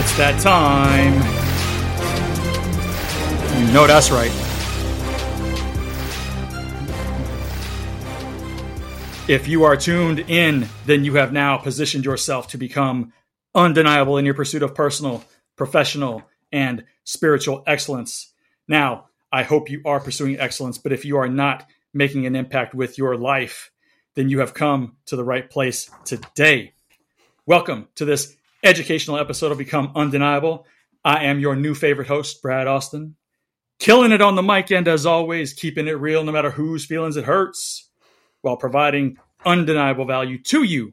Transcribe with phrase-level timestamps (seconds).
[0.00, 1.12] It's that time.
[3.58, 4.30] You know that's right.
[9.28, 13.12] If you are tuned in, then you have now positioned yourself to become
[13.56, 15.24] undeniable in your pursuit of personal,
[15.56, 18.32] professional, and spiritual excellence.
[18.68, 22.72] Now, I hope you are pursuing excellence, but if you are not making an impact
[22.72, 23.72] with your life,
[24.14, 26.74] then you have come to the right place today.
[27.46, 30.66] Welcome to this educational episode will Become Undeniable.
[31.04, 33.16] I am your new favorite host, Brad Austin.
[33.78, 37.16] Killing it on the mic, and as always, keeping it real no matter whose feelings
[37.16, 37.88] it hurts,
[38.42, 39.16] while providing
[39.46, 40.92] undeniable value to you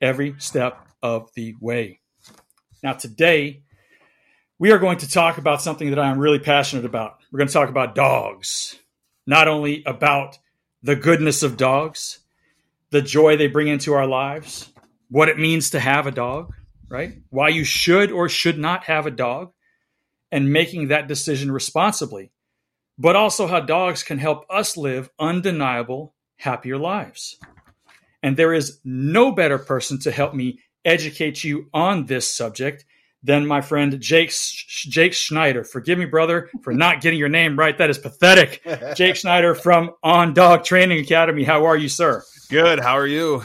[0.00, 2.00] every step of the way.
[2.82, 3.62] Now, today,
[4.58, 7.16] we are going to talk about something that I am really passionate about.
[7.32, 8.78] We're going to talk about dogs,
[9.26, 10.38] not only about
[10.84, 12.20] the goodness of dogs,
[12.90, 14.72] the joy they bring into our lives,
[15.10, 16.54] what it means to have a dog,
[16.88, 17.14] right?
[17.30, 19.52] Why you should or should not have a dog,
[20.32, 22.32] and making that decision responsibly,
[22.98, 27.38] but also how dogs can help us live undeniable, happier lives.
[28.22, 32.84] And there is no better person to help me educate you on this subject
[33.22, 34.32] than my friend Jake
[34.68, 35.64] Jake Schneider.
[35.64, 37.76] Forgive me, brother, for not getting your name right.
[37.76, 38.62] That is pathetic.
[38.94, 41.44] Jake Schneider from OnDog Training Academy.
[41.44, 42.22] How are you, sir?
[42.48, 42.78] Good.
[42.78, 43.42] How are you?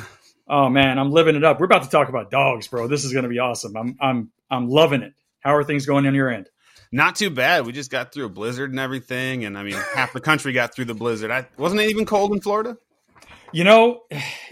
[0.52, 1.62] Oh man, I'm living it up.
[1.62, 2.88] We're about to talk about dogs, bro.
[2.90, 3.76] This is going to be awesome.
[3.78, 5.14] I'm I'm I'm loving it.
[5.40, 6.50] How are things going on your end?
[6.92, 7.66] Not too bad.
[7.66, 10.76] We just got through a blizzard and everything, and I mean, half the country got
[10.76, 11.32] through the blizzard.
[11.32, 12.78] I wasn't it even cold in Florida.
[13.54, 14.02] You know,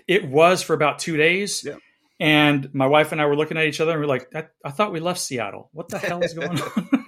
[0.08, 1.66] it was for about two days.
[1.66, 1.76] Yeah.
[2.22, 4.48] And my wife and I were looking at each other and we are like, I,
[4.64, 5.70] I thought we left Seattle.
[5.72, 7.06] What the hell is going on?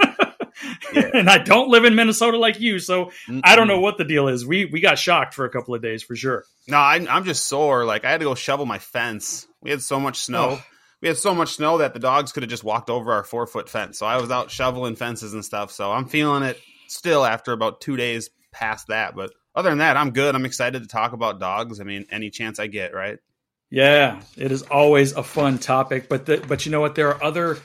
[0.93, 1.09] Yeah.
[1.13, 3.41] And I don't live in Minnesota like you, so Mm-mm.
[3.43, 4.45] I don't know what the deal is.
[4.45, 6.45] We we got shocked for a couple of days for sure.
[6.67, 7.85] No, I, am just sore.
[7.85, 9.47] Like I had to go shovel my fence.
[9.61, 10.59] We had so much snow.
[10.59, 10.65] Oh.
[11.01, 13.47] We had so much snow that the dogs could have just walked over our four
[13.47, 13.97] foot fence.
[13.97, 15.71] So I was out shoveling fences and stuff.
[15.71, 19.15] So I'm feeling it still after about two days past that.
[19.15, 20.35] But other than that, I'm good.
[20.35, 21.79] I'm excited to talk about dogs.
[21.79, 23.17] I mean, any chance I get, right?
[23.71, 26.95] Yeah, it is always a fun topic, but the, but you know what?
[26.95, 27.57] There are other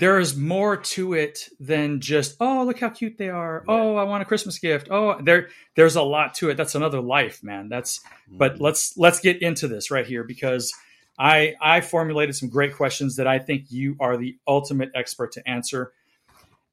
[0.00, 3.62] there is more to it than just oh look how cute they are.
[3.68, 4.88] Oh, I want a Christmas gift.
[4.90, 6.56] Oh, there there's a lot to it.
[6.56, 7.68] That's another life, man.
[7.68, 8.64] That's but mm-hmm.
[8.64, 10.72] let's let's get into this right here because
[11.18, 15.46] I I formulated some great questions that I think you are the ultimate expert to
[15.46, 15.92] answer.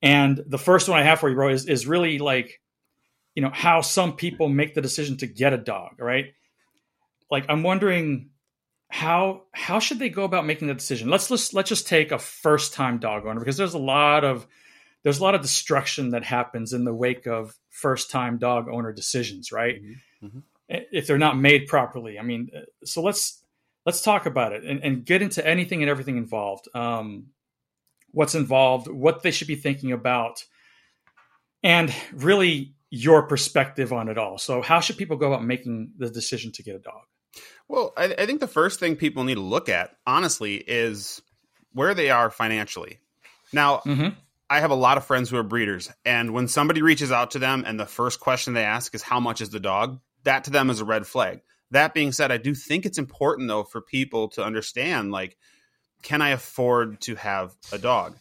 [0.02, 2.62] And the first one I have for you, bro, is is really like
[3.36, 6.34] you know how some people make the decision to get a dog, right?
[7.30, 8.30] Like I'm wondering
[8.90, 11.10] how how should they go about making the decision?
[11.10, 14.48] Let's let's let's just take a first time dog owner because there's a lot of
[15.04, 18.94] there's a lot of destruction that happens in the wake of first time dog owner
[18.94, 19.82] decisions, right?
[19.82, 20.26] Mm-hmm.
[20.26, 20.80] Mm-hmm.
[20.92, 22.20] If they're not made properly.
[22.20, 23.44] I mean, uh, so let's
[23.86, 26.68] let's talk about it and, and get into anything and everything involved.
[26.74, 27.28] Um,
[28.12, 30.44] what's involved, what they should be thinking about,
[31.64, 34.38] and really your perspective on it all.
[34.38, 37.04] So, how should people go about making the decision to get a dog?
[37.68, 41.22] Well, I, I think the first thing people need to look at, honestly, is
[41.74, 43.00] where they are financially.
[43.52, 44.10] Now, mm-hmm.
[44.50, 47.40] I have a lot of friends who are breeders, and when somebody reaches out to
[47.40, 50.00] them and the first question they ask is, How much is the dog?
[50.24, 51.42] That to them is a red flag.
[51.72, 55.38] That being said, I do think it's important, though, for people to understand like,
[56.02, 58.16] can I afford to have a dog?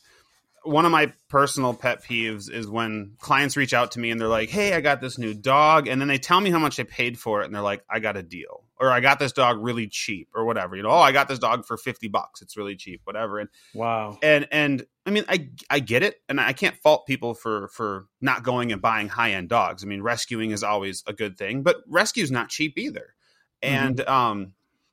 [0.66, 4.28] one of my personal pet peeves is when clients reach out to me and they're
[4.28, 6.84] like, "Hey, I got this new dog," and then they tell me how much they
[6.84, 9.58] paid for it, and they're like, "I got a deal," or "I got this dog
[9.60, 10.76] really cheap," or whatever.
[10.76, 12.42] You know, "Oh, I got this dog for fifty bucks.
[12.42, 13.38] It's really cheap," whatever.
[13.38, 17.34] And wow, and and I mean, I I get it, and I can't fault people
[17.34, 19.84] for for not going and buying high end dogs.
[19.84, 23.14] I mean, rescuing is always a good thing, but rescue is not cheap either.
[23.62, 23.74] Mm-hmm.
[23.74, 24.52] And um,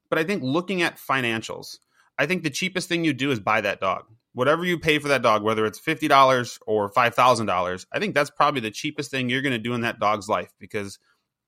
[0.09, 1.77] but I think looking at financials,
[2.17, 5.07] I think the cheapest thing you do is buy that dog whatever you pay for
[5.07, 8.71] that dog, whether it's fifty dollars or five thousand dollars, I think that's probably the
[8.71, 10.99] cheapest thing you're going to do in that dog's life because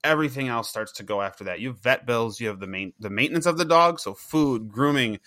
[0.04, 1.60] everything else starts to go after that.
[1.60, 4.70] You have vet bills, you have the main the maintenance of the dog, so food,
[4.70, 5.20] grooming,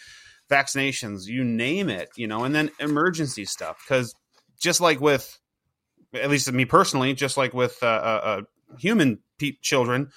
[0.50, 3.82] vaccinations, you name it, you know, and then emergency stuff.
[3.84, 4.14] Because
[4.58, 5.38] just like with,
[6.14, 8.42] at least me personally, just like with uh, uh, uh
[8.78, 10.10] human pe- children,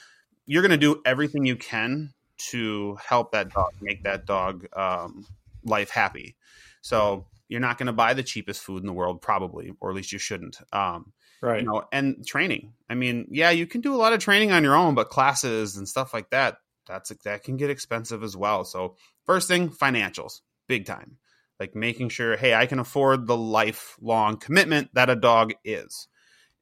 [0.45, 2.13] you're going to do everything you can
[2.49, 5.25] to help that dog, make that dog um,
[5.63, 6.35] life happy.
[6.81, 9.95] So you're not going to buy the cheapest food in the world, probably, or at
[9.95, 10.57] least you shouldn't.
[10.73, 11.61] Um, right.
[11.61, 12.73] You know, and training.
[12.89, 15.77] I mean, yeah, you can do a lot of training on your own, but classes
[15.77, 16.57] and stuff like that,
[16.87, 18.65] that's that can get expensive as well.
[18.65, 18.95] So
[19.25, 21.17] first thing, financials, big time.
[21.59, 26.07] Like making sure, hey, I can afford the lifelong commitment that a dog is.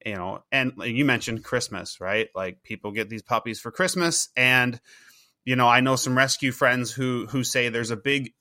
[0.05, 2.29] you know, and you mentioned Christmas, right?
[2.33, 4.79] Like people get these puppies for Christmas, and
[5.45, 8.33] you know, I know some rescue friends who who say there's a big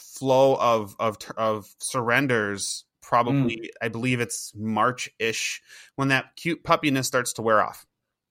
[0.00, 2.84] flow of of of surrenders.
[3.06, 3.68] Probably, mm.
[3.80, 5.62] I believe it's March ish
[5.94, 7.86] when that cute puppiness starts to wear off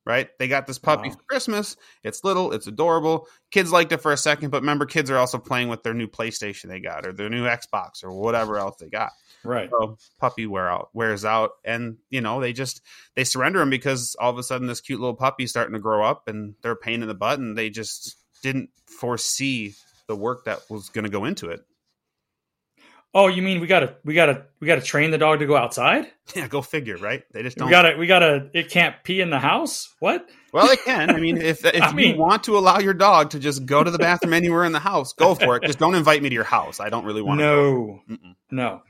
[0.05, 0.29] right?
[0.37, 1.15] They got this puppy wow.
[1.15, 1.75] for Christmas.
[2.03, 3.27] It's little, it's adorable.
[3.51, 6.07] Kids liked it for a second, but remember, kids are also playing with their new
[6.07, 9.11] PlayStation they got or their new Xbox or whatever else they got.
[9.43, 9.69] Right.
[9.69, 12.81] So puppy wear out wears out, and you know they just
[13.15, 16.03] they surrender him because all of a sudden this cute little puppy starting to grow
[16.03, 19.73] up, and they're a pain in the butt, and they just didn't foresee
[20.07, 21.61] the work that was going to go into it.
[23.17, 26.07] Oh, you mean we gotta we gotta we gotta train the dog to go outside?
[26.35, 27.23] Yeah, go figure, right?
[27.31, 27.67] They just don't.
[27.67, 28.49] We gotta we gotta.
[28.51, 29.93] It can't pee in the house.
[29.99, 30.27] What?
[30.51, 31.11] Well, it can.
[31.11, 33.83] I mean, if if I you mean, want to allow your dog to just go
[33.83, 35.63] to the bathroom anywhere in the house, go for it.
[35.63, 36.79] Just don't invite me to your house.
[36.79, 37.39] I don't really want.
[37.39, 38.17] No, to
[38.49, 38.81] no.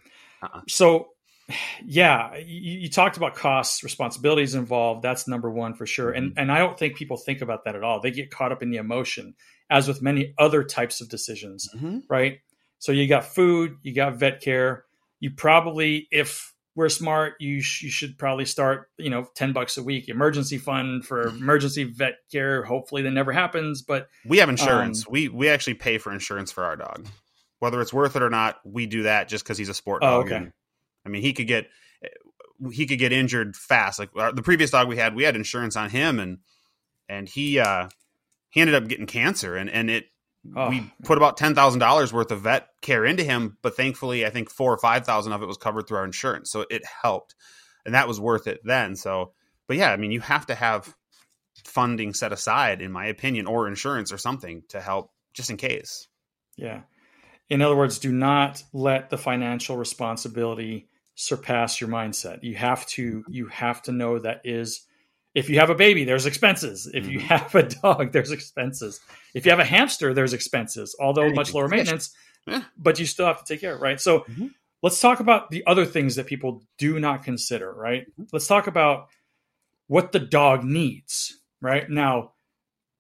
[0.41, 0.61] Uh-uh.
[0.69, 1.09] So,
[1.85, 5.03] yeah, you, you, talked about costs, responsibilities involved.
[5.03, 6.11] That's number one for sure.
[6.11, 6.39] And mm-hmm.
[6.39, 7.99] and I don't think people think about that at all.
[7.99, 9.35] They get caught up in the emotion,
[9.69, 11.99] as with many other types of decisions, mm-hmm.
[12.09, 12.39] right?
[12.79, 14.85] So you got food, you got vet care.
[15.19, 19.77] You probably, if we're smart, you sh- you should probably start, you know, ten bucks
[19.77, 21.37] a week emergency fund for mm-hmm.
[21.37, 22.63] emergency vet care.
[22.63, 25.07] Hopefully that never happens, but we have insurance.
[25.07, 27.07] Um, we we actually pay for insurance for our dog,
[27.59, 28.59] whether it's worth it or not.
[28.65, 30.15] We do that just because he's a sport oh, dog.
[30.15, 30.35] Oh, okay.
[30.35, 30.53] And,
[31.05, 31.69] I mean, he could get
[32.71, 33.97] he could get injured fast.
[33.97, 36.39] Like our, the previous dog we had, we had insurance on him, and
[37.07, 37.87] and he uh
[38.49, 40.07] he ended up getting cancer, and and it
[40.55, 40.69] Oh.
[40.69, 44.29] We put about ten thousand dollars worth of vet care into him, but thankfully, I
[44.29, 47.35] think four or five thousand of it was covered through our insurance, so it helped,
[47.85, 48.95] and that was worth it then.
[48.95, 49.33] So,
[49.67, 50.93] but yeah, I mean, you have to have
[51.63, 56.07] funding set aside, in my opinion, or insurance or something to help, just in case.
[56.57, 56.81] Yeah.
[57.49, 62.43] In other words, do not let the financial responsibility surpass your mindset.
[62.43, 64.81] You have to you have to know that is
[65.35, 66.89] if you have a baby, there's expenses.
[66.91, 67.27] If you mm-hmm.
[67.27, 69.01] have a dog, there's expenses.
[69.33, 72.15] If you have a hamster, there's expenses, although much lower maintenance,
[72.47, 72.63] yeah.
[72.77, 73.99] but you still have to take care of it, right?
[74.01, 74.47] So mm-hmm.
[74.81, 78.09] let's talk about the other things that people do not consider, right?
[78.11, 78.23] Mm-hmm.
[78.31, 79.09] Let's talk about
[79.87, 81.87] what the dog needs, right?
[81.89, 82.31] Now,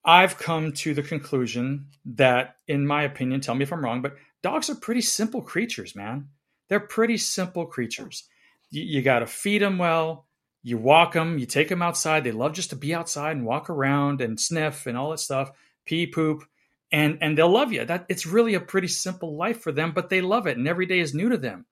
[0.03, 4.17] I've come to the conclusion that, in my opinion, tell me if I'm wrong, but
[4.43, 6.27] dogs are pretty simple creatures, man.
[6.67, 8.25] They're pretty simple creatures.
[8.69, 10.27] You, you got to feed them well
[10.65, 12.23] you walk them, you take them outside.
[12.23, 15.51] They love just to be outside and walk around and sniff and all that stuff,
[15.85, 16.43] pee, poop,
[16.91, 17.85] and and they'll love you.
[17.85, 20.87] That it's really a pretty simple life for them, but they love it, and every
[20.87, 21.67] day is new to them.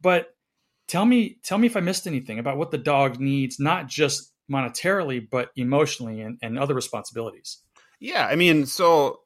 [0.00, 0.36] But
[0.86, 4.32] tell me, tell me if I missed anything about what the dog needs, not just
[4.48, 7.58] monetarily, but emotionally and, and other responsibilities.
[7.98, 9.18] Yeah, I mean, so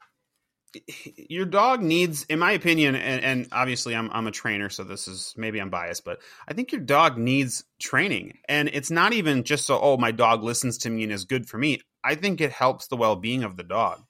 [1.17, 5.09] your dog needs, in my opinion, and, and, obviously I'm I'm a trainer, so this
[5.09, 9.45] is maybe I'm biased, but I think your dog needs training, and it's not even
[9.45, 11.81] just so oh my dog listens to me and is good for me.
[12.03, 14.03] I think it helps the well being of the dog.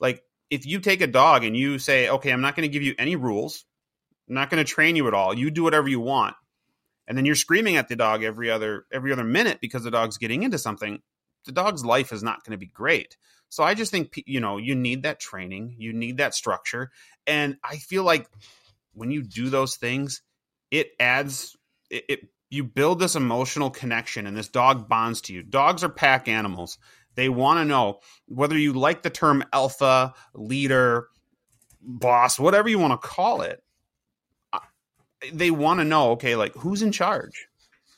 [0.00, 2.82] Like if you take a dog and you say, okay, I'm not going to give
[2.82, 3.64] you any rules,
[4.28, 5.32] I'm not going to train you at all.
[5.32, 6.34] You do whatever you want,
[7.06, 10.18] and then you're screaming at the dog every other every other minute because the dog's
[10.18, 11.00] getting into something.
[11.44, 13.16] The dog's life is not going to be great.
[13.48, 16.90] So I just think you know you need that training, you need that structure,
[17.26, 18.28] and I feel like
[18.92, 20.22] when you do those things,
[20.70, 21.56] it adds
[21.90, 22.20] it, it
[22.50, 25.42] you build this emotional connection and this dog bonds to you.
[25.42, 26.78] Dogs are pack animals.
[27.14, 31.08] They want to know whether you like the term alpha, leader,
[31.80, 33.62] boss, whatever you want to call it.
[34.52, 34.58] Uh,
[35.32, 37.48] they want to know, okay, like who's in charge?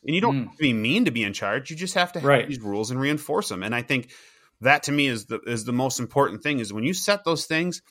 [0.04, 0.58] And you don't mm.
[0.58, 1.70] be mean to be in charge.
[1.70, 2.48] You just have to have right.
[2.48, 3.62] these rules and reinforce them.
[3.62, 4.10] And I think
[4.62, 7.44] that to me is the is the most important thing is when you set those
[7.44, 7.82] things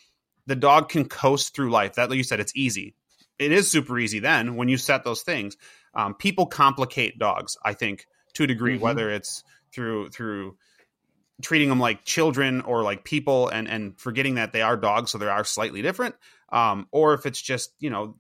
[0.48, 2.96] the dog can coast through life that like you said it's easy
[3.38, 5.56] it is super easy then when you set those things
[5.94, 8.84] um, people complicate dogs i think to a degree mm-hmm.
[8.84, 10.58] whether it's through through
[11.42, 15.18] treating them like children or like people and and forgetting that they are dogs so
[15.18, 16.16] they are slightly different
[16.52, 18.16] um, or if it's just you know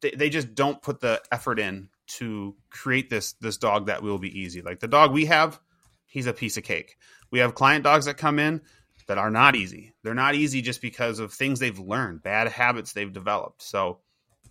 [0.00, 4.18] they, they just don't put the effort in to create this this dog that will
[4.18, 5.60] be easy like the dog we have
[6.06, 6.96] he's a piece of cake
[7.30, 8.60] we have client dogs that come in
[9.06, 9.94] that are not easy.
[10.02, 13.62] They're not easy just because of things they've learned, bad habits they've developed.
[13.62, 13.98] So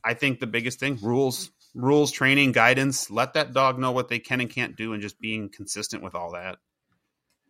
[0.03, 4.19] I think the biggest thing rules, rules, training, guidance, let that dog know what they
[4.19, 6.57] can and can't do and just being consistent with all that.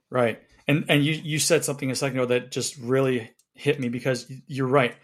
[0.10, 0.42] Right.
[0.68, 4.32] And and you you said something a second ago that just really hit me because
[4.48, 4.96] you're right.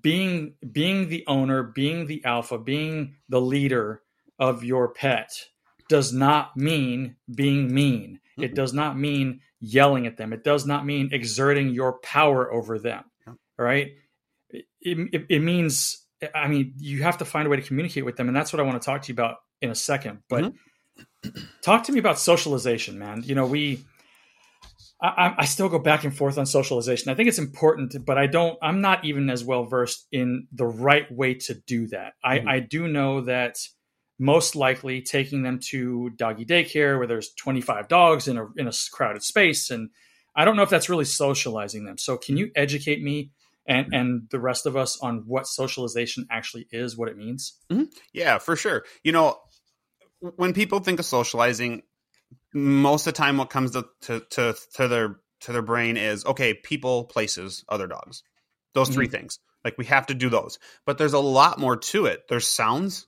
[0.00, 4.02] Being being the owner, being the alpha, being the leader
[4.40, 5.30] of your pet
[5.88, 8.20] does not mean being mean.
[8.32, 8.44] Mm-hmm.
[8.44, 10.32] It does not mean yelling at them.
[10.32, 13.04] It does not mean exerting your power over them.
[13.26, 13.34] Yeah.
[13.58, 13.88] Right?
[14.48, 16.04] It, it, it, means,
[16.34, 18.28] I mean, you have to find a way to communicate with them.
[18.28, 20.20] And that's what I want to talk to you about in a second.
[20.28, 21.40] But mm-hmm.
[21.62, 23.22] talk to me about socialization, man.
[23.24, 23.84] You know, we
[25.02, 27.10] I, I, still go back and forth on socialization.
[27.10, 28.58] I think it's important, but I don't.
[28.60, 32.12] I'm not even as well versed in the right way to do that.
[32.24, 32.48] Mm-hmm.
[32.48, 33.56] I, I do know that
[34.20, 38.72] most likely taking them to doggy daycare where there's 25 dogs in a in a
[38.92, 39.88] crowded space, and
[40.36, 41.96] I don't know if that's really socializing them.
[41.96, 43.30] So, can you educate me
[43.66, 47.54] and and the rest of us on what socialization actually is, what it means?
[47.72, 47.84] Mm-hmm.
[48.12, 48.84] Yeah, for sure.
[49.02, 49.38] You know,
[50.20, 51.82] when people think of socializing,
[52.52, 56.26] most of the time what comes to, to, to, to their to their brain is
[56.26, 58.22] okay people places other dogs
[58.74, 59.12] those 3 mm-hmm.
[59.12, 62.46] things like we have to do those but there's a lot more to it there's
[62.46, 63.06] sounds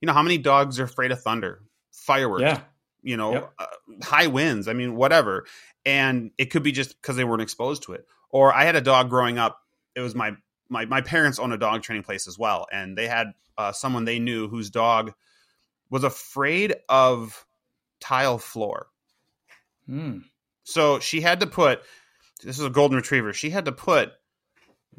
[0.00, 1.62] you know how many dogs are afraid of thunder
[1.92, 2.60] fireworks yeah.
[3.02, 3.52] you know yep.
[3.58, 3.66] uh,
[4.02, 5.46] high winds i mean whatever
[5.84, 8.80] and it could be just because they weren't exposed to it or i had a
[8.80, 9.60] dog growing up
[9.94, 10.32] it was my
[10.68, 14.04] my, my parents own a dog training place as well and they had uh, someone
[14.04, 15.12] they knew whose dog
[15.90, 17.46] was afraid of
[18.00, 18.88] tile floor.
[19.88, 20.24] Mm.
[20.64, 21.82] So she had to put
[22.42, 23.32] this is a golden retriever.
[23.32, 24.12] She had to put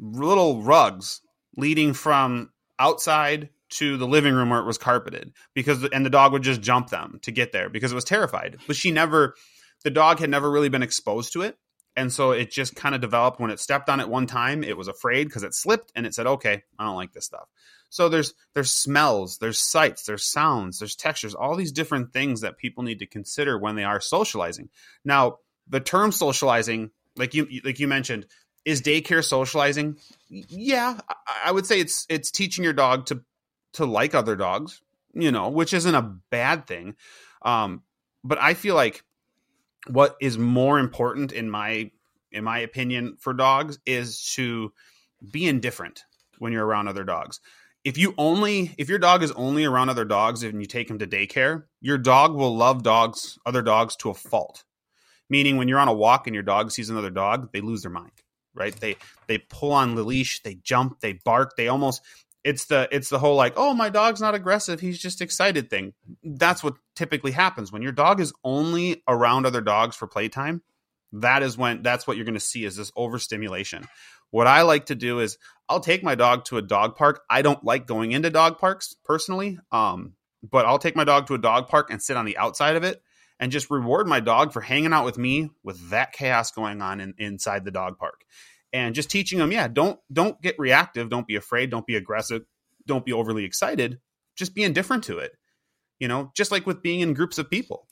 [0.00, 1.20] little rugs
[1.56, 6.32] leading from outside to the living room where it was carpeted because and the dog
[6.32, 8.58] would just jump them to get there because it was terrified.
[8.66, 9.34] But she never
[9.84, 11.56] the dog had never really been exposed to it.
[11.96, 14.76] And so it just kind of developed when it stepped on it one time, it
[14.76, 17.48] was afraid because it slipped and it said, "Okay, I don't like this stuff."
[17.90, 22.58] So there's there's smells, there's sights, there's sounds, there's textures, all these different things that
[22.58, 24.68] people need to consider when they are socializing.
[25.04, 28.26] Now, the term socializing, like you like you mentioned,
[28.64, 29.96] is daycare socializing?
[30.28, 31.00] Yeah,
[31.44, 33.22] I would say it's it's teaching your dog to
[33.74, 34.82] to like other dogs,
[35.14, 36.96] you know, which isn't a bad thing.
[37.42, 37.82] Um,
[38.24, 39.04] but I feel like
[39.88, 41.90] what is more important in my
[42.30, 44.72] in my opinion for dogs is to
[45.32, 46.04] be indifferent
[46.38, 47.40] when you're around other dogs
[47.84, 50.98] if you only if your dog is only around other dogs and you take him
[50.98, 54.64] to daycare, your dog will love dogs, other dogs to a fault.
[55.30, 57.90] Meaning when you're on a walk and your dog sees another dog, they lose their
[57.90, 58.12] mind,
[58.54, 58.78] right?
[58.78, 58.96] They
[59.26, 62.02] they pull on the leash, they jump, they bark, they almost
[62.48, 65.92] it's the it's the whole like, "Oh, my dog's not aggressive, he's just excited" thing.
[66.24, 70.62] That's what typically happens when your dog is only around other dogs for playtime.
[71.12, 73.86] That is when that's what you're going to see is this overstimulation.
[74.30, 75.36] What I like to do is
[75.68, 77.20] I'll take my dog to a dog park.
[77.28, 81.34] I don't like going into dog parks personally, um, but I'll take my dog to
[81.34, 83.02] a dog park and sit on the outside of it
[83.38, 87.00] and just reward my dog for hanging out with me with that chaos going on
[87.00, 88.24] in, inside the dog park
[88.72, 91.08] and just teaching them yeah don't don't get reactive.
[91.08, 91.70] Don't be afraid.
[91.70, 92.42] Don't be aggressive.
[92.86, 93.98] Don't be overly excited.
[94.36, 95.32] Just be indifferent to it.
[95.98, 97.86] You know just like with being in groups of people.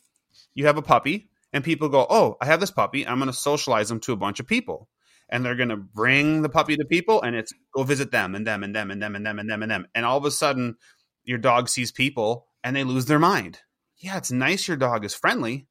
[0.54, 3.06] You have a puppy and people go oh i have this puppy.
[3.06, 4.88] I'm going to socialize them to a bunch of people.
[5.28, 8.46] And they're going to bring the puppy to people and it's go visit them and
[8.46, 9.86] them and them and them and them and them and them.
[9.94, 10.76] And all of a sudden
[11.24, 13.60] your dog sees people and they lose their mind.
[13.96, 15.66] Yeah it's nice your dog is friendly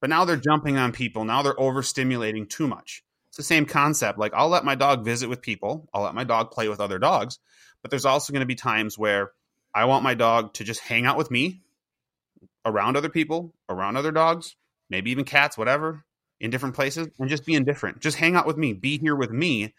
[0.00, 1.24] but now they're jumping on people.
[1.24, 5.28] Now they're overstimulating too much it's the same concept like i'll let my dog visit
[5.28, 7.38] with people i'll let my dog play with other dogs
[7.82, 9.32] but there's also going to be times where
[9.74, 11.62] i want my dog to just hang out with me
[12.64, 14.56] around other people around other dogs
[14.90, 16.04] maybe even cats whatever
[16.40, 18.00] in different places and just be indifferent.
[18.00, 19.74] Just hang out with me, be here with me,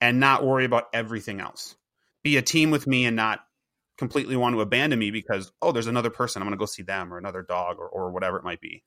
[0.00, 1.74] and not worry about everything else.
[2.22, 3.40] Be a team with me and not
[3.96, 6.42] completely want to abandon me because oh, there's another person.
[6.42, 8.84] I'm going to go see them or another dog or or whatever it might be.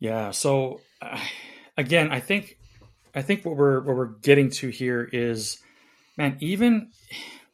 [0.00, 0.32] Yeah.
[0.32, 0.80] So
[1.76, 2.58] again, I think
[3.14, 5.58] I think what we're what we're getting to here is,
[6.16, 6.90] man, even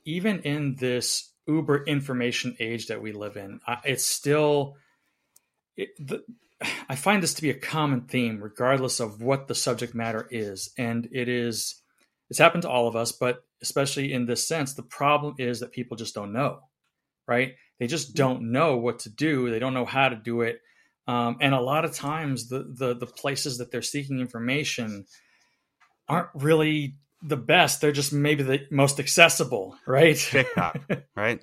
[0.05, 4.77] even in this uber information age that we live in, it's still
[5.77, 6.23] it, the,
[6.89, 10.71] I find this to be a common theme, regardless of what the subject matter is.
[10.79, 11.81] And it is,
[12.31, 15.73] it's happened to all of us, but especially in this sense, the problem is that
[15.73, 16.61] people just don't know,
[17.27, 17.55] right?
[17.79, 19.51] They just don't know what to do.
[19.51, 20.61] They don't know how to do it.
[21.07, 25.07] Um, and a lot of times, the, the the places that they're seeking information
[26.09, 27.81] aren't really the best.
[27.81, 30.17] They're just maybe the most accessible, right?
[30.17, 30.81] TikTok,
[31.17, 31.43] right?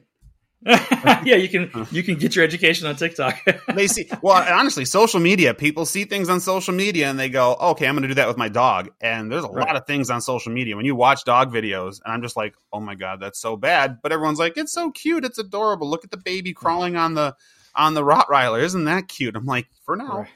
[0.65, 3.39] yeah, you can you can get your education on TikTok.
[3.75, 5.53] they see well, honestly, social media.
[5.53, 8.27] People see things on social media and they go, "Okay, I'm going to do that
[8.27, 9.65] with my dog." And there's a right.
[9.65, 12.55] lot of things on social media when you watch dog videos, and I'm just like,
[12.73, 15.23] "Oh my god, that's so bad." But everyone's like, "It's so cute.
[15.23, 15.89] It's adorable.
[15.89, 17.35] Look at the baby crawling on the
[17.79, 18.61] on the Rottweiler.
[18.61, 20.27] Isn't that cute?" I'm like, "For now."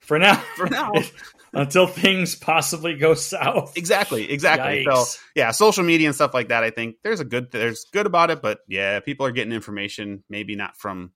[0.00, 0.92] For now, for now,
[1.52, 3.76] until things possibly go south.
[3.76, 4.84] Exactly, exactly.
[4.84, 5.04] Yikes.
[5.04, 6.62] So yeah, social media and stuff like that.
[6.62, 10.22] I think there's a good there's good about it, but yeah, people are getting information
[10.28, 11.12] maybe not from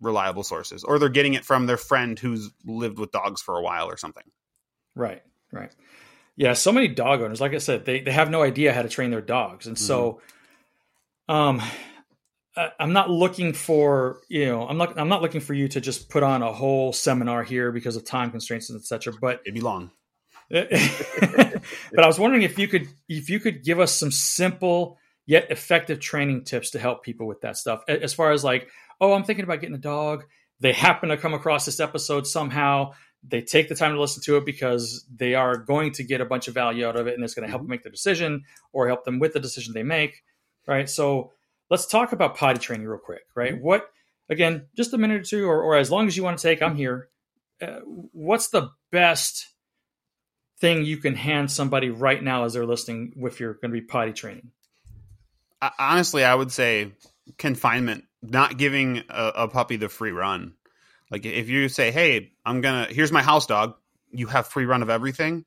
[0.00, 3.62] reliable sources, or they're getting it from their friend who's lived with dogs for a
[3.62, 4.24] while or something.
[4.94, 5.70] Right, right.
[6.36, 8.88] Yeah, so many dog owners, like I said, they they have no idea how to
[8.88, 9.84] train their dogs, and mm-hmm.
[9.84, 10.20] so,
[11.28, 11.62] um,
[12.78, 16.08] I'm not looking for you know I'm not I'm not looking for you to just
[16.08, 19.14] put on a whole seminar here because of time constraints and etc.
[19.20, 19.90] But it'd be long.
[20.50, 25.50] but I was wondering if you could if you could give us some simple yet
[25.50, 27.82] effective training tips to help people with that stuff.
[27.86, 30.24] As far as like, oh, I'm thinking about getting a dog.
[30.60, 32.92] They happen to come across this episode somehow.
[33.22, 36.24] They take the time to listen to it because they are going to get a
[36.24, 38.44] bunch of value out of it and it's going to help them make their decision
[38.72, 40.22] or help them with the decision they make.
[40.66, 40.88] Right.
[40.88, 41.32] So
[41.70, 43.22] let's talk about potty training real quick.
[43.34, 43.54] Right.
[43.54, 43.64] Mm-hmm.
[43.64, 43.88] What,
[44.28, 46.62] again, just a minute or two, or, or as long as you want to take,
[46.62, 47.08] I'm here.
[47.60, 47.80] Uh,
[48.12, 49.46] what's the best
[50.60, 53.86] thing you can hand somebody right now as they're listening if you're going to be
[53.86, 54.50] potty training?
[55.78, 56.92] Honestly, I would say
[57.36, 60.54] confinement, not giving a, a puppy the free run.
[61.10, 63.74] Like if you say, "Hey, I'm gonna here's my house dog,"
[64.10, 65.44] you have free run of everything.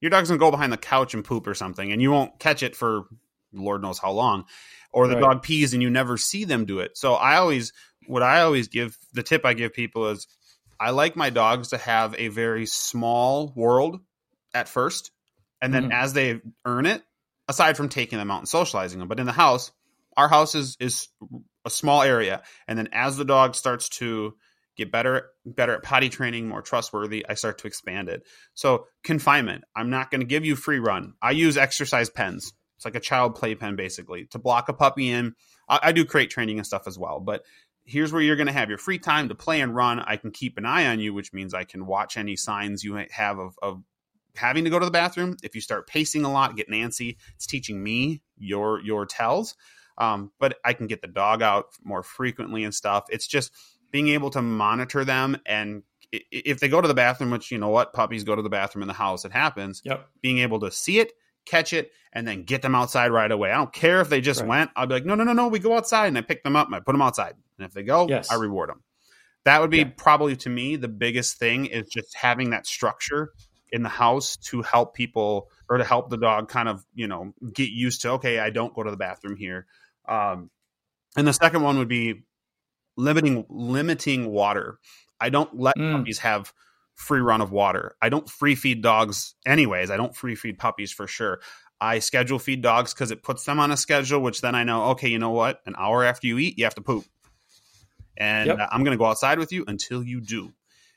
[0.00, 2.62] Your dog's gonna go behind the couch and poop or something, and you won't catch
[2.62, 3.04] it for
[3.52, 4.44] Lord knows how long.
[4.92, 5.20] Or the right.
[5.20, 6.98] dog pees and you never see them do it.
[6.98, 7.72] So I always,
[8.06, 10.26] what I always give, the tip I give people is,
[10.80, 14.00] I like my dogs to have a very small world
[14.54, 15.12] at first,
[15.60, 15.92] and then mm-hmm.
[15.92, 17.02] as they earn it,
[17.48, 19.72] aside from taking them out and socializing them, but in the house,
[20.16, 21.08] our house is is
[21.64, 24.34] a small area, and then as the dog starts to
[24.76, 28.22] get better better at potty training, more trustworthy, I start to expand it.
[28.54, 31.14] So confinement, I'm not going to give you free run.
[31.20, 32.52] I use exercise pens.
[32.80, 35.34] It's like a child play pen basically to block a puppy in.
[35.68, 37.44] I, I do crate training and stuff as well, but
[37.84, 40.00] here's where you're going to have your free time to play and run.
[40.00, 42.94] I can keep an eye on you, which means I can watch any signs you
[43.10, 43.82] have of, of
[44.34, 45.36] having to go to the bathroom.
[45.42, 47.18] If you start pacing a lot, get Nancy.
[47.34, 49.56] It's teaching me your your tells.
[49.98, 53.04] Um, but I can get the dog out more frequently and stuff.
[53.10, 53.52] It's just
[53.90, 57.68] being able to monitor them and if they go to the bathroom, which you know
[57.68, 59.82] what, puppies go to the bathroom in the house, it happens.
[59.84, 60.08] Yep.
[60.22, 61.12] Being able to see it,
[61.46, 63.50] catch it, and then get them outside right away.
[63.50, 64.48] I don't care if they just right.
[64.48, 64.70] went.
[64.76, 65.48] I'll be like, no, no, no, no.
[65.48, 67.34] We go outside, and I pick them up and I put them outside.
[67.58, 68.30] And if they go, yes.
[68.30, 68.82] I reward them.
[69.44, 69.90] That would be yeah.
[69.96, 73.32] probably to me the biggest thing is just having that structure
[73.72, 77.32] in the house to help people or to help the dog kind of you know
[77.52, 78.10] get used to.
[78.12, 79.66] Okay, I don't go to the bathroom here.
[80.08, 80.50] Um,
[81.16, 82.22] and the second one would be
[82.96, 84.78] limiting limiting water.
[85.20, 85.96] I don't let mm.
[85.96, 86.52] puppies have
[87.00, 87.96] free run of water.
[88.02, 89.90] I don't free feed dogs anyways.
[89.90, 91.40] I don't free feed puppies for sure.
[91.80, 94.90] I schedule feed dogs because it puts them on a schedule, which then I know,
[94.90, 95.62] okay, you know what?
[95.64, 97.06] An hour after you eat, you have to poop.
[98.18, 98.58] And yep.
[98.58, 100.52] Uh, I'm going to go outside with you until you do.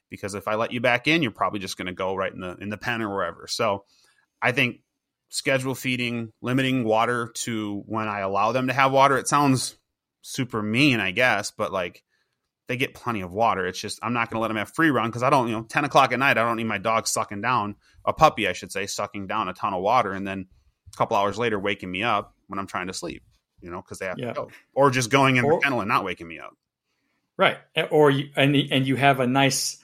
[0.10, 2.42] Because if I let you back in, you're probably just going to go right in
[2.42, 3.48] the in the pen or wherever.
[3.48, 3.86] So
[4.42, 4.82] I think
[5.30, 9.18] schedule feeding, limiting water to when I allow them to have water.
[9.18, 9.78] It sounds
[10.22, 12.04] super mean, I guess, but like
[12.68, 13.66] they get plenty of water.
[13.66, 15.56] It's just I'm not going to let them have free run because I don't, you
[15.56, 18.54] know, 10 o'clock at night, I don't need my dog sucking down a puppy, I
[18.54, 20.48] should say, sucking down a ton of water, and then
[20.94, 23.24] a couple hours later waking me up when I'm trying to sleep,
[23.62, 24.28] you know, because they have yeah.
[24.28, 26.56] to go, or just going in or, the kennel and not waking me up.
[27.36, 27.58] Right,
[27.90, 29.80] or you and and you have a nice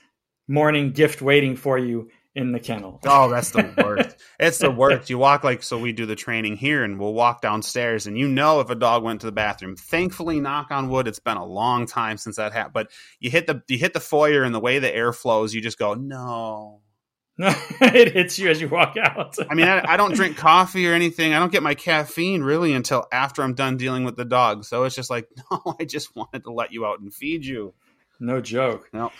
[0.47, 2.99] morning gift waiting for you in the kennel.
[3.05, 4.15] Oh, that's the worst.
[4.39, 5.09] it's the worst.
[5.09, 8.27] You walk like so we do the training here and we'll walk downstairs and you
[8.27, 9.75] know if a dog went to the bathroom.
[9.75, 12.73] Thankfully, knock on wood, it's been a long time since that happened.
[12.73, 15.61] But you hit the you hit the foyer and the way the air flows, you
[15.61, 16.81] just go, No.
[17.39, 19.35] it hits you as you walk out.
[19.49, 21.33] I mean, I, I, don't drink coffee or anything.
[21.33, 24.65] I don't get my caffeine really until after I'm done dealing with the dog.
[24.65, 27.73] So it's just like, no, I just wanted to let you out and feed you.
[28.19, 28.89] No joke.
[28.91, 29.13] No.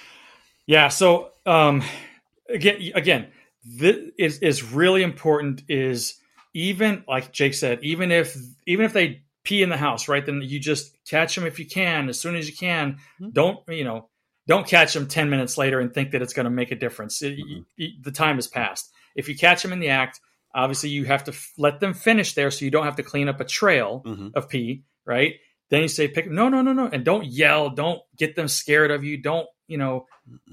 [0.68, 0.90] Yeah.
[0.90, 1.82] So, um,
[2.50, 3.28] again, again,
[3.64, 5.64] this is is really important.
[5.68, 6.16] Is
[6.54, 8.36] even like Jake said, even if
[8.66, 10.26] even if they pee in the house, right?
[10.26, 12.94] Then you just catch them if you can, as soon as you can.
[13.22, 13.30] Mm-hmm.
[13.32, 14.10] Don't you know?
[14.48, 17.22] Don't catch them ten minutes later and think that it's going to make a difference.
[17.22, 18.02] It, mm-hmm.
[18.02, 18.92] the time has passed.
[19.16, 20.20] If you catch them in the act,
[20.54, 23.30] obviously you have to f- let them finish there, so you don't have to clean
[23.30, 24.30] up a trail mm-hmm.
[24.34, 25.36] of pee, right?
[25.70, 27.70] Then you say, "Pick no, no, no, no," and don't yell.
[27.70, 29.22] Don't get them scared of you.
[29.22, 30.08] Don't you know,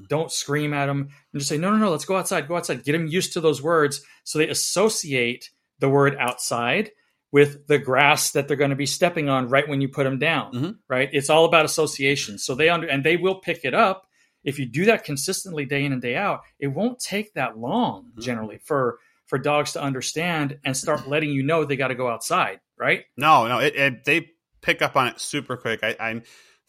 [0.08, 2.84] don't scream at them and just say, no, no, no, let's go outside, go outside.
[2.84, 6.90] Get them used to those words so they associate the word outside
[7.32, 10.18] with the grass that they're going to be stepping on right when you put them
[10.18, 10.70] down, mm-hmm.
[10.88, 11.10] right?
[11.12, 12.38] It's all about association.
[12.38, 14.06] So they under, and they will pick it up.
[14.44, 18.04] If you do that consistently day in and day out, it won't take that long
[18.04, 18.20] mm-hmm.
[18.20, 22.08] generally for, for dogs to understand and start letting you know they got to go
[22.08, 23.04] outside, right?
[23.16, 24.30] No, no, it, it, they
[24.62, 25.80] pick up on it super quick.
[25.82, 26.22] I, I'm,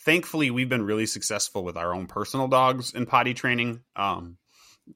[0.07, 3.81] thankfully we've been really successful with our own personal dogs in potty training.
[3.95, 4.37] Um,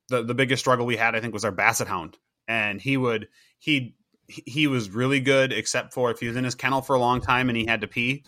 [0.07, 3.27] the the biggest struggle we had, I think, was our Basset Hound, and he would
[3.59, 3.93] he
[4.25, 7.19] he was really good, except for if he was in his kennel for a long
[7.19, 8.23] time and he had to pee,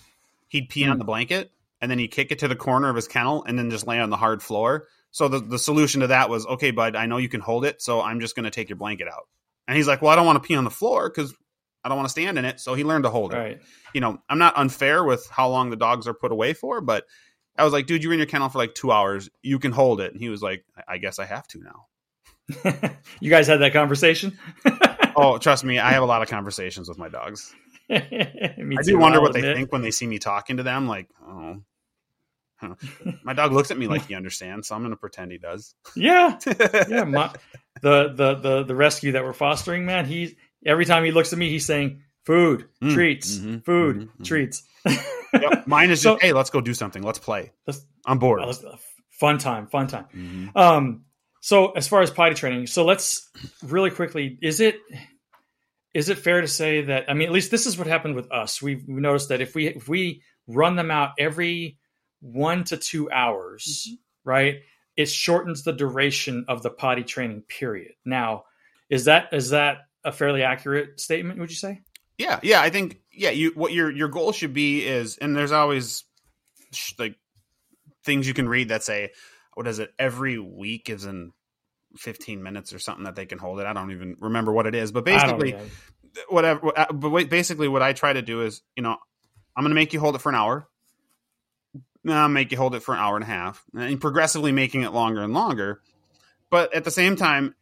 [0.50, 0.88] he'd pee mm.
[0.88, 1.00] on hmm.
[1.00, 3.70] the blanket and then he'd kick it to the corner of his kennel and then
[3.70, 4.88] just lay on the hard floor.
[5.12, 7.82] So the the solution to that was, okay, bud, I know you can hold it,
[7.82, 9.30] so I'm just going to take your blanket out.
[9.70, 11.34] And he's like, well, I don't want to pee on the floor because
[11.84, 12.60] I don't want to stand in it.
[12.60, 13.38] So he learned to hold it.
[13.38, 13.62] Right.
[13.94, 17.06] You know, I'm not unfair with how long the dogs are put away for, but
[17.58, 19.30] I was like, dude, you're in your kennel for like two hours.
[19.42, 20.12] You can hold it.
[20.12, 21.86] And he was like, I guess I have to now.
[23.20, 24.38] you guys had that conversation?
[25.16, 27.54] oh, trust me, I have a lot of conversations with my dogs.
[27.90, 30.88] I too, do wonder I'll what they think when they see me talking to them.
[30.88, 31.58] Like, oh,
[33.24, 35.76] my dog looks at me like he understands, so I'm going to pretend he does.
[35.96, 36.40] Yeah,
[36.88, 37.04] yeah.
[37.04, 37.34] My,
[37.82, 40.06] the the the the rescue that we're fostering, man.
[40.06, 40.34] He's
[40.66, 44.26] every time he looks at me, he's saying, "Food, Mm, treats, mhm, food, mhm, mhm.
[44.26, 44.64] treats."
[45.34, 45.66] Yep.
[45.68, 47.02] Mine is So- just, hey, let's go do something.
[47.04, 47.52] Let's play.
[47.68, 48.42] Let's- I'm bored.
[48.42, 48.78] Well, it's a
[49.20, 50.06] fun time, fun time.
[50.16, 50.56] Mhm.
[50.56, 51.06] Um,
[51.42, 53.30] so as far as potty training, so let's
[53.64, 54.80] really quickly, is it
[55.94, 58.32] is it fair to say that I mean at least this is what happened with
[58.32, 58.62] us.
[58.62, 61.78] We've we noticed that if we if we run them out every
[62.20, 63.88] one to two hours,
[64.24, 64.62] right,
[64.96, 67.92] it shortens the duration of the potty training period.
[68.06, 68.46] Now,
[68.90, 71.82] is that is that a fairly accurate statement, would you say?
[72.18, 72.62] Yeah, yeah.
[72.62, 73.32] I think yeah.
[73.32, 76.04] You what your your goal should be is, and there's always
[76.72, 77.16] sh- like
[78.06, 79.12] things you can read that say
[79.56, 81.32] what is it every week is in
[81.98, 83.66] 15 minutes or something that they can hold it.
[83.66, 85.56] I don't even remember what it is, but basically
[86.30, 86.78] whatever.
[86.78, 88.98] uh, But wait, basically, what I try to do is, you know,
[89.56, 90.68] I'm going to make you hold it for an hour.
[92.08, 94.92] I'll make you hold it for an hour and a half, and progressively making it
[94.92, 95.82] longer and longer.
[96.50, 97.56] But at the same time,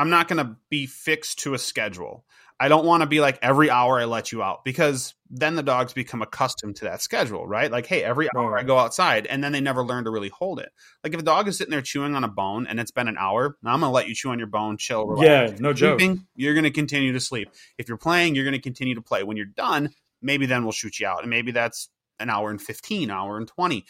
[0.00, 2.24] I'm not going to be fixed to a schedule.
[2.58, 5.62] I don't want to be like every hour I let you out because then the
[5.62, 7.70] dogs become accustomed to that schedule, right?
[7.70, 10.58] Like, hey, every hour I go outside, and then they never learn to really hold
[10.58, 10.70] it.
[11.04, 13.16] Like if a dog is sitting there chewing on a bone and it's been an
[13.18, 15.72] hour, now I'm going to let you chew on your bone, chill, relax Yeah, no
[15.72, 16.00] joke.
[16.00, 17.50] sleeping, you're going to continue to sleep.
[17.78, 19.22] If you're playing, you're going to continue to play.
[19.22, 19.90] When you're done,
[20.22, 23.48] maybe then we'll shoot you out, and maybe that's an hour and fifteen, hour and
[23.48, 23.86] twenty,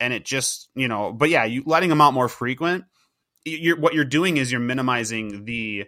[0.00, 1.12] and it just you know.
[1.12, 2.84] But yeah, you letting them out more frequent.
[3.44, 5.86] You're what you're doing is you're minimizing the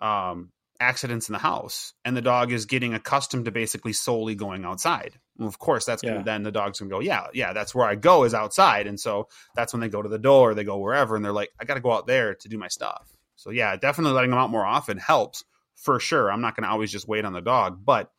[0.00, 4.64] um, accidents in the house, and the dog is getting accustomed to basically solely going
[4.64, 5.18] outside.
[5.40, 6.12] Of course, that's Yeah.
[6.12, 8.98] gonna, then the dog's gonna go, yeah, yeah, that's where I go is outside, and
[8.98, 11.64] so that's when they go to the door, they go wherever, and they're like, I
[11.64, 13.08] got to go out there to do my stuff.
[13.36, 16.30] So yeah, definitely letting them out more often helps for sure.
[16.30, 18.12] I'm not going to always just wait on the dog, but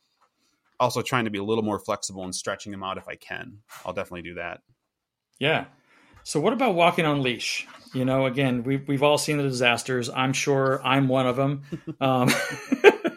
[0.80, 3.60] also trying to be a little more flexible and stretching them out if I can.
[3.86, 4.62] I'll definitely do that.
[5.40, 5.66] Yeah.
[6.24, 7.68] So what about walking on leash?
[7.94, 10.10] You know, again, we've we've all seen the disasters.
[10.10, 11.62] I'm sure I'm one of them.
[12.02, 12.30] Um,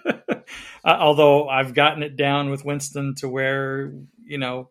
[0.85, 3.93] although I've gotten it down with Winston to where
[4.25, 4.71] you know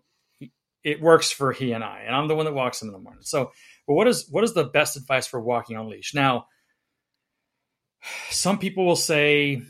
[0.83, 2.99] it works for he and I, and I'm the one that walks him in the
[2.99, 3.23] morning.
[3.23, 3.51] So,
[3.87, 6.13] what is what is the best advice for walking on leash?
[6.13, 6.45] Now,
[8.29, 9.63] some people will say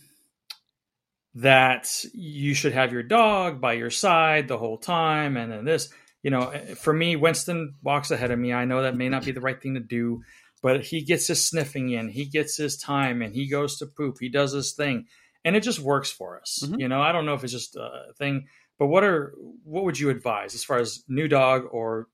[1.35, 5.89] that you should have your dog by your side the whole time, and then this
[6.25, 8.51] you know, for me, Winston walks ahead of me.
[8.51, 10.23] I know that may not be the right thing to do,
[10.63, 14.17] but he gets his sniffing in, he gets his time, and he goes to poop.
[14.19, 15.05] He does his thing,
[15.43, 16.63] and it just works for us.
[16.65, 16.79] Mhm.
[16.79, 18.47] You know, I don't know if it's just a thing,
[18.79, 22.07] but what are what would you advise as far as new dog or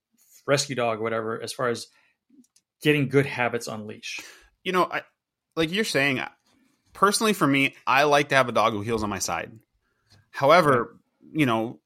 [0.46, 1.88] rescue dog or whatever, as far as
[2.82, 4.20] getting good habits on leash?
[4.62, 5.04] You know, I
[5.56, 6.22] like you're saying.
[6.92, 9.58] Personally, for me, I like to have a dog who heels on my side.
[10.32, 11.00] However,
[11.32, 11.80] you know,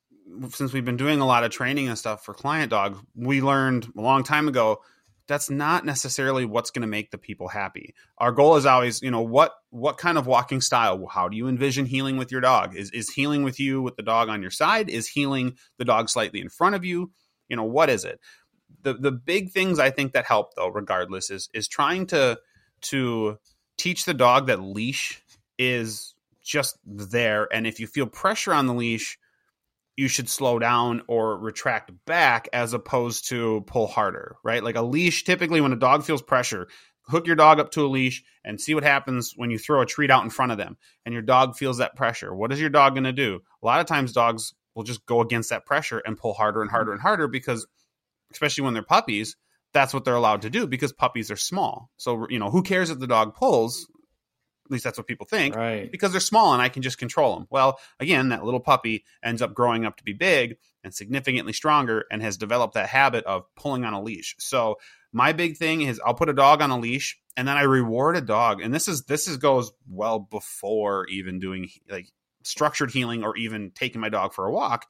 [0.49, 3.91] since we've been doing a lot of training and stuff for client dog, we learned
[3.97, 4.81] a long time ago
[5.27, 7.95] that's not necessarily what's going to make the people happy.
[8.19, 11.05] Our goal is always, you know, what what kind of walking style?
[11.07, 12.75] How do you envision heeling with your dog?
[12.75, 14.89] Is is heeling with you with the dog on your side?
[14.89, 17.11] Is heeling the dog slightly in front of you?
[17.49, 18.19] You know, what is it?
[18.83, 22.37] The the big things I think that help though, regardless, is is trying to
[22.81, 23.37] to
[23.77, 25.21] teach the dog that leash
[25.57, 29.17] is just there, and if you feel pressure on the leash,
[29.97, 34.63] you should slow down or retract back as opposed to pull harder, right?
[34.63, 36.67] Like a leash, typically when a dog feels pressure,
[37.07, 39.85] hook your dog up to a leash and see what happens when you throw a
[39.85, 42.33] treat out in front of them and your dog feels that pressure.
[42.33, 43.41] What is your dog going to do?
[43.61, 46.69] A lot of times dogs will just go against that pressure and pull harder and
[46.69, 47.65] harder and harder because
[48.31, 49.37] especially when they're puppies,
[49.73, 51.89] that's what they're allowed to do because puppies are small.
[51.97, 53.87] So, you know, who cares if the dog pulls?
[54.65, 55.91] At least that's what people think Right.
[55.91, 57.47] because they're small and I can just control them.
[57.51, 62.05] Well, again, that little puppy ends up growing up to be big and significantly stronger
[62.11, 64.35] and has developed that habit of pulling on a leash.
[64.39, 64.77] So
[65.13, 68.17] my big thing is I'll put a dog on a leash and then I reward
[68.17, 68.59] a dog.
[68.61, 72.11] And this is this is goes well before even doing like
[72.43, 74.87] structured heeling or even taking my dog for a walk.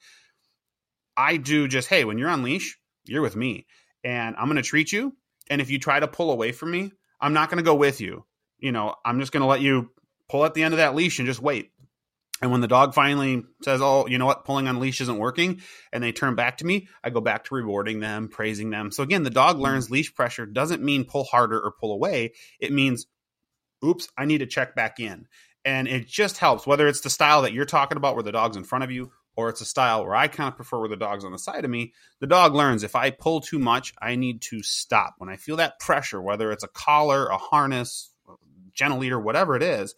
[1.18, 3.66] I do just, hey, when you're on leash, you're with me.
[4.04, 5.16] And I'm gonna treat you.
[5.50, 8.26] And if you try to pull away from me, I'm not gonna go with you
[8.66, 9.92] you know, I'm just going to let you
[10.28, 11.72] pull at the end of that leash and just wait.
[12.42, 15.62] And when the dog finally says, "Oh, you know what, pulling on leash isn't working,"
[15.94, 18.92] and they turn back to me, I go back to rewarding them, praising them.
[18.92, 19.62] So again, the dog hmm.
[19.62, 22.34] learns leash pressure doesn't mean pull harder or pull away.
[22.60, 23.06] It means,
[23.86, 25.28] "Oops, I need to check back in."
[25.66, 28.56] and it just helps whether it's the style that you're talking about where the dog's
[28.56, 30.96] in front of you or it's a style where I kind of prefer where the
[30.96, 34.16] dog's on the side of me, the dog learns if I pull too much, I
[34.16, 35.16] need to stop.
[35.18, 38.12] When I feel that pressure, whether it's a collar, a harness,
[38.76, 39.96] gentle leader, whatever it is,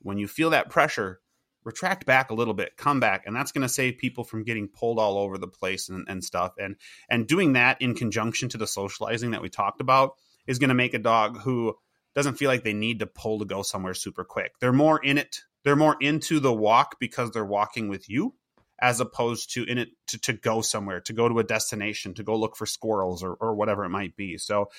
[0.00, 1.20] when you feel that pressure,
[1.64, 4.68] retract back a little bit, come back, and that's going to save people from getting
[4.68, 6.52] pulled all over the place and, and stuff.
[6.58, 6.76] And
[7.08, 10.14] and doing that in conjunction to the socializing that we talked about
[10.46, 11.74] is going to make a dog who
[12.14, 14.52] doesn't feel like they need to pull to go somewhere super quick.
[14.60, 15.40] They're more in it.
[15.64, 18.34] They're more into the walk because they're walking with you
[18.80, 22.24] as opposed to in it to, to go somewhere, to go to a destination, to
[22.24, 24.36] go look for squirrels or, or whatever it might be.
[24.36, 24.70] So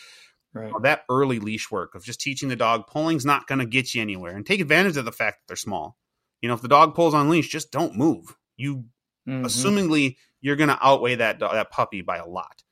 [0.54, 0.72] right.
[0.82, 4.02] that early leash work of just teaching the dog pulling's not going to get you
[4.02, 5.98] anywhere and take advantage of the fact that they're small.
[6.42, 8.36] You know, if the dog pulls on leash, just don't move.
[8.58, 8.86] You
[9.28, 9.46] mm-hmm.
[9.46, 12.64] assumingly you're going to outweigh that that puppy by a lot.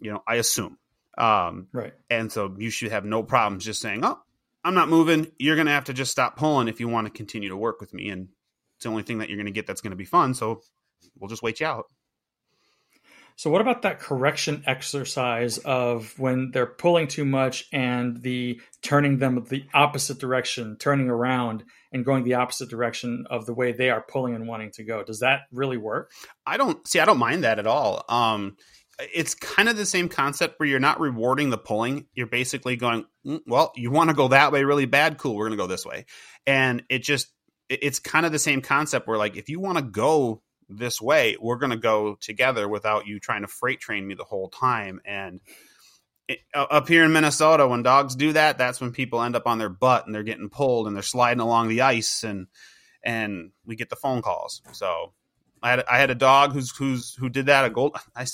[0.00, 0.78] You know, I assume.
[1.18, 1.92] Um, right.
[2.08, 4.18] And so you should have no problems just saying, "Oh,
[4.64, 5.30] I'm not moving.
[5.38, 7.80] You're going to have to just stop pulling if you want to continue to work
[7.80, 8.28] with me." And
[8.76, 10.32] it's the only thing that you're going to get that's going to be fun.
[10.32, 10.62] So
[11.18, 11.86] we'll just wait you out.
[13.40, 19.16] So, what about that correction exercise of when they're pulling too much and the turning
[19.16, 23.88] them the opposite direction, turning around and going the opposite direction of the way they
[23.88, 25.02] are pulling and wanting to go?
[25.02, 26.12] Does that really work?
[26.44, 27.00] I don't see.
[27.00, 28.04] I don't mind that at all.
[28.10, 28.58] Um,
[28.98, 32.08] it's kind of the same concept where you're not rewarding the pulling.
[32.12, 35.16] You're basically going, mm, well, you want to go that way really bad.
[35.16, 36.04] Cool, we're going to go this way,
[36.46, 37.32] and it just
[37.70, 41.36] it's kind of the same concept where like if you want to go this way,
[41.40, 45.00] we're going to go together without you trying to freight train me the whole time.
[45.04, 45.40] And
[46.28, 49.58] it, up here in Minnesota, when dogs do that, that's when people end up on
[49.58, 52.46] their butt and they're getting pulled and they're sliding along the ice and
[53.02, 54.62] and we get the phone calls.
[54.72, 55.12] So
[55.62, 57.64] I had I had a dog who's who's who did that.
[57.64, 57.96] A gold.
[58.14, 58.26] I,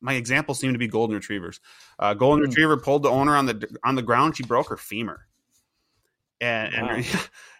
[0.00, 1.60] my examples seem to be golden retrievers.
[1.98, 2.48] Uh, golden mm.
[2.48, 4.36] retriever pulled the owner on the on the ground.
[4.36, 5.26] She broke her femur
[6.40, 6.88] and, wow.
[6.96, 7.06] and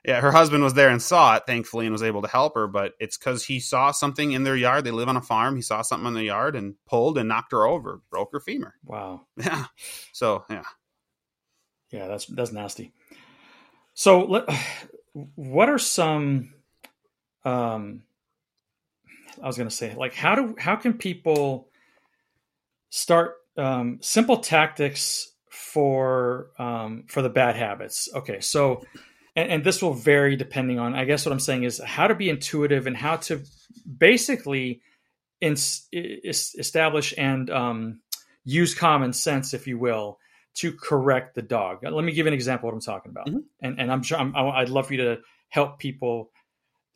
[0.07, 2.66] yeah, her husband was there and saw it, thankfully, and was able to help her.
[2.66, 4.85] But it's because he saw something in their yard.
[4.85, 5.57] They live on a farm.
[5.57, 8.75] He saw something in the yard and pulled and knocked her over, broke her femur.
[8.85, 9.27] Wow.
[9.37, 9.66] Yeah.
[10.12, 10.62] So yeah.
[11.90, 12.92] Yeah, that's that's nasty.
[13.95, 14.45] So, let,
[15.12, 16.55] what are some?
[17.45, 18.03] Um,
[19.42, 21.69] I was going to say, like, how do how can people
[22.90, 28.09] start um, simple tactics for um, for the bad habits.
[28.14, 28.85] Okay, so
[29.37, 30.94] and, and, this will vary depending on.
[30.94, 33.42] I guess what I'm saying is how to be intuitive and how to
[33.87, 34.81] basically
[35.40, 35.53] in,
[35.92, 38.01] establish and um,
[38.44, 40.18] use common sense, if you will,
[40.55, 41.81] to correct the dog.
[41.83, 43.38] Let me give an example of what I'm talking about, mm-hmm.
[43.61, 45.18] and and I'm sure I'm, I'd love for you to
[45.49, 46.31] help people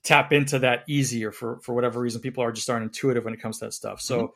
[0.02, 3.42] tap into that easier for for whatever reason people are just aren't intuitive when it
[3.42, 4.00] comes to that stuff.
[4.00, 4.32] So mm-hmm.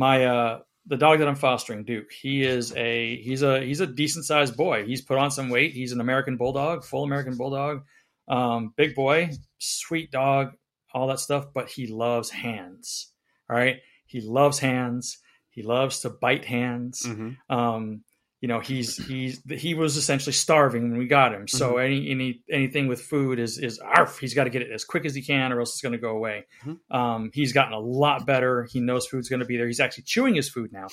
[0.00, 0.58] my uh
[0.88, 4.56] the dog that I'm fostering, Duke, he is a he's a he's a decent sized
[4.56, 4.84] boy.
[4.86, 5.72] He's put on some weight.
[5.72, 7.84] He's an American bulldog, full American bulldog,
[8.26, 10.52] um, big boy, sweet dog,
[10.92, 11.46] all that stuff.
[11.54, 13.12] But he loves hands.
[13.50, 15.18] All right, he loves hands.
[15.50, 17.02] He loves to bite hands.
[17.04, 17.54] Mm-hmm.
[17.54, 18.04] Um,
[18.40, 21.48] you know he's he's he was essentially starving when we got him.
[21.48, 21.84] So mm-hmm.
[21.84, 25.04] any any anything with food is is arf, he's got to get it as quick
[25.04, 26.46] as he can or else it's going to go away.
[26.64, 26.96] Mm-hmm.
[26.96, 28.68] um, he's gotten a lot better.
[28.70, 29.66] He knows food's going to be there.
[29.66, 30.86] He's actually chewing his food now.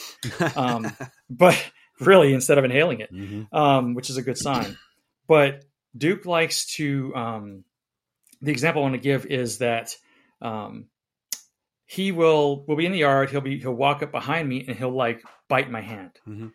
[0.55, 0.91] Um,
[1.29, 1.63] but
[1.99, 3.55] really instead of inhaling it mm-hmm.
[3.55, 4.75] um, which is a good sign.
[5.27, 5.63] But
[5.95, 7.63] duke likes to um,
[8.41, 9.95] the example i want to give is that
[10.41, 10.88] um,
[11.86, 13.29] he will will be in the yard.
[13.29, 16.12] He'll be he'll walk up behind me and he'll like bite my hand.
[16.27, 16.47] Mm-hmm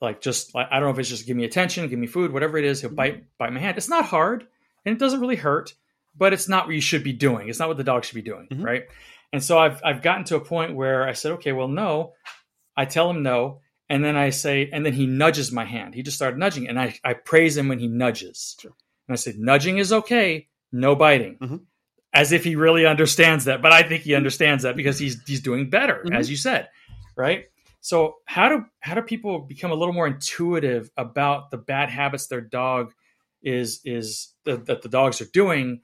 [0.00, 2.32] like just like, I don't know if it's just give me attention, give me food,
[2.32, 2.80] whatever it is.
[2.80, 3.76] He'll bite bite my hand.
[3.76, 4.46] It's not hard
[4.84, 5.74] and it doesn't really hurt,
[6.16, 7.48] but it's not what you should be doing.
[7.48, 8.62] It's not what the dog should be doing, mm-hmm.
[8.62, 8.84] right?
[9.32, 12.14] And so I've I've gotten to a point where I said, okay, well, no.
[12.76, 13.60] I tell him no,
[13.90, 15.94] and then I say, and then he nudges my hand.
[15.94, 18.56] He just started nudging, and I I praise him when he nudges.
[18.58, 18.72] Sure.
[19.06, 21.36] And I said, nudging is okay, no biting.
[21.38, 21.56] Mm-hmm.
[22.12, 25.42] As if he really understands that, but I think he understands that because he's he's
[25.42, 26.14] doing better, mm-hmm.
[26.14, 26.68] as you said,
[27.16, 27.44] right?
[27.80, 32.26] So how do how do people become a little more intuitive about the bad habits
[32.26, 32.92] their dog
[33.42, 35.80] is is that, that the dogs are doing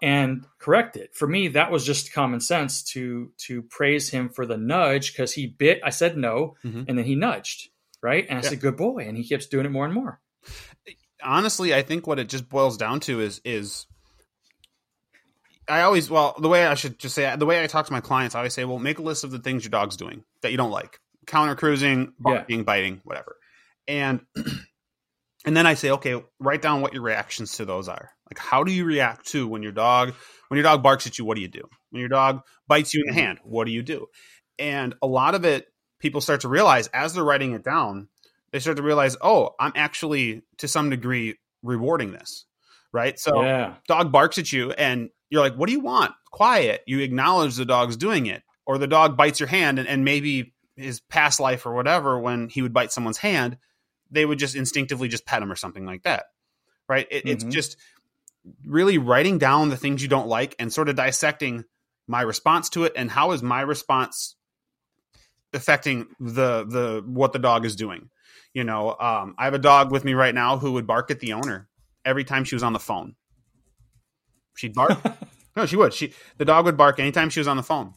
[0.00, 1.14] and correct it?
[1.14, 5.32] For me, that was just common sense to to praise him for the nudge because
[5.32, 5.80] he bit.
[5.84, 6.84] I said no, mm-hmm.
[6.88, 7.68] and then he nudged
[8.02, 8.48] right, and I yeah.
[8.48, 10.20] said good boy, and he keeps doing it more and more.
[11.22, 13.86] Honestly, I think what it just boils down to is is
[15.68, 18.00] I always well the way I should just say the way I talk to my
[18.00, 20.50] clients, I always say, well, make a list of the things your dog's doing that
[20.50, 22.64] you don't like counter cruising, barking, yeah.
[22.64, 23.36] biting, whatever.
[23.88, 24.20] And
[25.44, 28.10] and then I say, okay, write down what your reactions to those are.
[28.30, 30.14] Like, how do you react to when your dog
[30.48, 31.24] when your dog barks at you?
[31.24, 31.62] What do you do?
[31.90, 33.26] When your dog bites you in the mm-hmm.
[33.26, 34.06] hand, what do you do?
[34.58, 35.66] And a lot of it,
[36.00, 38.08] people start to realize as they're writing it down,
[38.52, 42.46] they start to realize, oh, I'm actually to some degree rewarding this.
[42.92, 43.18] right?
[43.18, 43.74] So yeah.
[43.86, 46.12] dog barks at you and you're like, what do you want?
[46.32, 46.82] Quiet.
[46.86, 48.42] You acknowledge the dog's doing it.
[48.66, 52.48] Or the dog bites your hand and, and maybe his past life or whatever, when
[52.48, 53.58] he would bite someone's hand,
[54.10, 56.26] they would just instinctively just pet him or something like that.
[56.88, 57.08] Right.
[57.10, 57.50] It, It's Mhm.
[57.50, 57.76] just
[58.64, 61.64] really writing down the things you don't like and sort of dissecting
[62.06, 64.36] my response to it and how is my response
[65.52, 68.10] affecting the the what the dog is doing
[68.52, 71.18] you know um, i have a dog with me right now who would bark at
[71.20, 71.68] the owner
[72.04, 73.14] every time she was on the phone
[74.54, 74.98] she'd bark
[75.56, 77.94] no she would she the dog would bark anytime she was on the phone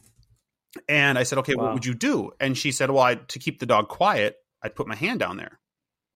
[0.88, 1.64] and i said okay Wow.
[1.64, 4.74] what would you do and she said well I, to keep the dog quiet i'd
[4.74, 5.58] put my hand down there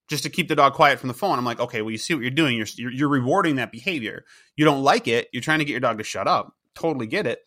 [0.08, 2.14] just to keep the dog quiet from the phone i'm like okay well you see
[2.14, 4.24] what you're doing you're, you're, you're rewarding that behavior
[4.56, 7.26] you don't like it you're trying to get your dog to shut up totally get
[7.26, 7.40] it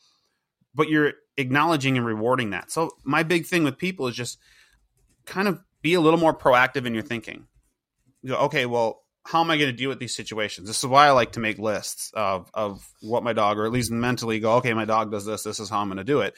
[0.77, 2.71] but you're acknowledging and rewarding that.
[2.71, 4.37] So my big thing with people is just
[5.25, 7.47] kind of be a little more proactive in your thinking.
[8.21, 10.67] You go, okay, well, how am I going to deal with these situations?
[10.67, 13.71] This is why I like to make lists of of what my dog, or at
[13.71, 15.43] least mentally go, okay, my dog does this.
[15.43, 16.35] This is how I'm going to do it,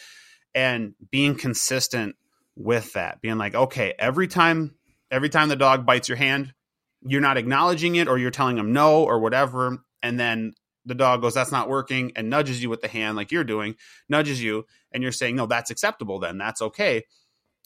[0.55, 2.15] and being consistent
[2.55, 4.75] with that, being like, okay, every time,
[5.11, 6.53] every time the dog bites your hand,
[7.01, 10.53] you're not acknowledging it, or you're telling them no, or whatever, and then
[10.85, 13.75] the dog goes, that's not working, and nudges you with the hand like you're doing,
[14.09, 17.03] nudges you, and you're saying, no, that's acceptable, then that's okay.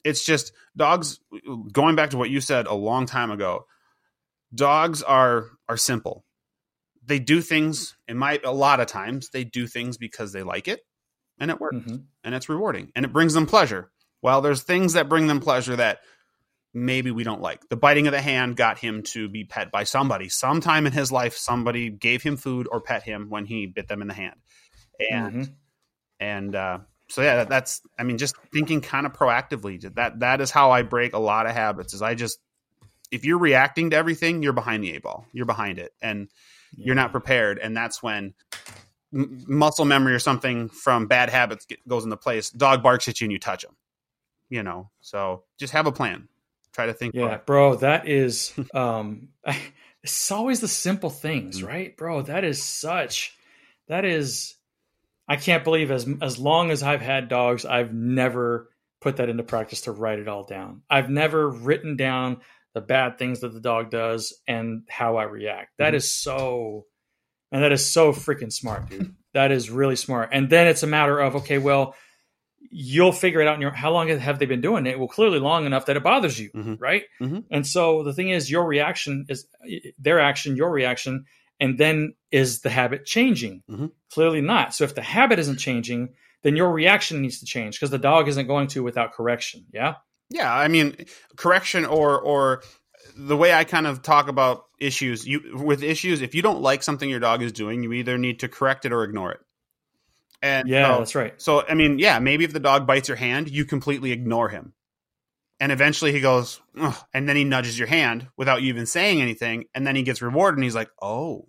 [0.03, 1.19] It's just dogs,
[1.71, 3.65] going back to what you said a long time ago,
[4.53, 6.25] dogs are are simple.
[7.05, 10.67] They do things, in my a lot of times, they do things because they like
[10.67, 10.81] it
[11.43, 12.05] and it works Mhm.
[12.23, 13.91] and it's rewarding and it brings them pleasure.
[14.21, 15.99] Well, there's things that bring them pleasure that
[16.73, 17.67] maybe we don't like.
[17.69, 20.29] The biting of the hand got him to be pet by somebody.
[20.29, 24.01] Sometime in his life, somebody gave him food or pet him when he bit them
[24.01, 24.39] in the hand.
[25.11, 25.53] And Mhm.
[26.19, 26.79] and uh,
[27.09, 29.81] so yeah, that, that's I mean, just thinking kind of proactively.
[29.95, 31.93] That that is how I break a lot of habits.
[31.93, 32.39] Is I just
[33.11, 35.27] if you're reacting to everything, you're behind the eight ball.
[35.33, 36.29] You're behind it, and
[36.75, 37.59] you're not prepared.
[37.59, 38.33] And that's when
[39.13, 42.49] m- muscle memory or something from bad habits get, goes into place.
[42.49, 43.75] Dog barks at you and you touch him.
[44.49, 46.27] You know, so just have a plan.
[46.73, 47.13] Try to think.
[47.15, 49.29] Yeah, bro, that is um
[50.03, 51.95] it's always the simple things, right?
[51.95, 53.35] Bro, that is such
[53.87, 54.55] that is
[55.27, 58.69] I can't believe as as long as I've had dogs, I've never
[59.01, 60.81] put that into practice to write it all down.
[60.89, 62.41] I've never written down
[62.73, 65.77] the bad things that the dog does and how I react.
[65.77, 65.97] That Mhm.
[65.97, 66.85] is so
[67.53, 69.15] and that is so freaking smart, dude.
[69.33, 70.29] that is really smart.
[70.33, 71.95] And then it's a matter of okay, well,
[72.71, 74.97] you'll figure it out in your how long have they been doing it?
[74.97, 76.77] Well, clearly long enough that it bothers you, Mhm.
[76.81, 77.03] right?
[77.21, 77.43] Mhm.
[77.51, 79.45] And so the thing is, your reaction is
[79.99, 81.25] their action, your reaction,
[81.59, 83.61] and then is the habit changing?
[83.69, 83.91] Mhm.
[84.11, 84.73] Clearly not.
[84.73, 88.27] So if the habit isn't changing, then your reaction needs to change because the dog
[88.27, 89.65] isn't going to without correction.
[89.71, 89.95] Yeah.
[90.29, 92.63] Yeah, I mean, correction or or
[93.15, 96.83] the way I kind of talk about issues, you with issues, if you don't like
[96.83, 99.39] something your dog is doing, you either need to correct it or ignore it.
[100.41, 101.33] And Yeah, so, that's right.
[101.37, 104.73] so I mean, yeah, maybe if the dog bites your hand, you completely ignore him.
[105.59, 106.59] And eventually he goes,
[107.13, 110.21] and then he nudges your hand without you even saying anything, and then he gets
[110.21, 111.47] rewarded and he's like, "Oh."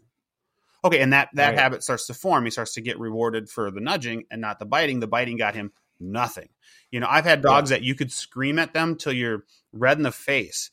[0.84, 1.58] Okay, and that that Right.
[1.58, 2.44] habit starts to form.
[2.44, 5.00] He starts to get rewarded for the nudging and not the biting.
[5.00, 6.50] The biting got him nothing.
[6.90, 10.02] You know, I've had dogs that you could scream at them till you're red in
[10.02, 10.70] the face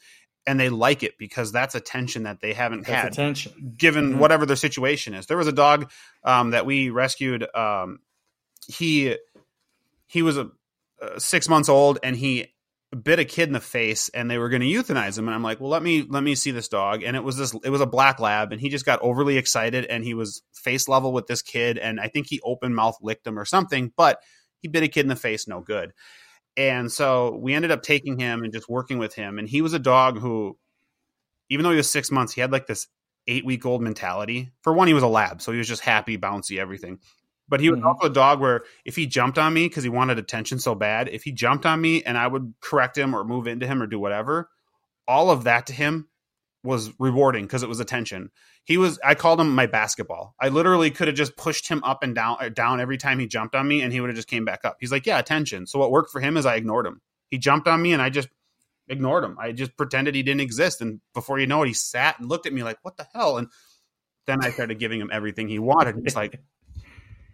[0.48, 3.74] and they like it because that's attention that they haven't That's had attention.
[3.78, 4.18] given Mhm.
[4.18, 5.28] whatever their situation is.
[5.28, 5.92] There was a dog
[6.24, 7.46] um, that we rescued.
[7.56, 8.00] Um,
[8.68, 9.16] he
[10.08, 10.50] he was a,
[11.02, 12.48] uh, six months old and he
[13.04, 15.42] bit a kid in the face and they were going to euthanize him and i'm
[15.42, 17.80] like well let me let me see this dog and it was this it was
[17.80, 21.26] a black lab and he just got overly excited and he was face level with
[21.26, 24.20] this kid and i think he open mouth licked him or something but
[24.60, 25.94] he bit a kid in the face no good
[26.58, 29.40] and so we ended up taking him and just working with him.
[29.40, 30.58] And he was a dog who
[31.50, 32.88] even though he was six months he had like this
[33.28, 34.52] eight week old mentality.
[34.62, 37.00] For one he was a lab so he was just happy bouncy everything.
[37.48, 37.86] But he was Mhm.
[37.86, 41.10] also a dog where if he jumped on me because he wanted attention so bad,
[41.10, 43.88] if he jumped on me and I would correct him or move into him or
[43.88, 44.50] do whatever,
[45.08, 46.08] all of that to him
[46.64, 48.30] was rewarding because it was attention.
[48.64, 50.36] He was I called him my basketball.
[50.40, 53.28] I literally could have just pushed him up and down uh, down every time he
[53.28, 54.78] jumped on me and he would have just came back up.
[54.80, 57.02] He's like, "Yeah, attention." So what worked for him is I ignored him.
[57.30, 58.30] He jumped on me and I just
[58.88, 59.38] ignored him.
[59.40, 62.46] I just pretended he didn't exist and before you know it he sat and looked
[62.46, 63.48] at me like, "What the hell?" and
[64.28, 65.96] then I started giving him everything he wanted.
[66.04, 66.40] He's like,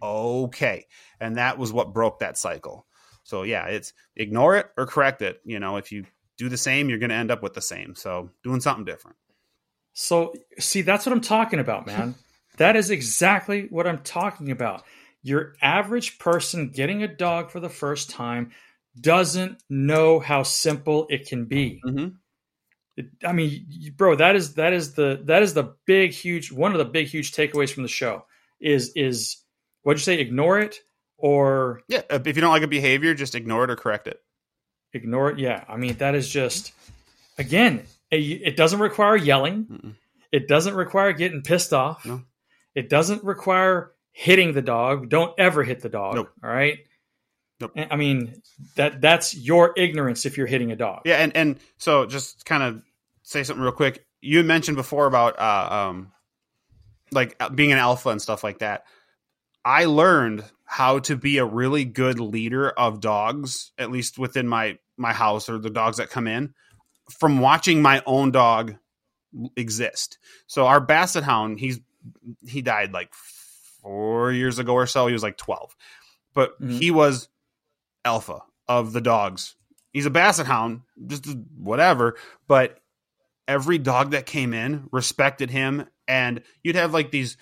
[0.02, 0.86] okay
[1.20, 2.86] and that was what broke that cycle
[3.24, 6.04] so yeah it's ignore it or correct it you know if you
[6.38, 9.16] do the same you're going to end up with the same so doing something different
[10.00, 12.14] So, see, that's what I'm talking about, man.
[12.58, 14.84] that is exactly what I'm talking about.
[15.22, 18.52] Your average person getting a dog for the first time
[19.00, 21.82] doesn't know how simple it can be.
[21.84, 22.08] mm-hmm.
[23.26, 26.78] I mean, bro, that is that is the that is the big huge one of
[26.78, 28.24] the big huge takeaways from the show
[28.60, 29.42] is is
[29.82, 30.20] what'd you say?
[30.20, 30.78] Ignore it
[31.16, 32.02] or yeah.
[32.08, 34.20] If you don't like a behavior, just ignore it or correct it.
[34.92, 35.38] Ignore it.
[35.38, 36.72] Yeah, I mean that is just
[37.36, 39.64] again, it doesn't require yelling.
[39.64, 39.94] Mm-mm.
[40.32, 42.04] It doesn't require getting pissed off.
[42.04, 42.22] No.
[42.74, 45.08] It doesn't require hitting the dog.
[45.08, 46.14] Don't ever hit the dog.
[46.16, 46.30] Nope.
[46.42, 46.78] All right.
[47.60, 47.72] Nope.
[47.76, 48.40] I mean
[48.76, 51.02] that that's your ignorance if you're hitting a dog.
[51.04, 52.82] Yeah, and and so just kind of
[53.22, 54.06] say something real quick.
[54.20, 56.12] You mentioned before about uh, um,
[57.10, 58.84] like uh, being an alpha and stuff like that.
[59.64, 64.78] I learned how to be a really good leader of dogs, at least within my
[64.98, 66.52] my house or the dogs that come in,
[67.10, 68.76] from watching my own dog
[69.56, 70.18] exist.
[70.46, 71.80] So our basset hound, he's
[72.46, 73.14] he died like
[73.82, 75.06] four years ago or so.
[75.06, 75.74] He was like twelve,
[76.34, 76.76] but mm-hmm.
[76.76, 77.30] he was
[78.04, 79.54] alpha of the dogs.
[79.94, 82.16] He's a basset hound, just whatever.
[82.46, 82.78] But
[83.48, 87.38] every dog that came in respected him, and you'd have like these.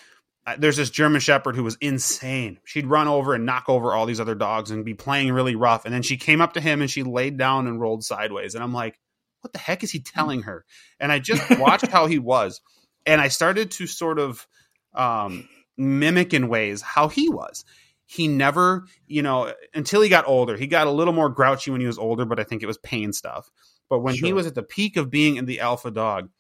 [0.59, 2.59] There's this German Shepherd who was insane.
[2.65, 5.85] She'd run over and knock over all these other dogs and be playing really rough.
[5.85, 8.55] And then she came up to him and she laid down and rolled sideways.
[8.55, 9.01] And I'm like,
[9.41, 10.65] what the heck is he telling her?
[11.01, 12.61] And I just watched how he was,
[13.05, 14.47] and I started to sort of
[14.95, 17.65] um, mimic in ways how he was
[18.07, 21.81] he never, you know, until he got older, he got a little more grouchy when
[21.81, 23.51] he was older, but I think it was pain stuff.
[23.91, 24.27] But when sure.
[24.27, 26.31] he was at the peak of being in the alpha dog,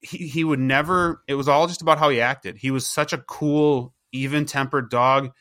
[0.00, 2.56] he, he would never, it was all just about how he acted.
[2.56, 5.32] He was such a cool, even tempered dog.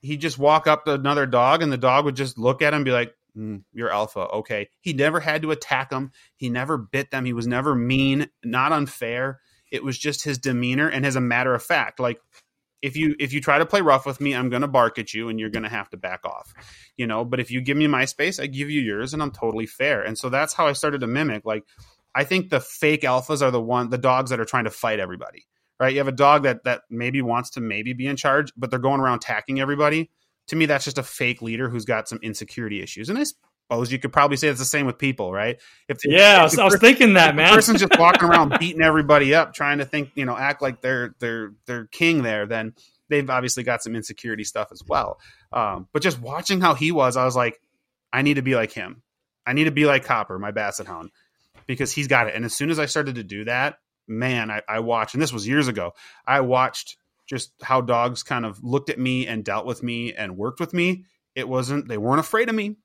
[0.00, 2.78] He'd just walk up to another dog and the dog would just look at him
[2.78, 4.20] and be like, mm, You're alpha.
[4.20, 4.68] Okay.
[4.80, 6.12] He never had to attack them.
[6.36, 7.24] He never bit them.
[7.24, 9.40] He was never mean, not unfair.
[9.70, 12.20] It was just his demeanor and as a matter of fact, like
[12.80, 15.28] if you if you try to play rough with me, I'm to bark at you
[15.28, 16.54] and you're to have to back off.
[16.96, 19.32] You know, but if you give me my space, I give you yours and I'm
[19.32, 20.02] totally fair.
[20.02, 21.64] And so that's how I started to mimic like
[22.18, 24.98] I think the fake alphas are the one the dogs that are trying to fight
[24.98, 25.46] everybody.
[25.78, 25.92] Right?
[25.92, 28.80] You have a dog that that maybe wants to maybe be in charge, but they're
[28.80, 30.10] going around attacking everybody.
[30.48, 33.08] To me that's just a fake leader who's got some insecurity issues.
[33.08, 35.60] And I suppose you could probably say it's the same with people, right?
[35.88, 39.32] If yeah, if I, was, thinking that man, A person's just walking around beating everybody
[39.32, 42.74] up, trying to think, you know, act like they're they're they're king there, then
[43.08, 45.20] they've obviously got some insecurity stuff as well.
[45.52, 47.60] Um, but just watching how he was, I was like,
[48.12, 49.02] I need to be like him.
[49.46, 51.10] I need to be like Copper, my Basset Hound,
[51.68, 52.34] because he's got it.
[52.34, 55.32] And as soon as I started to do that, man, I, I watched, and this
[55.32, 55.92] was years ago.
[56.26, 56.96] I watched
[57.28, 60.74] just how dogs kind of looked at me and dealt with me and worked with
[60.74, 61.04] me.
[61.36, 62.78] It wasn't, they weren't afraid of me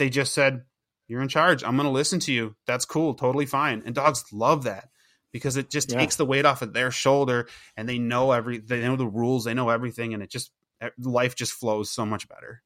[0.00, 0.64] they just said,
[1.06, 1.62] You're in charge.
[1.62, 2.56] I'm going to listen to you.
[2.66, 3.14] That's cool.
[3.14, 3.82] Totally fine.
[3.86, 4.88] And dogs love that
[5.30, 5.98] because it just yeah.
[5.98, 9.44] takes the weight off of their shoulder and they know every, they know the rules,
[9.44, 10.14] they know everything.
[10.14, 10.50] And it just,
[10.98, 12.62] life just flows so much better.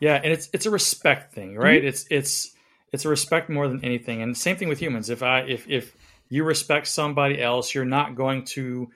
[0.00, 0.16] Yeah.
[0.16, 1.78] And it's, it's a respect thing, right?
[1.78, 1.88] Mm-hmm.
[1.88, 2.53] It's, it's,
[2.94, 4.22] it's a respect more than anything.
[4.22, 5.10] And same thing with humans.
[5.10, 5.96] If I, if, if
[6.28, 8.88] you respect somebody else, you're not going to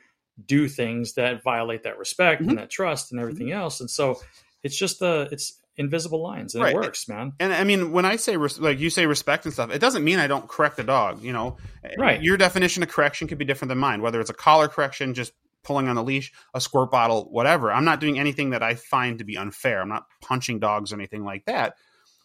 [0.46, 2.50] do things that violate that respect mm-hmm.
[2.50, 3.58] and that trust and everything mm-hmm.
[3.58, 3.80] else.
[3.80, 4.20] And so
[4.62, 6.74] it's just the, it's, invisible lines and right.
[6.74, 9.54] it works man and i mean when i say res- like you say respect and
[9.54, 11.56] stuff it doesn't mean i don't correct the dog you know
[11.96, 15.14] right your definition of correction could be different than mine whether it's a collar correction
[15.14, 15.32] just
[15.62, 19.20] pulling on the leash a squirt bottle whatever i'm not doing anything that i find
[19.20, 21.76] to be unfair i'm not punching dogs or anything like that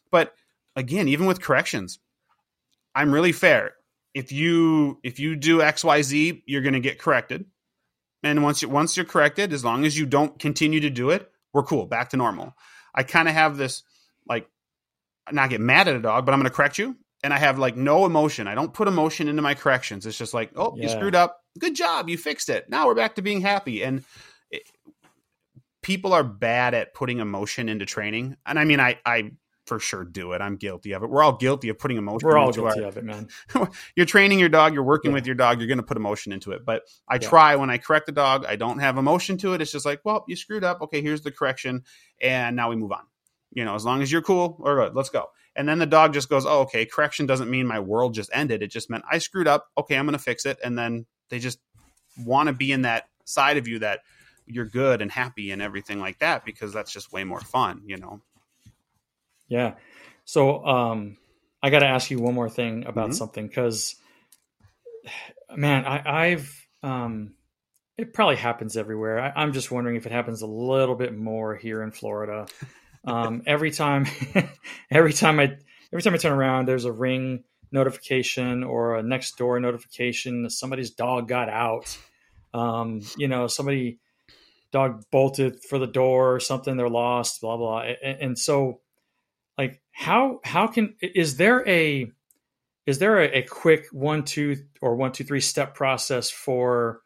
[0.10, 0.34] but
[0.76, 2.00] again even with corrections
[2.96, 3.74] i'm really fair
[4.14, 7.46] if you if you do xyz you're going to get corrected
[8.24, 11.32] and once you once you're corrected as long as you don't continue to do it
[11.54, 12.54] we're cool back to normal
[12.94, 13.84] I kind of have this
[14.28, 14.48] like
[15.32, 16.96] not get mad at a dog, but I'm going to correct you.
[17.24, 18.48] And I have like no emotion.
[18.48, 20.06] I don't put emotion into my corrections.
[20.06, 20.84] It's just like, oh, yeah.
[20.84, 21.40] you screwed up.
[21.58, 22.10] Good job.
[22.10, 22.70] You fixed it.
[22.70, 23.84] Now we're back to being happy.
[23.84, 24.04] And
[24.52, 24.64] it,
[25.82, 28.36] people are bad at putting emotion into training.
[28.46, 29.32] And I mean, I, I
[29.66, 30.42] for sure do it.
[30.42, 31.10] I'm guilty of it.
[31.10, 32.28] We're all guilty of putting emotion.
[32.28, 33.28] We're all guilty our, of it, man.
[33.96, 34.74] you're training your dog.
[34.74, 35.16] You're working yeah.
[35.16, 35.60] with your dog.
[35.60, 36.66] You're going to put emotion into it.
[36.66, 37.30] But I yeah.
[37.30, 38.46] try when I correct the dog.
[38.46, 39.62] I don't have emotion to it.
[39.62, 40.82] It's just like, well, you screwed up.
[40.82, 41.84] Okay, here's the correction,
[42.22, 43.04] and now we move on.
[43.54, 44.96] You know, as long as you're cool, we're good.
[44.96, 45.28] Let's go.
[45.56, 46.86] And then the dog just goes, oh, okay.
[46.86, 48.64] Correction doesn't mean my world just ended.
[48.64, 49.68] It just meant I screwed up.
[49.78, 50.58] Okay, I'm going to fix it.
[50.64, 51.60] And then they just
[52.18, 54.00] want to be in that side of you that
[54.48, 57.84] you're good and happy and everything like that because that's just way more fun.
[57.86, 58.22] You know.
[59.54, 59.76] Yeah.
[60.26, 61.18] So um,
[61.62, 63.14] I got to ask you one more thing about mm-hmm.
[63.14, 63.96] something because,
[65.56, 66.50] man, I, have
[66.82, 67.36] um,
[68.00, 69.20] it probably happens everywhere.
[69.20, 72.48] I, am just wondering if it happens a little bit more here in Florida.
[73.06, 74.08] Um, every time,
[74.92, 75.56] every time I
[75.92, 80.50] every time I turn around, there's a ring notification or a Nextdoor notification.
[80.50, 81.96] Somebody's dog got out.
[82.56, 84.00] Um, you know, somebody
[84.72, 86.76] dog bolted for the door or something.
[86.76, 87.40] They're lost.
[87.40, 87.82] Blah blah.
[87.82, 88.80] And, and so
[89.94, 92.12] how how can is there a
[92.86, 97.02] is there a, a quick one, two, or one, two, three step process for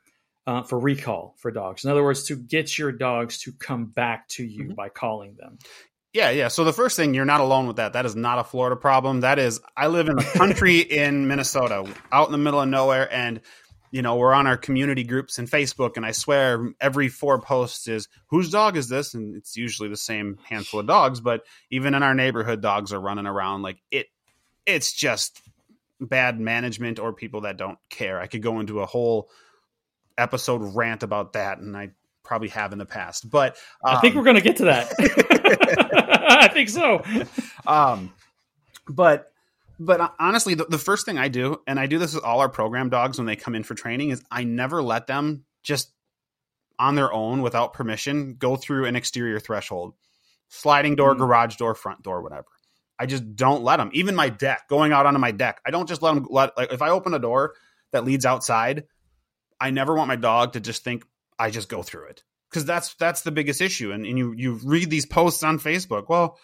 [0.47, 1.85] uh, for recall for dogs?
[1.85, 4.73] In other words, to get your dogs to come back to you mm-hmm.
[4.73, 5.59] by calling them.
[6.13, 6.47] Yeah, yeah.
[6.47, 7.93] So the first thing, you're not alone with that.
[7.93, 9.19] That is not a Florida problem.
[9.19, 13.13] That is, I live in the country in Minnesota, out in the middle of nowhere,
[13.13, 13.41] and
[13.91, 17.87] you know we're on our community groups and Facebook, and I swear every four posts
[17.87, 21.19] is whose dog is this, and it's usually the same handful of dogs.
[21.19, 24.07] But even in our neighborhood, dogs are running around like it.
[24.65, 25.41] It's just
[25.99, 28.19] bad management or people that don't care.
[28.19, 29.29] I could go into a whole
[30.17, 31.91] episode rant about that, and I
[32.23, 33.29] probably have in the past.
[33.29, 34.93] But um, I think we're going to get to that.
[36.29, 37.01] I think so.
[37.65, 38.13] Um,
[38.87, 39.31] but
[39.79, 42.49] but honestly, the, the first thing I do, and I do this with all our
[42.49, 45.91] program dogs when they come in for training, is I never let them just
[46.79, 49.93] on their own without permission go through an exterior threshold,
[50.49, 52.47] sliding door, mm garage door, front door, whatever.
[52.99, 53.91] I just don't let them.
[53.93, 56.73] Even my deck, going out onto my deck, I don't just let them let like
[56.73, 57.53] if I open a door
[57.91, 58.85] that leads outside,
[59.59, 61.05] I never want my dog to just think
[61.37, 62.23] I just go through it.
[62.51, 66.09] Cuz that's that's the biggest issue and, and you you read these posts on Facebook,
[66.09, 66.39] well,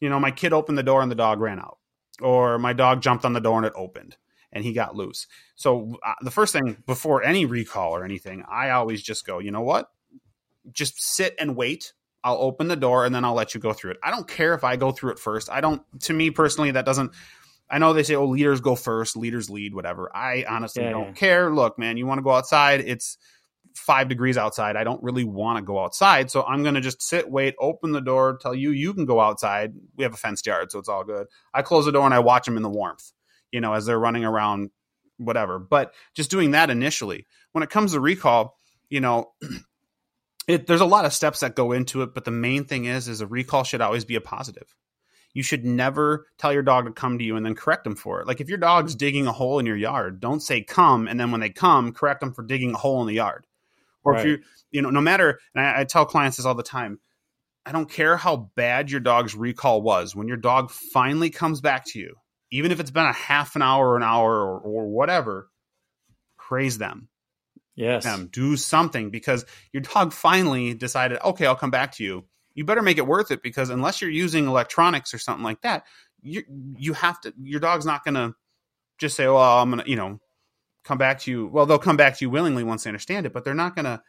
[0.00, 1.79] you know, my kid opened the door and the dog ran out
[2.20, 4.16] or my dog jumped on the door and it opened
[4.52, 5.26] and he got loose.
[5.54, 9.50] So uh, the first thing before any recall or anything, I always just go, you
[9.50, 9.90] know what?
[10.72, 11.92] Just sit and wait
[12.22, 13.98] I'll open the door and then I'll let you go through it.
[14.02, 15.50] I don't care if I go through it first.
[15.50, 17.12] I don't, to me personally, that doesn't,
[17.70, 20.14] I know they say, oh, leaders go first, leaders lead, whatever.
[20.14, 21.12] I honestly yeah, don't yeah.
[21.12, 21.54] care.
[21.54, 22.80] Look, man, you want to go outside?
[22.80, 23.16] It's
[23.80, 24.76] five degrees outside.
[24.76, 26.30] I don't really want to go outside.
[26.30, 29.20] So I'm going to just sit, wait, open the door, tell you you can go
[29.20, 29.72] outside.
[29.96, 31.26] We have a fenced yard, so it's all good.
[31.52, 33.10] I close the door and I watch them in the warmth,
[33.50, 34.70] you know, as they're running around,
[35.16, 35.58] whatever.
[35.58, 37.26] But just doing that initially.
[37.52, 38.58] When it comes to recall,
[38.90, 39.32] you know,
[40.46, 43.08] it, there's a lot of steps that go into it, but the main thing is,
[43.08, 44.74] is a recall should always be a positive.
[45.32, 48.20] You should never tell your dog to come to you and then correct them for
[48.20, 48.26] it.
[48.26, 51.30] Like if your dog's digging a hole in your yard, don't say come, and then
[51.30, 53.46] when they come, correct them for digging a hole in the yard.
[54.02, 54.20] Or right.
[54.20, 54.38] if you,
[54.70, 57.00] you know, no matter, and I, I tell clients this all the time,
[57.66, 60.16] I don't care how bad your dog's recall was.
[60.16, 62.14] When your dog finally comes back to you,
[62.50, 65.48] even if it's been a half an hour, an hour, or, or whatever,
[66.38, 67.08] praise them
[67.80, 68.04] Yes.
[68.04, 68.28] Them.
[68.30, 72.26] Do something because your dog finally decided, okay, I'll come back to you.
[72.52, 75.84] You better make it worth it because unless you're using electronics or something like that,
[76.20, 76.42] you
[76.76, 78.34] you have to your dog's not gonna
[78.98, 80.20] just say, Well, I'm gonna, you know,
[80.84, 81.46] come back to you.
[81.46, 84.02] Well, they'll come back to you willingly once they understand it, but they're not gonna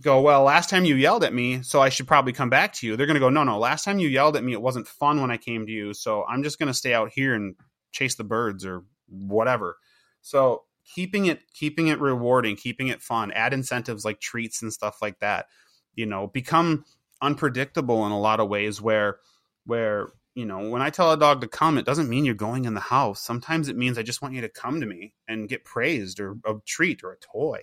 [0.00, 2.86] go, Well, last time you yelled at me, so I should probably come back to
[2.86, 2.96] you.
[2.96, 5.30] They're gonna go, No, no, last time you yelled at me, it wasn't fun when
[5.30, 7.54] I came to you, so I'm just gonna stay out here and
[7.92, 9.76] chase the birds or whatever.
[10.20, 15.00] So keeping it keeping it rewarding, keeping it fun, add incentives like treats and stuff
[15.00, 15.46] like that.
[15.94, 16.84] You know, become
[17.22, 19.18] unpredictable in a lot of ways where
[19.64, 22.64] where you know when i tell a dog to come it doesn't mean you're going
[22.64, 25.48] in the house sometimes it means i just want you to come to me and
[25.48, 27.60] get praised or a treat or a toy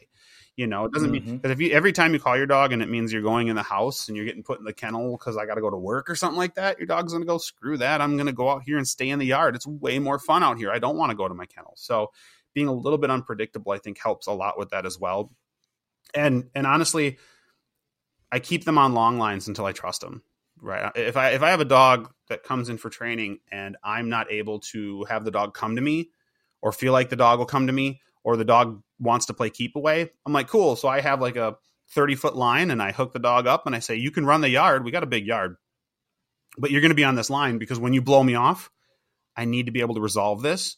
[0.56, 1.26] you know it doesn't mm-hmm.
[1.26, 3.48] mean because if you every time you call your dog and it means you're going
[3.48, 5.70] in the house and you're getting put in the kennel because i got to go
[5.70, 8.28] to work or something like that your dog's going to go screw that i'm going
[8.28, 10.72] to go out here and stay in the yard it's way more fun out here
[10.72, 12.10] i don't want to go to my kennel so
[12.54, 15.32] being a little bit unpredictable, I think helps a lot with that as well.
[16.14, 17.18] And and honestly,
[18.32, 20.24] I keep them on long lines until I trust them.
[20.62, 20.92] Right.
[20.96, 24.32] If I if I have a dog that comes in for training and I'm not
[24.32, 26.12] able to have the dog come to me
[26.62, 29.50] or feel like the dog will come to me or the dog wants to play
[29.50, 30.76] keep away, I'm like, cool.
[30.76, 31.56] So I have like a
[31.90, 34.42] 30 foot line and I hook the dog up and I say, you can run
[34.42, 34.86] the yard.
[34.86, 35.56] We got a big yard,
[36.58, 38.70] but you're going to be on this line because when you blow me off,
[39.36, 40.78] I need to be able to resolve this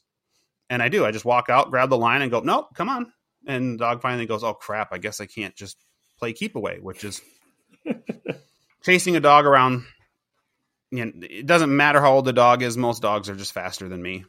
[0.69, 1.05] and I do.
[1.05, 3.11] I just walk out, grab the line, and go, nope, come on.
[3.45, 5.77] And the dog finally goes, oh crap, I guess I can't just
[6.17, 7.21] play keep away, which is
[8.84, 9.86] chasing a dog around.
[10.91, 12.77] You know, it doesn't matter how old the dog is.
[12.77, 14.25] Most dogs are just faster than me.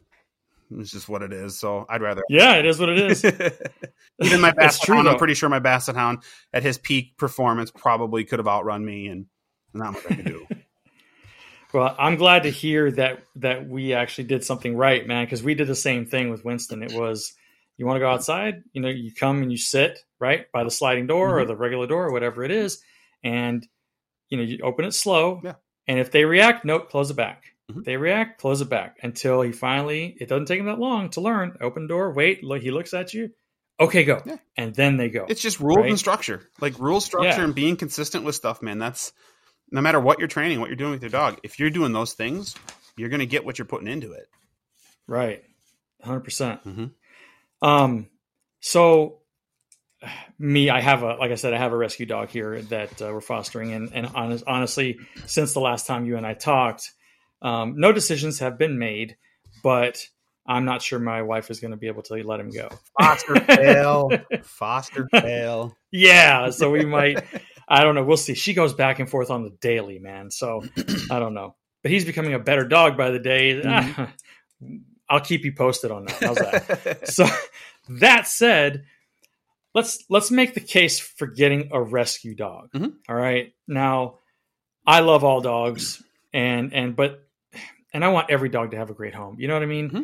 [0.71, 1.59] It's just what it is.
[1.59, 2.23] So I'd rather.
[2.29, 3.25] Yeah, it is what it is.
[4.23, 6.21] Even my basset hound, I'm pretty sure my basset hound
[6.53, 9.27] at his peak performance probably could have outrun me, and
[9.73, 10.47] not much I could do.
[11.73, 15.57] Well, I'm glad to hear that that we actually did something right, man, because we
[15.57, 16.85] did the same thing with Winston.
[16.85, 17.35] It was
[17.77, 20.71] you want to go outside, you know, you come and you sit right by the
[20.71, 21.39] sliding door mm-hmm.
[21.39, 22.81] or the regular door or whatever it is,
[23.25, 23.67] and
[24.29, 25.41] you know you open it slow.
[25.43, 25.55] Yeah.
[25.87, 27.45] And if they react, nope, close it back.
[27.71, 27.83] Mm-hmm.
[27.83, 30.17] They react, close it back until he finally.
[30.21, 31.57] It doesn't take him that long to learn.
[31.61, 32.45] Open door, wait.
[32.45, 33.31] Look, he looks at you.
[33.81, 34.23] Okay, go.
[34.25, 34.37] Yeah.
[34.57, 35.27] And then they go.
[35.29, 35.89] It's just rules right?
[35.89, 37.45] and structure, like rule structure yeah.
[37.45, 38.79] and being consistent with stuff, man.
[38.79, 39.13] That's
[39.71, 42.13] no matter what you're training, what you're doing with your dog, if you're doing those
[42.13, 42.55] things,
[42.97, 44.27] you're going to get what you're putting into it.
[45.09, 45.43] Right.
[46.05, 46.25] 100%.
[46.25, 47.67] percent mm-hmm.
[47.67, 48.09] Um,
[48.61, 49.21] so
[50.39, 53.11] me, I have a, like I said, I have a rescue dog here that uh,
[53.13, 53.73] we're fostering.
[53.73, 56.93] And, and honest, honestly, since the last time you and I talked,
[57.43, 59.17] um, no decisions have been made,
[59.63, 60.07] but
[60.47, 62.69] I'm not sure my wife is going to be able to let him go.
[63.01, 64.11] Foster fail.
[64.43, 65.77] Foster fail.
[65.91, 67.25] Yeah, so we might.
[67.67, 68.05] I don't know.
[68.05, 68.35] We'll see.
[68.35, 70.31] She goes back and forth on the daily, man.
[70.31, 70.63] So
[71.11, 71.57] I don't know.
[71.83, 73.61] But he's becoming a better dog by the day.
[73.61, 74.75] Mm-hmm.
[75.09, 76.23] I'll keep you posted on that.
[76.23, 77.09] How's that?
[77.09, 77.27] so
[77.89, 78.85] that said,
[79.75, 82.71] let's let's make the case for getting a rescue dog.
[82.73, 82.91] Mm-hmm.
[83.09, 83.53] All right.
[83.67, 84.19] Now,
[84.87, 86.03] I love all dogs,
[86.33, 87.27] and and but
[87.93, 89.37] and I want every dog to have a great home.
[89.39, 89.91] You know what I mean?
[89.91, 90.03] Mm-hmm.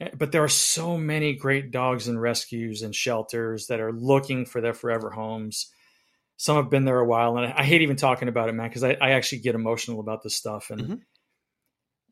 [0.00, 4.46] Eh, but there are so many great dogs and rescues and shelters that are looking
[4.46, 5.70] for their forever homes.
[6.36, 8.82] Some have been there a while, and I, hate even talking about it, man, because
[8.82, 10.70] I, I, actually get emotional about this stuff.
[10.70, 10.94] And mm-hmm.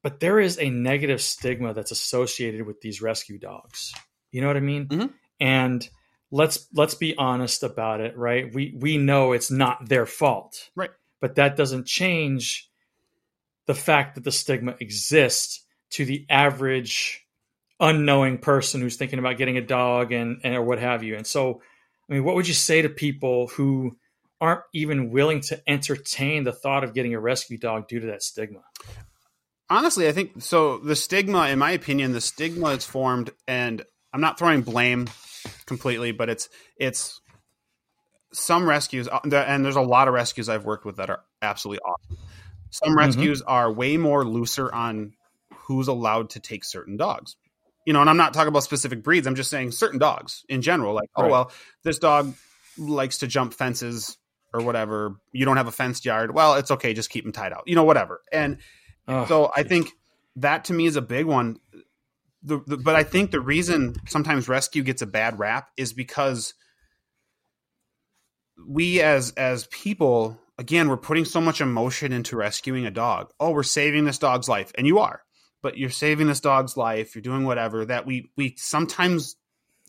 [0.02, 3.94] but there is a negative stigma that's associated with these rescue dogs.
[4.30, 4.86] You know what I mean?
[4.86, 5.06] Mm-hmm.
[5.40, 5.88] And
[6.30, 8.52] let's let's be honest about it, right?
[8.52, 10.90] We we know it's not their fault, right?
[11.20, 12.70] But that doesn't change
[13.66, 17.26] the fact that the stigma exists to the average
[17.80, 21.16] unknowing person who's thinking about getting a dog and, and or what have you.
[21.16, 21.60] And so,
[22.08, 23.96] I mean, what would you say to people who
[24.40, 28.22] aren't even willing to entertain the thought of getting a rescue dog due to that
[28.22, 28.60] stigma?
[29.70, 30.78] Honestly, I think so.
[30.78, 35.08] The stigma, in my opinion, the stigma is formed, and I'm not throwing blame
[35.66, 37.20] completely, but it's it's
[38.32, 41.80] some rescues, uh, and there's a lot of rescues I've worked with that are absolutely
[41.80, 42.18] awesome.
[42.70, 42.98] Some mm-hmm.
[42.98, 43.50] rescues mm-hmm.
[43.50, 45.14] are way more looser on
[45.54, 47.36] who's allowed to take certain dogs.
[47.86, 49.26] You know, and I'm not talking about specific breeds.
[49.26, 50.94] I'm just saying certain dogs in general.
[50.94, 51.28] Like, oh, right.
[51.28, 51.52] oh well,
[51.84, 52.34] this dog
[52.76, 54.18] likes to jump fences
[54.52, 55.16] or whatever.
[55.32, 56.34] You don't have a fenced yard.
[56.34, 56.92] Well, it's okay.
[56.92, 57.64] Just keep them tied out.
[57.66, 58.20] You know, whatever.
[58.30, 58.58] And
[59.06, 59.64] oh, so geez.
[59.64, 59.92] I think
[60.36, 61.58] that to me is a big one
[62.42, 66.54] the, the, but I think the reason sometimes rescue gets a bad rap is because
[68.66, 73.30] we as as people again we're putting so much emotion into rescuing a dog.
[73.40, 75.22] Oh, we're saving this dog's life, and you are,
[75.62, 77.14] but you're saving this dog's life.
[77.14, 79.36] You're doing whatever that we we sometimes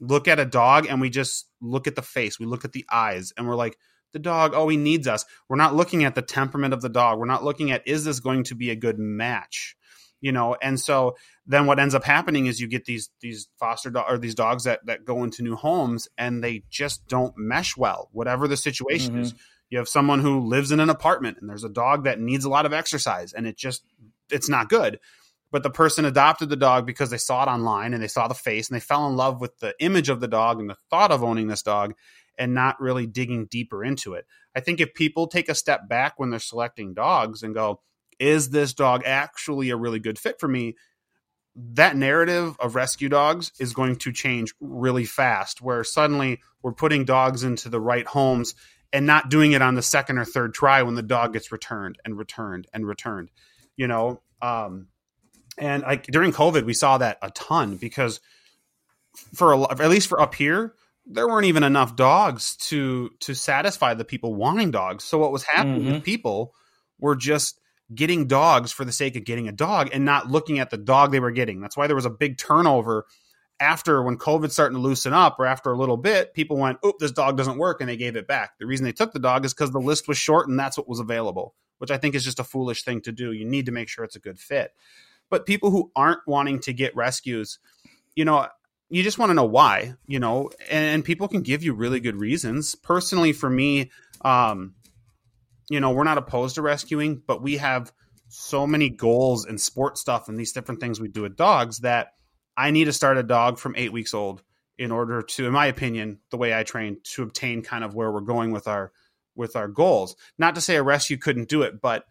[0.02, 2.86] look at a dog and we just look at the face, we look at the
[2.91, 3.78] eyes, and we're like,
[4.14, 5.26] the dog, oh, he needs us.
[5.50, 7.20] We're not looking at the temperament of the dog.
[7.20, 9.76] We're not looking at is this going to be a good match
[10.22, 11.16] you know and so
[11.50, 14.64] then what ends up happening is you get these these foster do- or these dogs
[14.64, 19.14] that that go into new homes and they just don't mesh well whatever the situation
[19.14, 19.24] mm-hmm.
[19.24, 19.34] is
[19.70, 22.50] you have someone who lives in an apartment and there's a dog that needs a
[22.50, 23.84] lot of exercise and it just
[24.30, 25.00] it's not good
[25.52, 28.36] but the person adopted the dog because they saw it online and they saw the
[28.36, 31.12] face and they fell in love with the image of the dog and the thought
[31.12, 31.93] of owning this dog
[32.38, 34.26] and not really digging deeper into it.
[34.56, 37.82] I think if people take a step back when they're selecting dogs and go,
[38.20, 40.76] is this dog actually a really good fit for me?
[41.74, 47.05] That narrative of rescue dogs is going to change really fast, where suddenly we're putting
[47.05, 48.55] dogs into the right homes
[48.93, 51.97] and not doing it on the second or third try when the dog gets returned
[52.05, 53.30] and returned and returned.
[53.76, 54.88] You know, um,
[55.57, 58.20] and like during COVID, we saw that a ton because
[59.34, 60.74] for a, at least for up here,
[61.05, 65.03] there weren't even enough dogs to to satisfy the people wanting dogs.
[65.03, 65.93] So what was happening mm-hmm.
[65.93, 66.53] with people
[66.99, 67.60] were just
[67.94, 71.12] getting dogs for the sake of getting a dog and not looking at the dog
[71.12, 71.60] they were getting.
[71.60, 73.06] That's why there was a big turnover
[73.60, 76.98] after when COVID starting to loosen up or after a little bit, people went, "Oop,
[77.00, 78.58] this dog doesn't work," and they gave it back.
[78.58, 80.88] The reason they took the dog is because the list was short and that's what
[80.88, 83.32] was available, which I think is just a foolish thing to do.
[83.34, 84.72] You need to make sure it's a good fit.
[85.30, 87.60] But people who aren't wanting to get rescues,
[88.16, 88.48] you know,
[88.90, 92.00] you just want to know why, you know, and, and people can give you really
[92.00, 92.76] good reasons.
[92.76, 94.74] Personally, for me, um,
[95.70, 97.91] you know, we're not opposed to rescuing, but we have
[98.28, 102.13] so many goals and sport stuff and these different things we do with dogs that
[102.55, 104.43] I need to start a dog from eight weeks old
[104.78, 108.11] in order to, in my opinion, the way I train to obtain kind of where
[108.11, 108.91] we're going with our
[109.36, 110.15] with our goals.
[110.38, 112.05] Not to say a rescue couldn't do it, but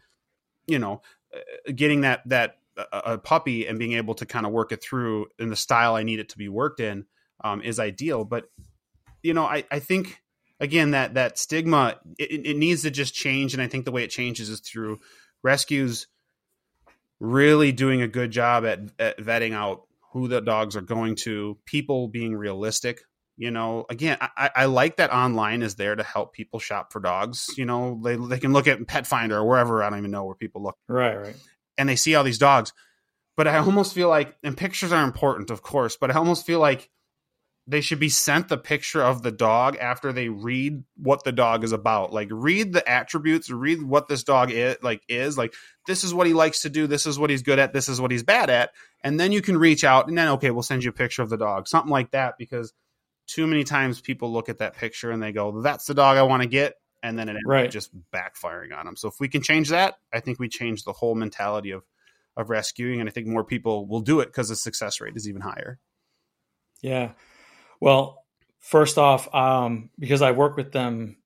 [0.67, 1.03] you know,
[1.35, 2.57] uh, getting that that
[2.93, 6.05] a puppy and being able to kind of work it through in the style I
[6.05, 7.07] need it to be worked in
[7.43, 8.25] um, is ideal.
[8.25, 8.45] But
[9.23, 10.21] you know, I, I think
[10.61, 14.05] again that that stigma it, it needs to just change and i think the way
[14.05, 14.99] it changes is through
[15.43, 16.07] rescues
[17.21, 19.83] really doing a good job at, at vetting out
[20.13, 23.03] who the dogs are going to people being realistic
[23.41, 23.87] you know?
[23.89, 27.65] Again I, I like that online is there to help people shop for dogs you
[27.65, 28.01] know?
[28.03, 30.77] They, they can look at Petfinder or wherever i don't even know where people look.
[30.89, 31.37] Right right.
[31.77, 32.73] And they see all these dogs.
[33.37, 36.59] But i almost feel like and pictures are important of course but i almost feel
[36.59, 36.91] like
[37.69, 41.63] they should be sent the picture of the dog after they read what the dog
[41.63, 45.53] is about like read the attributes read what this dog is like is like
[45.87, 48.01] this is what he likes to do this is what he's good at this is
[48.01, 48.71] what he's bad at
[49.03, 51.31] and then you can reach out and then okay we'll send you a picture of
[51.31, 52.73] the dog something like that because
[53.27, 56.23] too many times people look at that picture and they go that's the dog i
[56.23, 57.67] want to get and then it ends right.
[57.67, 60.85] up just backfiring on them so if we can change that i think we change
[60.85, 61.85] the whole mentality of
[62.39, 65.29] of rescuing, and I think more people will do it because the success rate is
[65.29, 65.81] even higher.
[66.81, 67.11] Yeah.
[67.81, 68.25] Well,
[68.59, 71.17] first off, um, because I work with them,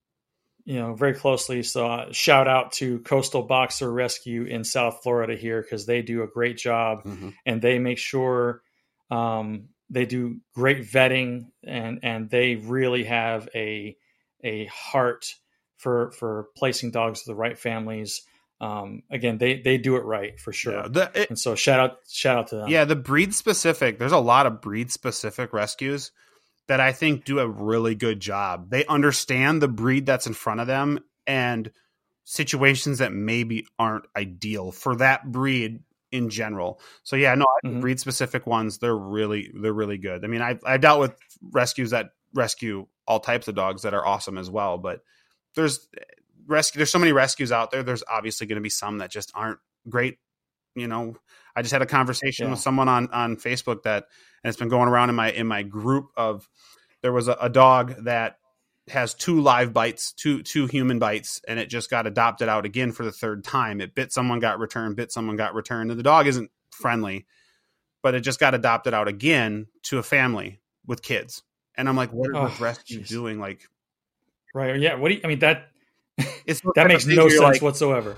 [0.64, 1.62] you know, very closely.
[1.62, 6.22] So uh, shout out to Coastal Boxer Rescue in South Florida here because they do
[6.22, 7.30] a great job Mm-hmm.
[7.46, 8.62] and they make sure
[9.10, 13.96] um, they do great vetting and and they really have a
[14.44, 15.34] a heart
[15.76, 18.22] for for placing dogs to the right families.
[18.60, 20.74] Um, again, they they do it right for sure.
[20.74, 22.68] Yeah, the, it, And so shout out shout out to them.
[22.68, 23.98] yeah, the breed specific.
[23.98, 26.12] There's a lot of breed specific rescues
[26.68, 28.70] that I think do a really good job.
[28.70, 31.70] They understand the breed that's in front of them and
[32.24, 35.80] situations that maybe aren't ideal for that breed
[36.12, 36.80] in general.
[37.02, 37.80] So yeah, no, Mhm.
[37.80, 40.24] breed specific ones they're really they're really good.
[40.24, 41.16] I mean, I I've dealt with
[41.50, 45.02] rescues that rescue all types of dogs that are awesome as well, but
[45.54, 45.88] there's
[46.46, 47.82] rescue there's so many rescues out there.
[47.82, 49.58] There's obviously going to be some that just aren't
[49.88, 50.18] great.
[50.74, 51.16] You know,
[51.54, 52.50] I just had a conversation Yeah.
[52.52, 54.04] with someone on on Facebook that
[54.42, 56.48] and it's been going around in my in my group of
[57.02, 58.38] there was a, a dog that
[58.88, 62.90] has two live bites, two two human bites, and it just got adopted out again
[62.92, 63.80] for the third time.
[63.80, 67.26] It bit someone, got returned, bit someone, got returned, and the dog isn't friendly,
[68.02, 71.42] but it just got adopted out again to a family with kids.
[71.76, 73.08] And I'm like, what are Oh, those rescues jeez.
[73.08, 73.38] doing?
[73.38, 73.68] Like,
[74.54, 74.78] Right.
[74.80, 74.96] Yeah.
[74.96, 75.68] What do you, I mean that
[76.44, 78.16] it's that makes no sense like- whatsoever.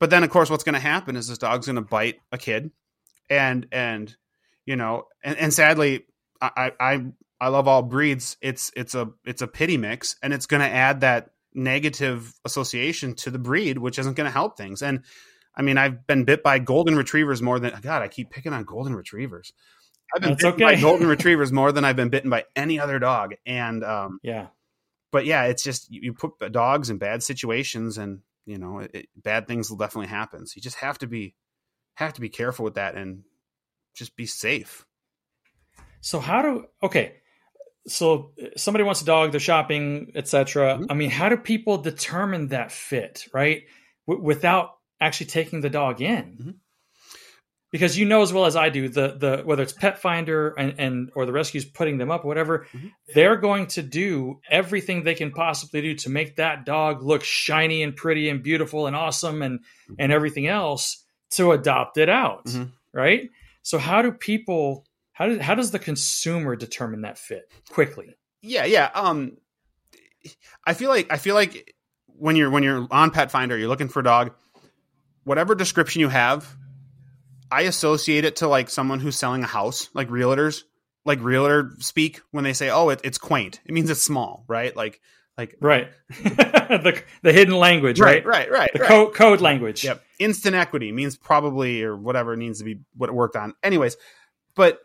[0.00, 2.38] But then of course what's going to happen is this dog's going to bite a
[2.38, 2.70] kid
[3.28, 4.16] and and
[4.66, 6.04] you know and, and sadly
[6.42, 7.04] I, I
[7.40, 8.36] i love all breeds.
[8.40, 13.14] It's it's a it's a pity mix and it's going to add that negative association
[13.14, 14.82] to the breed which isn't going to help things.
[14.82, 15.04] And
[15.56, 18.62] i mean i've been bit by golden retrievers more than god i keep picking on
[18.64, 19.52] golden retrievers.
[20.14, 22.98] I've been That's bitten by golden retrievers more than i've been bitten by any other
[22.98, 23.34] dog.
[23.44, 24.46] And um Yeah.
[25.10, 28.90] but yeah, it's just you, you put dogs in bad situations, and you know, it,
[28.94, 30.46] it- bad things will definitely happen.
[30.46, 31.34] So you just have to be
[31.94, 33.24] have to be careful with that and
[33.94, 34.86] just be safe.
[36.00, 37.16] So how do okay?
[37.86, 40.78] So uh, somebody wants a dog, they're shopping, etc.
[40.78, 40.86] Mhm.
[40.90, 43.64] I mean, how do people determine that fit, right?
[44.06, 46.54] W- without actually taking the dog in, Mhm.
[47.72, 51.10] Because you know as well as I do the the whether it's Petfinder and, and
[51.14, 52.90] or the rescue's putting them up, whatever, Mhm.
[53.14, 57.82] they're going to do everything they can possibly do to make that dog look shiny
[57.84, 59.60] and pretty and beautiful and awesome and
[60.00, 62.72] and everything else to adopt it out, Mhm.
[62.92, 63.30] right?
[63.62, 68.16] So how do people how does how does the consumer determine that fit quickly?
[68.42, 68.90] Yeah, yeah.
[68.94, 69.36] Um,
[70.66, 71.74] I feel like I feel like
[72.06, 74.32] when you're when you're on Petfinder, you're looking for a dog.
[75.24, 76.56] Whatever description you have,
[77.50, 80.62] I associate it to like someone who's selling a house, like realtors,
[81.04, 84.74] like realtor speak when they say, "Oh, it, it's quaint." It means it's small, right?
[84.76, 85.00] Like,
[85.38, 85.88] like Right.
[86.08, 88.24] the the hidden language, right?
[88.24, 88.88] right, right, The right.
[88.88, 89.84] code code language.
[89.84, 90.02] Yep.
[90.18, 93.54] Instant equity means probably or whatever needs to be what it worked on.
[93.62, 93.96] Anyways,
[94.54, 94.78] but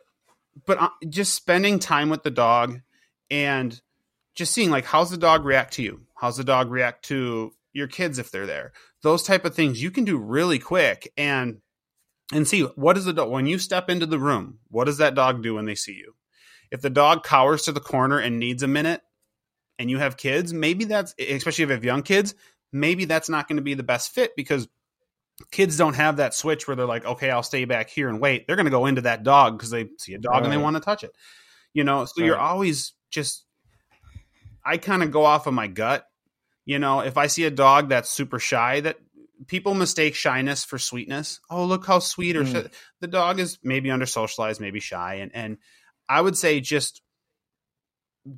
[0.65, 2.79] but uh, just spending time with the dog
[3.29, 3.79] and
[4.35, 6.01] just seeing like how's the dog react to you?
[6.15, 8.71] How's the dog react to your kids if they're there?
[9.01, 11.59] Those type of things you can do really quick and
[12.33, 15.15] and see what is the dog when you step into the room, what does that
[15.15, 16.15] dog do when they see you?
[16.71, 19.01] If the dog cowers to the corner and needs a minute
[19.77, 22.33] and you have kids, maybe that's especially if you have young kids,
[22.71, 24.67] maybe that's not going to be the best fit because
[25.51, 28.47] kids don't have that switch where they're like, okay, I'll stay back here and wait.
[28.47, 30.75] They're going to go into that dog because they see a dog and they want
[30.75, 31.11] to touch it.
[31.73, 33.43] You know, so you're always just,
[34.63, 36.07] I kind of go off of my gut.
[36.65, 38.97] You know, if I see a dog that's super shy, that
[39.47, 41.39] people mistake shyness for sweetness.
[41.49, 42.67] Oh, look how sweet or Mm.
[42.67, 42.71] sh-
[43.01, 45.15] the dog is maybe under socialized, maybe shy.
[45.15, 45.57] And, and
[46.07, 47.01] I would say just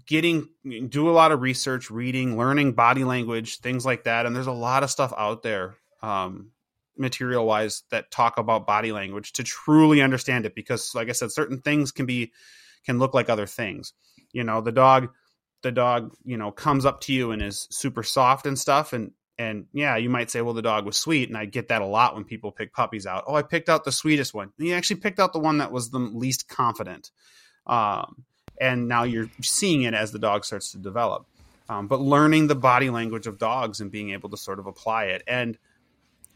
[0.06, 0.50] getting
[0.90, 4.52] do a lot of research reading learning body language things like that and there's a
[4.52, 6.52] lot of stuff out there um,
[6.98, 11.32] material wise that talk about body language to truly understand it because like i said
[11.32, 12.34] certain things can be
[12.86, 13.94] can look like other things
[14.34, 15.08] you know the dog
[15.64, 19.12] the dog you know comes up to you and is super soft and stuff and
[19.40, 21.86] and yeah you might say well the dog was sweet and i get that a
[21.86, 24.74] lot when people pick puppies out oh i picked out the sweetest one and you
[24.74, 27.12] actually picked out the one that was the least confident
[27.68, 28.24] um,
[28.60, 31.28] and now you're seeing it as the dog starts to develop.
[31.70, 35.06] Um, but learning the body language of dogs and being able to sort of apply
[35.06, 35.24] it.
[35.28, 35.58] And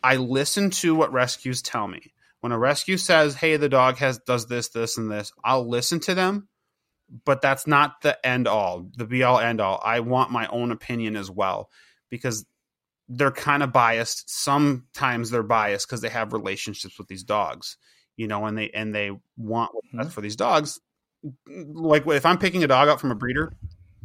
[0.04, 2.14] I listen to what rescues tell me.
[2.41, 5.99] When a rescue says, "Hey, the dog has does this, this, and this," I'll listen
[6.02, 6.49] to them.
[7.24, 9.80] But that's not the end all, the be all end all.
[9.84, 11.70] I want my own opinion as well
[12.10, 12.45] because
[13.14, 14.30] they're kind of biased.
[14.30, 17.78] Sometimes they're biased because they have relationships with these dogs,
[18.16, 20.80] you know, and they and they want best for these dogs
[21.47, 23.53] like if I'm picking a dog up from a breeder,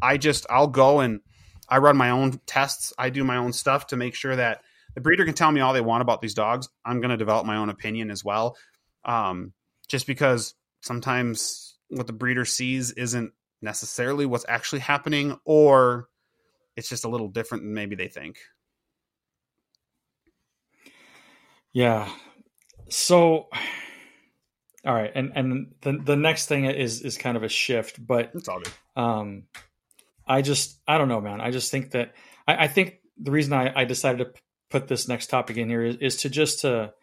[0.03, 1.21] I just I'll go and
[1.69, 2.93] I run my own tests.
[2.99, 4.63] I do my own stuff to make sure that
[4.95, 6.69] the breeder can tell me all they want about these dogs.
[6.85, 8.57] I'm going to develop my own opinion as well.
[9.05, 9.53] Um,
[9.89, 13.33] just because sometimes what the breeder sees isn't
[13.63, 16.09] necessarily what's actually happening, or
[16.77, 18.39] it's just a little different than maybe they think.
[21.77, 22.09] Yeah.
[22.89, 23.49] So,
[24.87, 28.31] all right, and and the the next thing is is kind of a shift, but
[28.33, 28.73] it's all good.
[28.97, 29.43] Um,
[30.27, 31.43] I just I don't know, man.
[31.43, 32.15] I just think that
[32.49, 35.83] I, I think the reason I, I decided to put this next topic in here
[35.83, 36.95] is, is to just to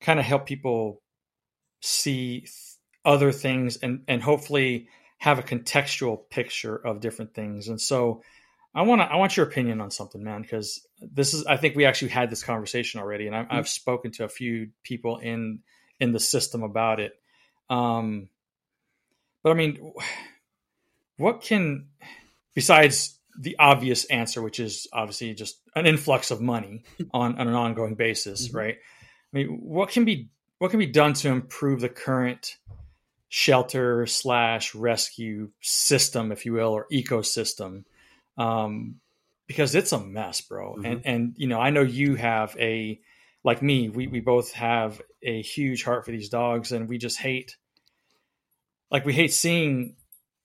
[0.00, 1.00] kind of help people
[1.80, 2.48] see
[3.04, 7.68] other things and and hopefully have a contextual picture of different things.
[7.68, 8.24] And so
[8.74, 11.74] I want to I want your opinion on something, man, because this is I think
[11.74, 15.60] we actually had this conversation already, and I, have spoken to a few people in
[15.98, 17.12] in the system about it.
[17.68, 18.28] Um,
[19.42, 19.92] but I mean,
[21.16, 21.88] what can
[22.54, 27.54] besides the obvious answer, which is obviously just an influx of money on, on an
[27.54, 28.56] ongoing basis, mm-hmm.
[28.56, 28.76] right?
[28.76, 32.56] I mean, what can be what can be done to improve the current
[33.28, 37.84] shelter slash rescue system, if you will, or ecosystem?
[38.40, 38.96] Um,
[39.46, 40.74] because it's a mess, bro.
[40.74, 40.84] Mm-hmm.
[40.86, 43.00] And and you know, I know you have a
[43.44, 43.88] like me.
[43.88, 47.56] We we both have a huge heart for these dogs, and we just hate
[48.90, 49.96] like we hate seeing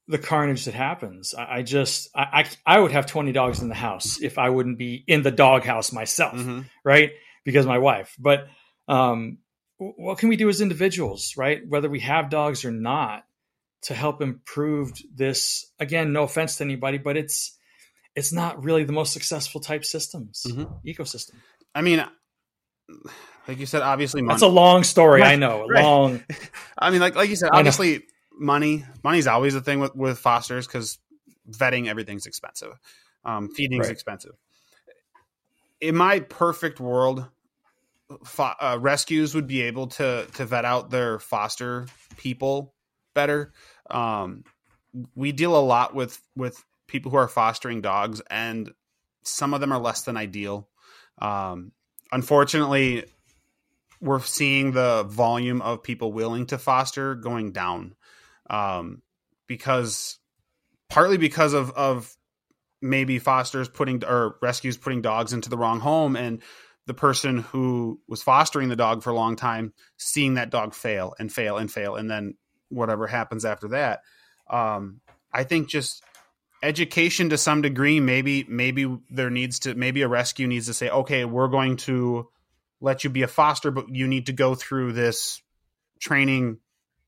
[0.07, 1.33] the carnage that happens.
[1.33, 4.49] I, I just I, I, I would have twenty dogs in the house if I
[4.49, 6.61] wouldn't be in the doghouse myself, mm-hmm.
[6.83, 7.11] right?
[7.43, 8.15] Because my wife.
[8.19, 8.47] But
[8.87, 9.37] um,
[9.77, 11.61] what can we do as individuals, right?
[11.67, 13.23] Whether we have dogs or not,
[13.83, 15.71] to help improve this.
[15.79, 17.54] Again, no offense to anybody, but it's
[18.15, 20.63] it's not really the most successful type systems mm-hmm.
[20.87, 21.35] ecosystem.
[21.73, 22.03] I mean,
[23.47, 24.33] like you said, obviously money.
[24.33, 25.21] that's a long story.
[25.21, 25.83] Right, I know, right.
[25.83, 26.23] long.
[26.77, 28.03] I mean, like like you said, obviously
[28.37, 30.97] money money's always a thing with with fosters because
[31.49, 32.73] vetting everything's expensive
[33.23, 33.91] um, feeding's right.
[33.91, 34.33] expensive
[35.81, 37.25] in my perfect world
[38.23, 41.87] fo- uh, rescues would be able to to vet out their foster
[42.17, 42.73] people
[43.13, 43.53] better
[43.89, 44.43] um,
[45.15, 48.71] we deal a lot with with people who are fostering dogs and
[49.23, 50.69] some of them are less than ideal.
[51.19, 51.71] Um,
[52.11, 53.05] unfortunately
[54.01, 57.95] we're seeing the volume of people willing to foster going down
[58.49, 59.01] um,
[59.47, 60.19] because
[60.89, 62.15] partly because of of
[62.81, 66.41] maybe fosters putting or rescues putting dogs into the wrong home and
[66.85, 71.15] the person who was fostering the dog for a long time seeing that dog fail
[71.17, 72.35] and fail and fail and then
[72.69, 74.01] whatever happens after that.
[74.49, 75.01] Um,
[75.33, 76.03] i think just
[76.65, 80.89] education to some degree maybe maybe there needs to maybe a rescue needs to say
[80.89, 82.27] okay we're going to
[82.81, 85.41] let you be a foster but you need to go through this
[85.99, 86.57] training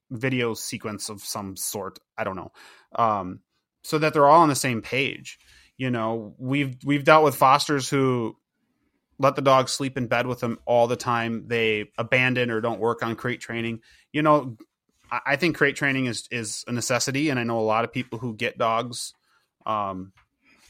[0.09, 1.99] video sequence of some sort.
[2.17, 2.51] I don't know.
[2.95, 3.41] Um,
[3.83, 5.39] so that they're all on the same page.
[5.77, 8.35] You know, we've we've dealt with fosters who
[9.19, 11.47] let the dog sleep in bed with them all the time.
[11.47, 13.81] They abandon or don't work on crate training.
[14.11, 14.57] You know,
[15.09, 18.17] I, think crate training is is a necessity, and I know a lot of people
[18.19, 19.13] who get dogs
[19.68, 20.13] um,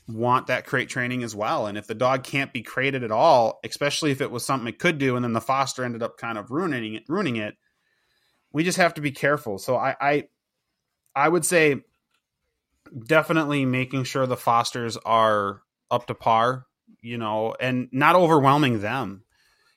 [0.10, 1.68] want that crate training as well.
[1.68, 4.80] And if the dog can't be crated at all, especially if it was something it
[4.80, 7.56] could do, and then the foster ended up kind of ruining it, ruining it,
[8.52, 9.58] we just have to be careful.
[9.58, 10.24] So I, I,
[11.16, 11.82] I would say
[13.06, 16.66] definitely making sure the fosters are up to par,
[17.02, 19.24] you know, and not overwhelming them,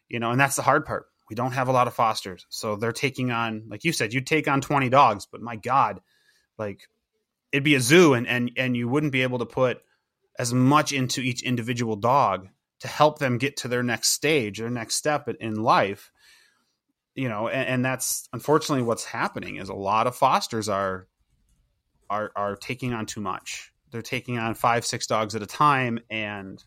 [0.08, 1.06] you know, and that's the hard part.
[1.28, 2.46] We don't have a lot of fosters.
[2.48, 6.00] So they're taking on, like you said, you take on 20 dogs, but my God,
[6.58, 6.88] like
[7.52, 9.82] it'd be a zoo and, and, and you wouldn't be able to put
[10.38, 12.48] as much into each individual dog
[12.80, 16.10] to help them get to their next stage, their next step in life
[17.14, 21.06] you know, and, and, that's unfortunately what's happening is a lot of fosters are
[22.08, 23.72] are are taking on too much.
[23.90, 26.62] They're taking on five, six dogs at a time, and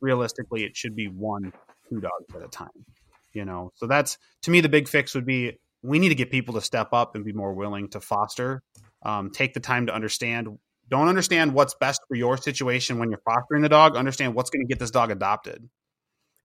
[0.00, 1.52] realistically, it should be one,
[1.88, 2.68] two dogs at a time.
[3.32, 6.30] You know, so that's to me the big fix would be we need to get
[6.30, 8.62] people to step up and be more willing to foster.
[9.02, 10.58] Um, take the time to understand.
[10.88, 13.96] Don't understand what's best for your situation when you're fostering the dog.
[13.96, 15.68] Understand what's going to get this dog adopted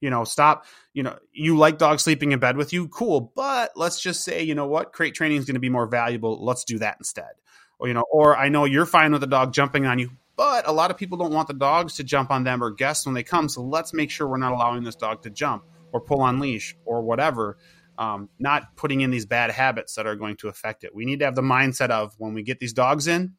[0.04, 3.32] you know, stop, you know, you like dogs sleeping in bed with you, cool.
[3.34, 6.43] But let's just say, you know what, crate training is going to be more valuable.
[6.43, 7.32] Let's do that instead.
[7.80, 10.68] Or, you know, or I know you're fine with the dog jumping on you, but
[10.68, 13.16] a lot of people don't want the dogs to jump on them or guests when
[13.16, 13.47] they come.
[13.47, 16.76] So let's make sure we're not allowing this dog to jump or pull on leash
[16.84, 17.58] or whatever.
[17.97, 20.95] Um, not putting in these bad habits that are going to affect it.
[20.95, 23.35] We need to have the mindset of when we get these dogs in,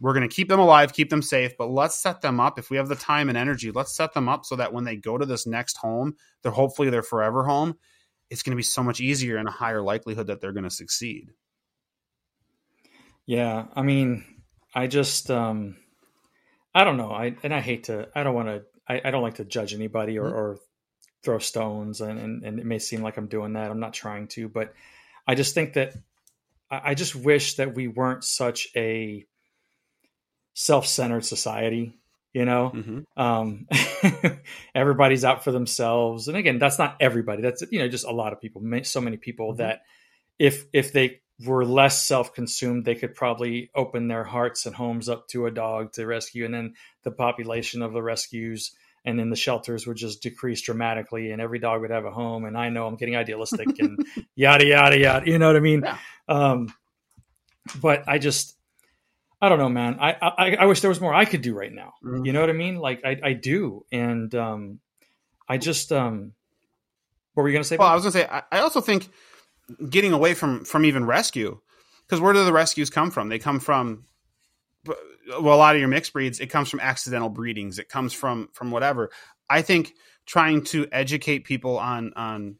[0.00, 2.58] we're going to keep them alive, keep them safe, but let's set them up.
[2.58, 4.96] If we have the time and energy, let's set them up so that when they
[4.96, 7.76] go to this next home, they're hopefully their forever home.
[8.30, 10.70] It's going to be so much easier and a higher likelihood that they're going to
[10.70, 11.30] succeed.
[13.26, 14.24] Yeah, I mean,
[14.74, 15.76] I just, um,
[16.74, 17.12] I don't know.
[17.12, 18.08] I and I hate to.
[18.14, 18.62] I don't want to.
[18.86, 20.36] I, I don't like to judge anybody or, mm-hmm.
[20.36, 20.58] or
[21.24, 23.70] throw stones, and, and and it may seem like I'm doing that.
[23.70, 24.74] I'm not trying to, but
[25.26, 25.94] I just think that
[26.70, 29.24] I just wish that we weren't such a
[30.54, 31.98] self-centered society
[32.34, 33.20] you know mm-hmm.
[33.20, 33.66] um,
[34.74, 38.32] everybody's out for themselves and again that's not everybody that's you know just a lot
[38.32, 39.62] of people so many people mm-hmm.
[39.62, 39.82] that
[40.38, 45.26] if if they were less self-consumed they could probably open their hearts and homes up
[45.28, 48.72] to a dog to rescue and then the population of the rescues
[49.04, 52.44] and then the shelters would just decrease dramatically and every dog would have a home
[52.44, 55.82] and i know i'm getting idealistic and yada yada yada you know what i mean
[55.82, 55.98] yeah.
[56.28, 56.72] um,
[57.80, 58.56] but i just
[59.44, 59.98] I don't know, man.
[60.00, 61.92] I, I, I wish there was more I could do right now.
[62.02, 62.24] Mm-hmm.
[62.24, 62.78] You know what I mean?
[62.78, 64.80] Like I, I do, and um,
[65.46, 66.32] I just um,
[67.34, 67.76] what were you gonna say?
[67.76, 69.10] Well, I was gonna say I, I also think
[69.90, 71.60] getting away from from even rescue
[72.06, 73.28] because where do the rescues come from?
[73.28, 74.04] They come from
[74.86, 76.40] well, a lot of your mixed breeds.
[76.40, 77.78] It comes from accidental breedings.
[77.78, 79.10] It comes from from whatever.
[79.48, 79.94] I think
[80.26, 82.56] trying to educate people on on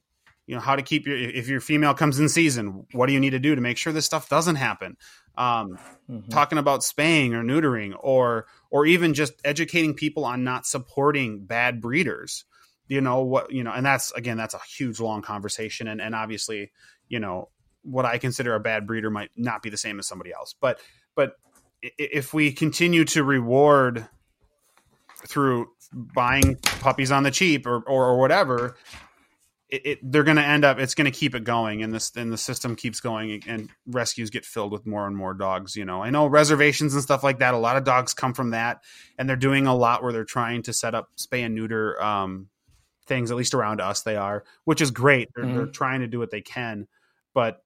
[0.46, 3.20] you know how to keep your if your female comes in season what do you
[3.20, 4.96] need to do to make sure this stuff doesn't happen
[5.36, 6.28] um, mm-hmm.
[6.28, 11.80] talking about spaying or neutering or or even just educating people on not supporting bad
[11.80, 12.44] breeders
[12.88, 16.14] you know what you know and that's again that's a huge long conversation and and
[16.14, 16.70] obviously
[17.08, 17.48] you know
[17.82, 20.78] what i consider a bad breeder might not be the same as somebody else but
[21.14, 21.36] but
[21.99, 24.09] if we continue to reward
[25.26, 28.76] through buying puppies on the cheap or, or, or whatever
[29.70, 32.12] it, it, they're going to end up it's going to keep it going and this
[32.16, 35.85] and the system keeps going and rescues get filled with more and more dogs you
[35.85, 38.82] know i know reservations and stuff like that a lot of dogs come from that
[39.18, 42.49] and they're doing a lot where they're trying to set up spay and neuter um,
[43.07, 45.57] things at least around us they are which is great they're, mm-hmm.
[45.57, 46.87] they're trying to do what they can
[47.32, 47.63] but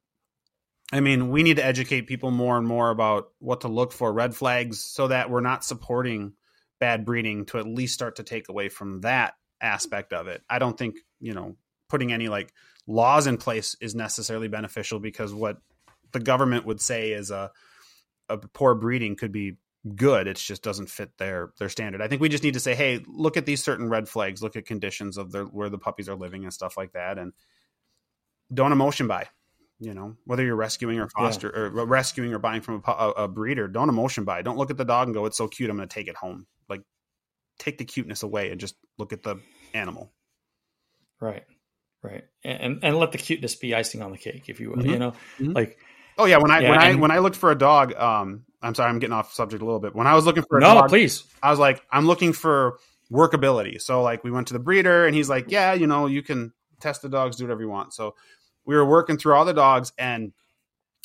[0.92, 4.12] i mean we need to educate people more and more about what to look for
[4.12, 6.32] red flags so that we're not supporting
[6.80, 10.42] bad breeding to at least start to take away from that aspect of it.
[10.48, 11.56] I don't think you know
[11.88, 12.52] putting any like
[12.86, 15.58] laws in place is necessarily beneficial because what
[16.12, 17.50] the government would say is a
[18.28, 19.56] a poor breeding could be
[19.94, 20.26] good.
[20.26, 22.02] It just doesn't fit their their standard.
[22.02, 24.42] I think we just need to say hey look at these certain red flags.
[24.42, 27.32] Look at conditions of their where the puppies are living and stuff like that and
[28.52, 29.28] don't emotion buy
[29.80, 31.60] you know whether you're rescuing or foster yeah.
[31.60, 34.42] or rescuing or buying from a, a, a, breeder don't emotion buy.
[34.42, 36.16] Don't look at the dog and go it's so cute i'm going to take it
[36.16, 36.46] home.
[36.68, 36.82] Like
[37.58, 39.36] take the cuteness away and just look at the
[39.74, 40.12] animal.
[41.20, 41.44] Right
[42.02, 42.24] right.
[42.44, 44.90] And and let the cuteness be icing on the cake if you will mm-hmm.
[44.90, 45.12] you know?
[45.38, 45.52] Mm-hmm.
[45.52, 45.78] like
[46.16, 48.44] oh yeah when i yeah, when and, i when i looked for a dog um
[48.62, 49.94] i'm sorry i'm getting off subject a little bit.
[49.94, 51.24] When i was looking for a no dog, please.
[51.42, 52.78] I was like i'm looking for
[53.12, 53.80] workability.
[53.80, 56.52] So like we went to the breeder and he's like yeah you know you can
[56.80, 57.92] test the dogs do whatever you want.
[57.92, 58.14] So
[58.68, 60.32] we were working through all the dogs and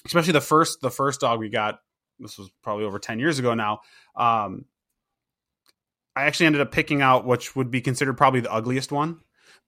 [0.05, 1.80] especially the first the first dog we got
[2.20, 3.80] this was probably over 10 years ago now
[4.16, 4.66] um
[6.16, 9.20] i actually ended up picking out which would be considered probably the ugliest one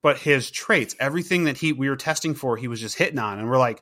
[0.06, 3.40] but his traits, everything that he we were testing for, he was just hitting on,
[3.40, 3.82] and we're like,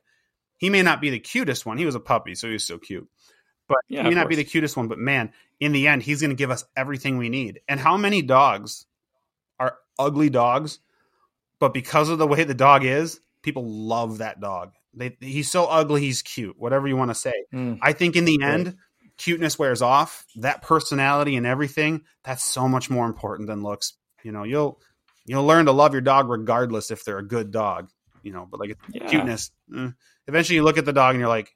[0.58, 1.78] he may not be the cutest one.
[1.78, 3.10] He was a puppy, so he was so cute.
[3.68, 6.22] But yeah, he may not be the cutest one, but man, in the end, he's
[6.22, 7.60] going to give us everything we need.
[7.68, 8.86] And how many dogs
[9.60, 10.80] are ugly dogs,
[11.60, 14.72] but because of the way the dog is, people love that dog.
[14.96, 16.56] They, he's so ugly, he's cute.
[16.58, 17.34] Whatever you want to say.
[17.54, 17.80] Mm.
[17.82, 18.78] I think in the end,
[19.18, 20.26] cuteness wears off.
[20.38, 23.94] That personality and everything, that's so much more important than looks.
[24.24, 24.80] You know, you'll
[25.26, 27.90] you'll learn to love your dog regardless if they're a good dog,
[28.24, 28.48] you know.
[28.50, 29.08] But like yeah.
[29.08, 29.90] cuteness, eh.
[30.28, 31.56] eventually you look at the dog and you're like,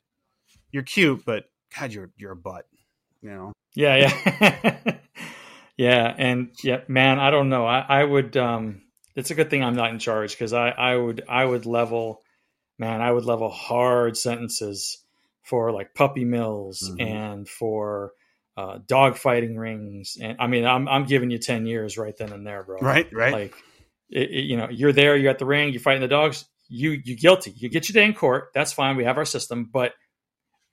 [0.71, 1.45] you're cute, but
[1.77, 2.65] God, you're you're a butt,
[3.21, 3.53] you know.
[3.75, 4.97] Yeah, yeah,
[5.77, 7.65] yeah, and yeah, man, I don't know.
[7.65, 8.35] I, I would.
[8.35, 8.81] um
[9.17, 12.21] It's a good thing I'm not in charge because I I would I would level,
[12.79, 14.99] man, I would level hard sentences
[15.43, 17.01] for like puppy mills mm-hmm.
[17.01, 18.13] and for
[18.55, 22.31] uh, dog fighting rings, and I mean, I'm I'm giving you ten years right then
[22.31, 22.77] and there, bro.
[22.79, 23.33] Right, right.
[23.33, 23.53] Like,
[24.09, 26.45] it, it, you know, you're there, you're at the ring, you're fighting the dogs.
[26.69, 27.53] You you guilty.
[27.55, 28.49] You get your day in court.
[28.53, 28.97] That's fine.
[28.97, 29.93] We have our system, but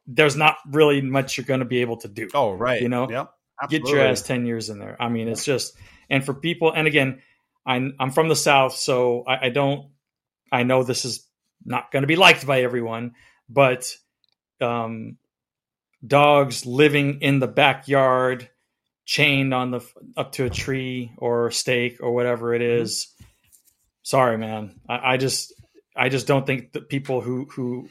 [0.06, 2.28] there's not really much you're going to be able to do.
[2.34, 2.80] Oh, right.
[2.80, 3.30] You know, yep.
[3.68, 5.00] Get your ass ten years in there.
[5.00, 5.76] I mean, it's just
[6.10, 6.72] and for people.
[6.72, 7.22] And again,
[7.66, 9.90] I'm I'm from the south, so I, I don't.
[10.52, 11.26] I know this is
[11.64, 13.14] not going to be liked by everyone,
[13.48, 13.96] but
[14.60, 15.16] um,
[16.06, 18.50] dogs living in the backyard,
[19.04, 19.80] chained on the
[20.16, 22.82] up to a tree or a stake or whatever it mm-hmm.
[22.82, 23.24] Mm-hmm.
[24.02, 24.80] Sorry, man.
[24.88, 25.54] I, I, just
[25.96, 27.88] I just don't think that people who who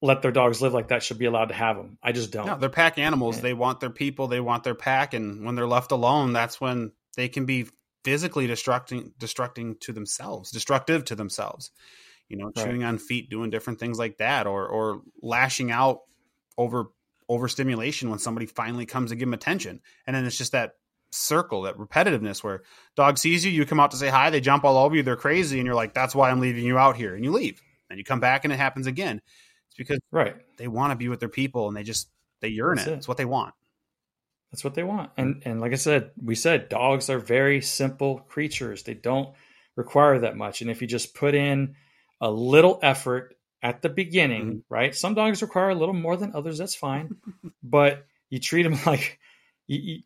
[0.00, 1.98] let their dogs live like that should be allowed to have them.
[2.02, 2.46] I just don't.
[2.46, 3.40] No, they're pack animals.
[3.40, 4.28] They want their people.
[4.28, 7.66] They want their pack, and when they're left alone, that's when they can be
[8.04, 11.70] physically destructing destructing to themselves, destructive to themselves.
[12.28, 12.66] You know, right.
[12.66, 16.00] chewing on feet, doing different things like that, or or lashing out
[16.56, 16.90] over
[17.28, 19.80] overstimulation when somebody finally comes to give them attention.
[20.06, 20.72] And then it's just that
[21.10, 22.62] circle, that repetitiveness where
[22.96, 25.16] dog sees you, you come out to say hi, they jump all over you, they're
[25.16, 27.98] crazy, and you're like, that's why I'm leaving you out here, and you leave, and
[27.98, 29.20] you come back, and it happens again.
[29.68, 32.08] It's because right they want to be with their people, and they just
[32.40, 32.88] they yearn it.
[32.88, 32.92] it.
[32.92, 33.54] It's what they want.
[34.52, 35.10] That's what they want.
[35.16, 38.82] And and like I said, we said dogs are very simple creatures.
[38.82, 39.34] They don't
[39.76, 40.62] require that much.
[40.62, 41.74] And if you just put in
[42.20, 44.62] a little effort at the beginning, Mhm.
[44.68, 44.94] right?
[44.94, 46.58] Some dogs require a little more than others.
[46.58, 47.10] That's fine.
[47.62, 49.18] but you treat them like
[49.66, 50.02] you, you,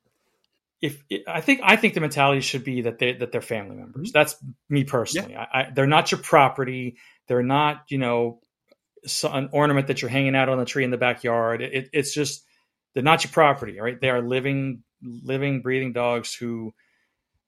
[0.80, 4.10] if I think I think the mentality should be that they that they're family members.
[4.12, 4.36] That's
[4.68, 5.36] me personally.
[5.36, 6.96] I, I, they're not your property.
[7.28, 8.40] They're not you know
[9.24, 11.62] an ornament that you're hanging out on the tree in the backyard.
[11.62, 12.44] It, it's just
[12.94, 14.00] they're not your property, right?
[14.00, 16.74] They are living, living, breathing dogs who,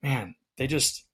[0.01, 1.05] man, they just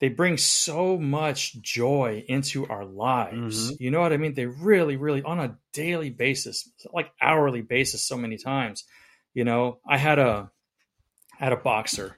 [0.00, 3.72] they bring so much joy into our lives.
[3.72, 3.76] Mhm.
[3.80, 4.34] You know what I mean?
[4.34, 8.84] They really, really on a daily basis, like hourly basis, so many times.
[9.34, 10.50] You know, I had a
[11.38, 12.16] had a boxer.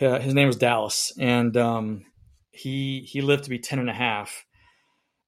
[0.00, 2.04] Uh, his name was Dallas, and um,
[2.50, 4.44] he he lived to be 10 and a half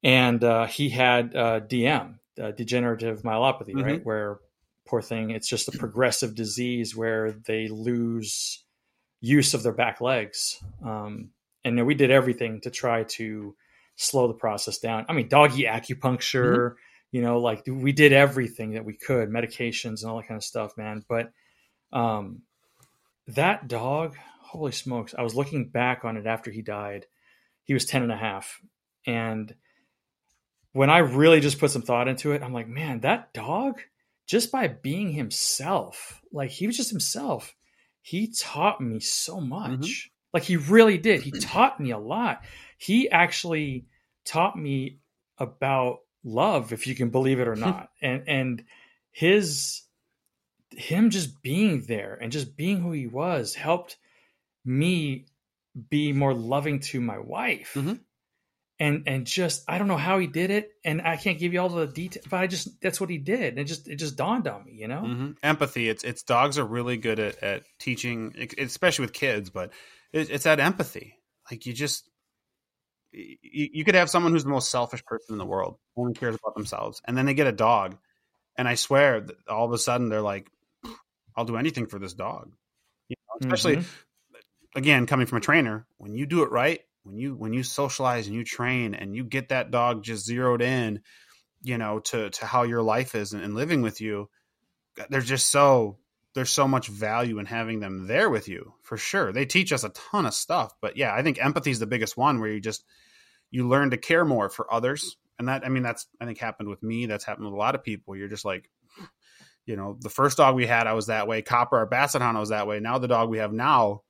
[0.03, 3.85] and uh, he had uh, DM, uh, degenerative myelopathy, Mhm.
[3.85, 4.05] right?
[4.05, 4.39] Where
[4.87, 8.64] poor thing, it's just a progressive disease where they lose
[9.20, 10.62] use of their back legs.
[10.85, 11.30] Um,
[11.64, 13.57] and we did everything to try to
[13.97, 15.07] slow the process down.
[15.09, 16.74] I mean, doggy acupuncture,
[17.11, 20.45] you know, like we did everything that we could, medications and all that kind of
[20.45, 21.03] stuff, man.
[21.09, 21.32] But
[21.93, 22.43] um,
[23.28, 27.07] that dog, holy smokes, I was looking back on it after he died.
[27.64, 28.61] He was 10 and a half.
[29.07, 29.55] And
[30.72, 33.80] when I really just put some thought into it, I'm like, man, that dog,
[34.27, 37.55] just by being himself, like he was just himself,
[38.03, 40.11] he taught me so much.
[40.33, 41.22] Like he really did.
[41.22, 42.45] He taught me a lot.
[42.79, 43.87] He actually
[44.25, 44.99] taught me
[45.39, 47.91] about love, if you can believe it or not.
[48.03, 48.64] and and
[49.11, 49.83] his
[50.70, 53.97] him just being there and just being who he was helped
[54.64, 55.27] me
[55.91, 58.01] be more loving to my wife Mhm.
[58.81, 61.61] And and just i don't know how he did it and i can't give you
[61.61, 64.16] all the details but i just that's what he did and it just it just
[64.16, 65.89] dawned on me you know hmm Empathy.
[65.89, 69.51] It's it's dogs are really good at, at teaching, especially with kids.
[69.51, 69.72] But
[70.12, 71.18] it, it's that empathy.
[71.51, 72.09] Like you just
[73.12, 76.37] you, you could have someone who's the most selfish person in the world, only cares
[76.37, 77.99] about themselves, and then they get a dog,
[78.57, 80.51] and I swear, that all of a sudden they're like,
[81.37, 82.55] "I'll do anything for this dog."
[83.09, 83.85] You know, especially Mhm.
[84.75, 88.26] again coming from a trainer when you do it right when you when you socialize
[88.26, 91.00] and you train and you get that dog just zeroed in
[91.62, 94.28] you know to to how your life is and, and living with you
[95.11, 95.98] there's just so
[96.34, 99.30] there's so much value in having them there with you for sure.
[99.32, 102.16] They teach us a ton of stuff but yeah i think empathy is the biggest
[102.16, 102.84] one where you just
[103.50, 105.16] you learn to care more for others.
[105.38, 107.74] And that i mean that's i think happened with me that's happened with a lot
[107.74, 108.16] of people.
[108.16, 108.70] You're just like
[109.66, 111.42] you know the first dog we had i was that way.
[111.42, 112.80] Copper our basset hound I was that way.
[112.80, 114.02] Now the dog we have now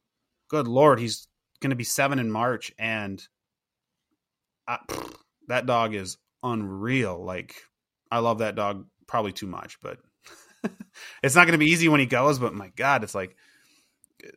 [0.49, 1.26] good lord he's
[1.65, 3.27] going to be seven in march and
[4.69, 4.79] I,
[5.49, 7.55] that dog is unreal like
[8.11, 9.99] i love that dog probably too much but
[11.23, 13.35] it's not going to be easy when he goes but my god it's like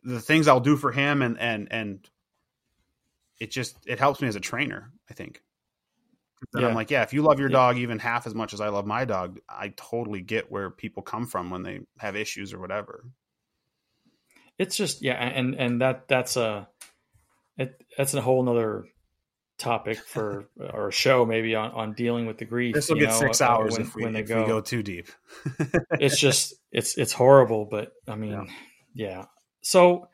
[0.04, 2.08] the things i'll do for him and and and
[3.38, 5.42] it just it helps me as a trainer i think
[6.52, 6.68] then Yeah.
[6.68, 7.56] i'm like yeah if you love your Yeah.
[7.56, 11.02] dog even half as much as i love my dog i totally get where people
[11.02, 13.04] come from when they have issues or whatever
[14.58, 16.68] it's just yeah and and that that's a
[17.58, 18.86] it, that's a whole nother
[19.58, 23.08] topic for or a show maybe on on dealing with the grief this will get
[23.10, 25.08] know, six uh, hours when, if, we, when they if go, go too deep.
[25.92, 28.44] It's just it's it's horrible but i mean Yeah.
[28.94, 29.24] yeah,
[29.60, 30.08] so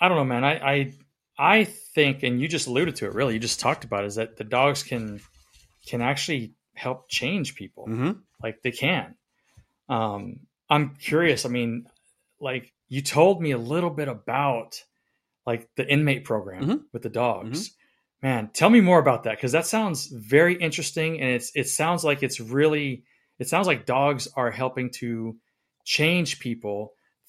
[0.00, 0.44] i don't know man.
[0.44, 0.92] I i
[1.38, 4.16] i think and you just alluded to it really you just talked about it, is
[4.16, 5.20] that the dogs can
[5.86, 7.86] can actually help change people.
[7.86, 9.14] Hmm like they can.
[9.88, 11.86] Um i'm curious i mean
[12.40, 14.82] like you told me a little bit about
[15.50, 16.80] like the inmate program Mhm.
[16.92, 17.58] with the dogs
[18.22, 19.98] man tell me more about that because that sounds
[20.36, 22.88] very interesting and it's it sounds like it's really
[23.42, 25.36] it sounds like dogs are helping to
[25.84, 26.78] change people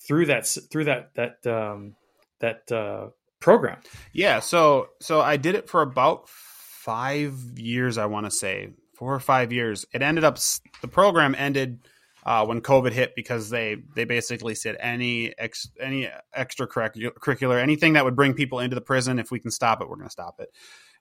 [0.06, 1.96] through that through that that um
[2.40, 3.80] that uh program
[4.14, 7.98] Yeah, so so I did it for about five years.
[7.98, 9.86] I want to say four or five years.
[9.94, 10.38] It ended up
[10.82, 11.80] the program ended
[12.26, 18.06] uh, when COVID hit because they they basically said any ex, any extracurricular anything that
[18.06, 20.36] would bring people into the prison if we can stop it, we're going to stop
[20.40, 20.50] it.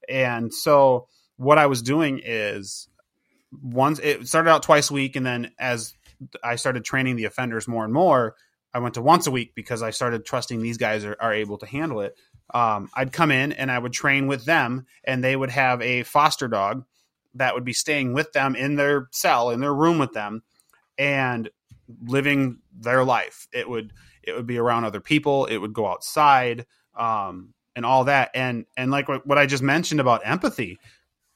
[0.09, 2.89] And so what I was doing is
[3.63, 5.95] once it started out twice a week, and then as
[6.43, 8.37] I started training the offenders more and more,
[8.73, 11.59] I went to once a week because I started trusting these guys are, are able
[11.59, 12.15] to handle it
[12.55, 16.03] um, I'd come in and I would train with them, and they would have a
[16.03, 16.85] foster dog
[17.35, 20.43] that would be staying with them in their cell, in their room with them,
[21.01, 21.49] and
[22.05, 23.49] living their life.
[23.53, 25.47] It would it would be around other people.
[25.47, 26.67] It would go outside
[26.97, 28.31] um, and all that.
[28.35, 30.79] And and like what, i just mentioned about empathy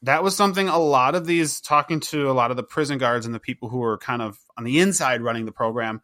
[0.03, 3.25] that was something a lot of these talking to a lot of the prison guards
[3.25, 6.03] and the people who were kind of on the inside running the program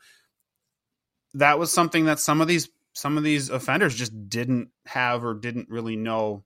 [1.34, 5.34] that was something that some of these some of these offenders just didn't have or
[5.34, 6.44] didn't really know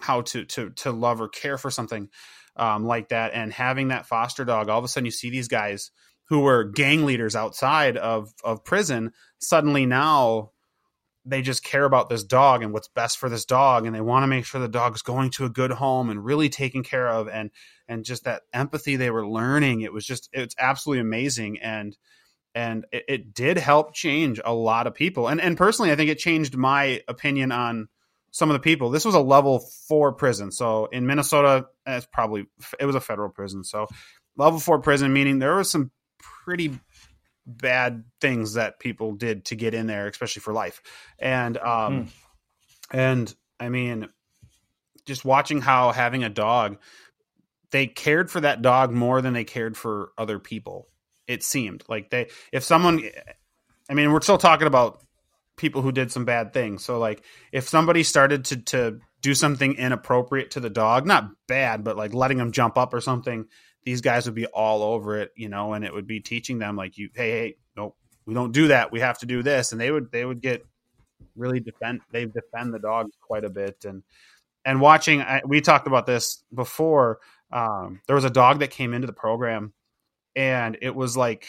[0.00, 2.08] how to to to love or care for something
[2.56, 3.32] um, like that.
[3.34, 5.90] And having that foster dog all of a sudden you see these guys
[6.28, 10.50] who were gang leaders outside of of prison suddenly now
[11.26, 14.22] they just care about this dog and what's best for this dog and they want
[14.22, 17.28] to make sure the dog's going to a good home and really taken care of
[17.28, 17.50] and
[17.88, 21.96] and just that empathy they were learning it was just it's absolutely amazing and
[22.54, 25.28] and it, it did help change a lot of people.
[25.28, 27.88] And and personally i think it changed my opinion on
[28.30, 28.90] some of the people.
[28.90, 32.46] This was a level 4 prison so in minnesota it's probably
[32.78, 33.86] it was a federal prison so
[34.36, 35.90] level 4 prison meaning there was some
[36.44, 36.78] pretty
[37.46, 40.82] bad things that people did to get in there, especially for life.
[41.18, 42.08] And um, mm.
[42.90, 44.08] and I mean,
[45.04, 46.78] just watching how having a dog,
[47.70, 50.88] they cared for that dog more than they cared for other people.
[51.26, 53.02] It seemed like they, if someone,
[53.88, 55.02] I mean, we're still talking about
[55.56, 56.84] people who did some bad things.
[56.84, 57.22] So like,
[57.52, 62.12] if somebody started to to do something inappropriate to the dog, not bad, but like
[62.12, 63.46] letting them jump up or something,
[63.84, 66.76] these guys would be all over it, you know, and it would be teaching them
[66.76, 67.94] like you, hey, hey, no,
[68.26, 68.92] we don't do that.
[68.92, 70.64] We have to do this, and they would they would get
[71.36, 74.02] really defend they defend the dogs quite a bit, and
[74.64, 75.20] and watching.
[75.20, 77.18] I, we talked about this before.
[77.52, 79.74] Um, there was a dog that came into the program,
[80.34, 81.46] and it was like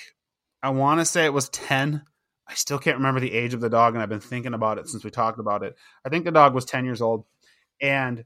[0.62, 2.03] I want to say it was ten.
[2.48, 4.88] I still can't remember the age of the dog, and I've been thinking about it
[4.90, 5.76] since we talked about it.
[6.03, 7.26] I think the dog was ten years old,
[7.82, 8.26] and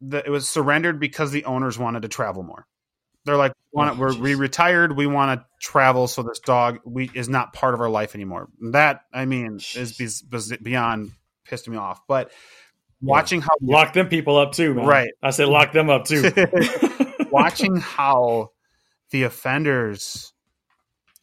[0.00, 2.66] the, it was surrendered because the owners wanted to travel more.
[3.28, 4.96] They're like, want oh, we're we retired.
[4.96, 8.48] We want to travel, so this dog we is not part of our life anymore.
[8.72, 10.24] That I mean is,
[10.62, 11.12] beyond
[11.44, 12.00] pissed me off.
[12.08, 12.32] But
[13.02, 14.86] watching how lock them people up too, man.
[14.86, 15.10] right?
[15.22, 16.32] I said lock them up too.
[17.30, 18.52] watching how
[19.10, 20.32] the offenders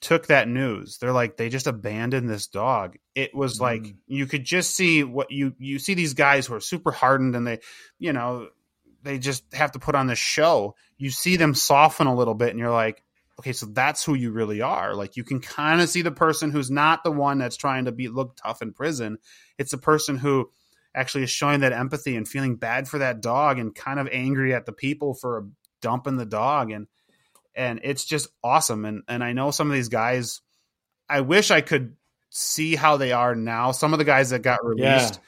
[0.02, 1.00] took that news.
[1.00, 2.98] They're like they just abandoned this dog.
[3.16, 3.96] It was like mm.
[4.06, 7.48] you could just see what you you see these guys who are super hardened and
[7.48, 7.60] they,
[7.98, 8.50] you know,
[9.06, 10.76] they just have to put on this show.
[10.98, 13.04] You see them soften a little bit, and you're like,
[13.40, 14.96] okay, so that's who you really are.
[14.96, 17.92] Like you can kind of see the person who's not the one that's trying to
[17.92, 19.20] be look tough in prison.
[19.58, 20.50] It's the person who
[20.94, 24.54] actually is showing that empathy and feeling bad for that dog and kind of angry
[24.54, 25.48] at the people for
[25.82, 26.88] dumping the dog and
[27.54, 30.42] and it's just awesome and and I know some of these guys
[31.10, 31.98] I wish I could
[32.30, 33.72] see how they are now.
[33.72, 35.20] Some of the guys that got released yeah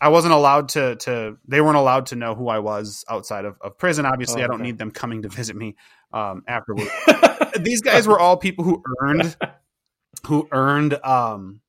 [0.00, 3.56] I wasn't allowed to to they weren't allowed to know who I was outside of,
[3.60, 4.06] of prison.
[4.06, 4.52] Obviously, oh, okay.
[4.52, 5.76] I don't need them coming to visit me
[6.12, 6.90] um, afterwards.
[7.60, 9.36] These guys were all people who earned
[10.26, 11.60] who earned um,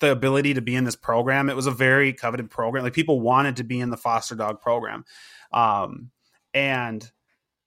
[0.00, 1.48] the ability to be in this program.
[1.48, 2.84] It was a very coveted program.
[2.84, 5.04] Like people wanted to be in the foster dog program,
[5.52, 6.10] um,
[6.54, 7.10] and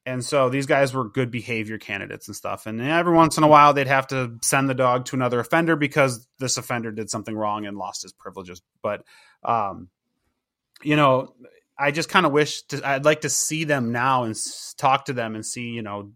[0.06, 2.68] and so these guys were good behavior candidates and stuff.
[2.68, 5.76] And every once in a while, they'd have to send the dog to another offender
[5.76, 8.62] because this offender did something wrong and lost his privileges.
[8.84, 9.04] But,
[9.44, 9.90] um,
[10.84, 11.34] you know,
[11.78, 14.36] I just kind of wish to, I'd like to see them now and
[14.78, 16.12] talk to them and see, you know,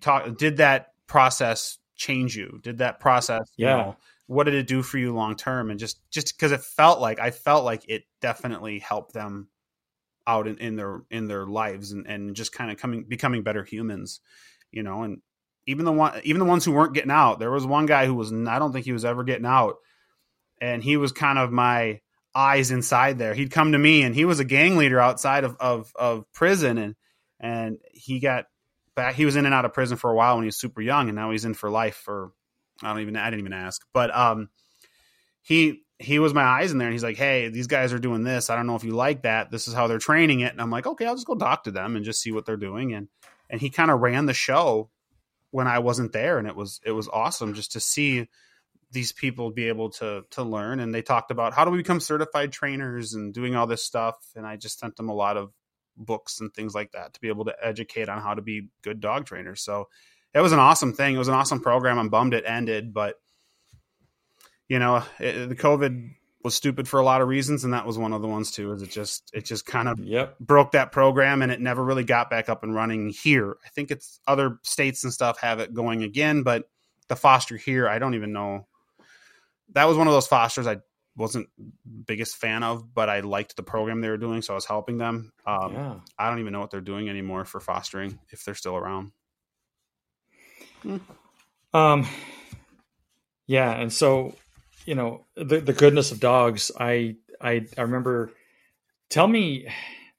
[0.00, 0.38] talk.
[0.38, 2.60] Did that process change you?
[2.62, 3.70] Did that process, yeah.
[3.70, 3.96] You know,
[4.26, 5.70] what did it do for you long term?
[5.70, 9.48] And just just because it felt like I felt like it definitely helped them
[10.26, 13.64] out in, in their in their lives and, and just kind of coming becoming better
[13.64, 14.20] humans
[14.72, 15.20] you know and
[15.66, 18.14] even the one even the ones who weren't getting out there was one guy who
[18.14, 19.76] was i don't think he was ever getting out
[20.60, 22.00] and he was kind of my
[22.36, 23.34] eyes inside there.
[23.34, 26.78] He'd come to me and he was a gang leader outside of of, of prison
[26.78, 26.94] and
[27.40, 28.44] and he got
[28.94, 30.80] back he was in and out of prison for a while when he was super
[30.80, 32.32] young and now he's in for life for
[32.82, 34.48] i don't even i didn't even ask but um
[35.42, 38.22] he he was my eyes in there and he's like, Hey, these guys are doing
[38.22, 38.50] this.
[38.50, 39.50] I don't know if you like that.
[39.50, 40.52] This is how they're training it.
[40.52, 42.56] And I'm like, okay, I'll just go talk to them and just see what they're
[42.56, 42.92] doing.
[42.92, 43.08] And,
[43.48, 44.90] and he kind of ran the show
[45.50, 46.38] when I wasn't there.
[46.38, 48.28] And it was, it was awesome just to see
[48.92, 50.80] these people be able to, to learn.
[50.80, 54.16] And they talked about how do we become certified trainers and doing all this stuff.
[54.36, 55.50] And I just sent them a lot of
[55.96, 59.00] books and things like that to be able to educate on how to be good
[59.00, 59.62] dog trainers.
[59.62, 59.88] So
[60.34, 61.14] it was an awesome thing.
[61.14, 61.98] It was an awesome program.
[61.98, 63.16] I'm bummed it ended, but
[64.68, 66.10] you know, it, the COVID
[66.42, 68.72] was stupid for a lot of reasons, and that was one of the ones too.
[68.72, 70.38] Is it just it just kind of yep.
[70.38, 73.56] broke that program, and it never really got back up and running here.
[73.64, 76.68] I think it's other states and stuff have it going again, but
[77.08, 78.66] the foster here, I don't even know.
[79.72, 80.78] That was one of those fosters I
[81.16, 81.48] wasn't
[82.06, 84.98] biggest fan of, but I liked the program they were doing, so I was helping
[84.98, 85.32] them.
[85.46, 85.94] Um, yeah.
[86.18, 89.12] I don't even know what they're doing anymore for fostering if they're still around.
[90.82, 90.98] Hmm.
[91.72, 92.06] Um,
[93.46, 94.34] Yeah, and so
[94.86, 96.70] you know the the goodness of dogs.
[96.78, 98.32] I I I remember.
[99.08, 99.68] Tell me,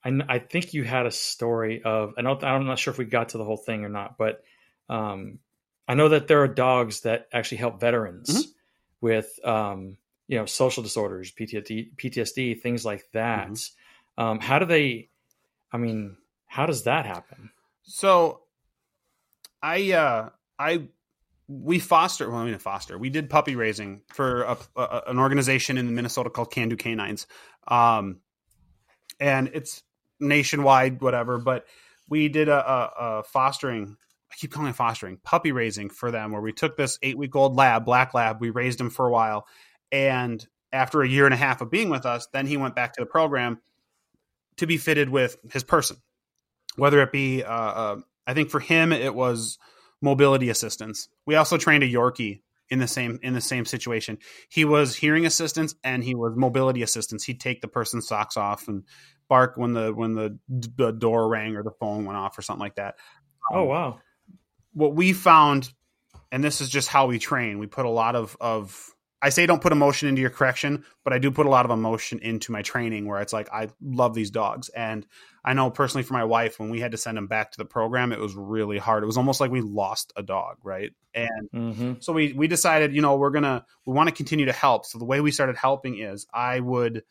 [0.03, 2.13] I, I think you had a story of.
[2.17, 2.43] I don't.
[2.43, 4.43] I'm not sure if we got to the whole thing or not, but
[4.89, 5.39] um,
[5.87, 8.49] I know that there are dogs that actually help veterans mm-hmm.
[9.01, 13.49] with um, you know social disorders, PTSD, PTSD, things like that.
[13.49, 14.23] Mm-hmm.
[14.23, 15.09] Um, how do they?
[15.71, 17.51] I mean, how does that happen?
[17.83, 18.41] So,
[19.61, 20.29] I uh,
[20.59, 20.87] I
[21.47, 22.97] we foster well i mean foster.
[22.97, 27.27] We did puppy raising for a, a, an organization in minnesota called can do canines.
[27.67, 28.19] Um,
[29.19, 29.83] and it's
[30.19, 31.65] nationwide whatever but
[32.09, 33.95] we did a, a, fostering
[34.31, 37.35] i keep calling it fostering puppy raising for them where we took this eight week
[37.35, 39.45] old lab black lab we raised him for a while.
[39.89, 42.93] And after a year and a half of being with us then he went back
[42.93, 43.59] to the program
[44.57, 45.97] to be fitted with his person
[46.75, 49.57] whether it be uh, uh, i think for him it was
[50.01, 51.09] mobility assistance.
[51.25, 54.17] We also trained a Yorkie in the same in the same situation.
[54.49, 57.23] He was hearing assistance and he was mobility assistance.
[57.23, 58.83] He'd take the person's socks off and
[59.29, 62.61] bark when the when the, the door rang or the phone went off or something
[62.61, 62.95] like that.
[63.51, 63.99] Oh wow!
[64.73, 65.71] What we found,
[66.31, 67.59] and this is just how we train.
[67.59, 71.11] We put a lot of of I say don't put emotion into your correction, but
[71.11, 74.13] I do put a lot of emotion into my training where it's like I love
[74.13, 74.69] these dogs.
[74.69, 75.07] And
[75.43, 77.65] I know personally for my wife, when we had to send them back to the
[77.65, 79.01] program, it was really hard.
[79.01, 80.91] It was almost like we lost a dog, right?
[81.15, 81.93] And mm-hmm.
[81.99, 84.85] so we we decided, you know, we're gonna we want to continue to help.
[84.85, 87.03] So the way we started helping is I would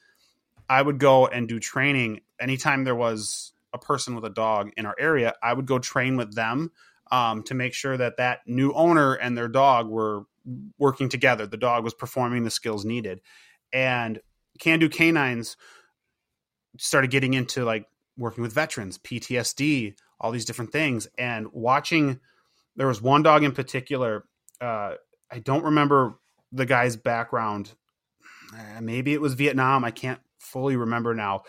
[0.69, 4.87] I would go and do training anytime there was a person with a dog in
[4.87, 5.35] our area.
[5.43, 6.70] I would go train with them
[7.11, 10.24] um, to make sure that that new owner and their dog were
[10.78, 11.47] working together.
[11.47, 13.20] The dog was performing the skills needed.
[13.73, 14.20] And
[14.59, 15.57] Can Do Canines
[16.78, 21.09] started getting into like working with veterans, PTSD, all these different things.
[21.19, 22.20] And watching,
[22.77, 24.24] there was one dog in particular.
[24.61, 24.95] Uh,
[25.31, 26.19] I don't remember
[26.53, 27.73] the guy's background.
[28.53, 29.85] Uh, maybe it was Vietnam.
[29.85, 31.43] I can't fully remember now.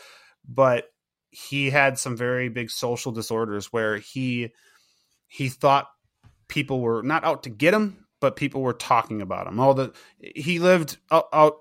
[0.48, 0.86] But
[1.30, 4.54] he had some very big social disorders where he
[5.28, 5.88] he thought
[6.48, 9.60] people were not out to get him, but people were talking about him.
[9.60, 11.58] All the he lived out, out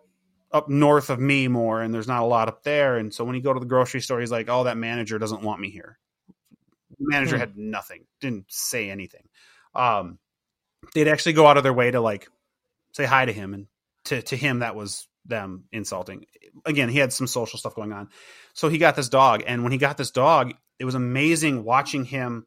[0.52, 2.96] up north of me more, and there's not a lot up there.
[2.96, 5.42] And so when he go to the grocery store, he's like, "Oh, that manager doesn't
[5.42, 5.98] want me here."
[6.98, 7.40] The manager hmm.
[7.40, 9.28] had nothing, didn't say anything.
[9.74, 10.18] Um,
[10.94, 12.28] they'd actually go out of their way to like
[12.92, 13.66] say hi to him, and
[14.04, 16.26] to to him that was them insulting.
[16.64, 18.08] Again, he had some social stuff going on,
[18.54, 22.04] so he got this dog, and when he got this dog, it was amazing watching
[22.04, 22.46] him.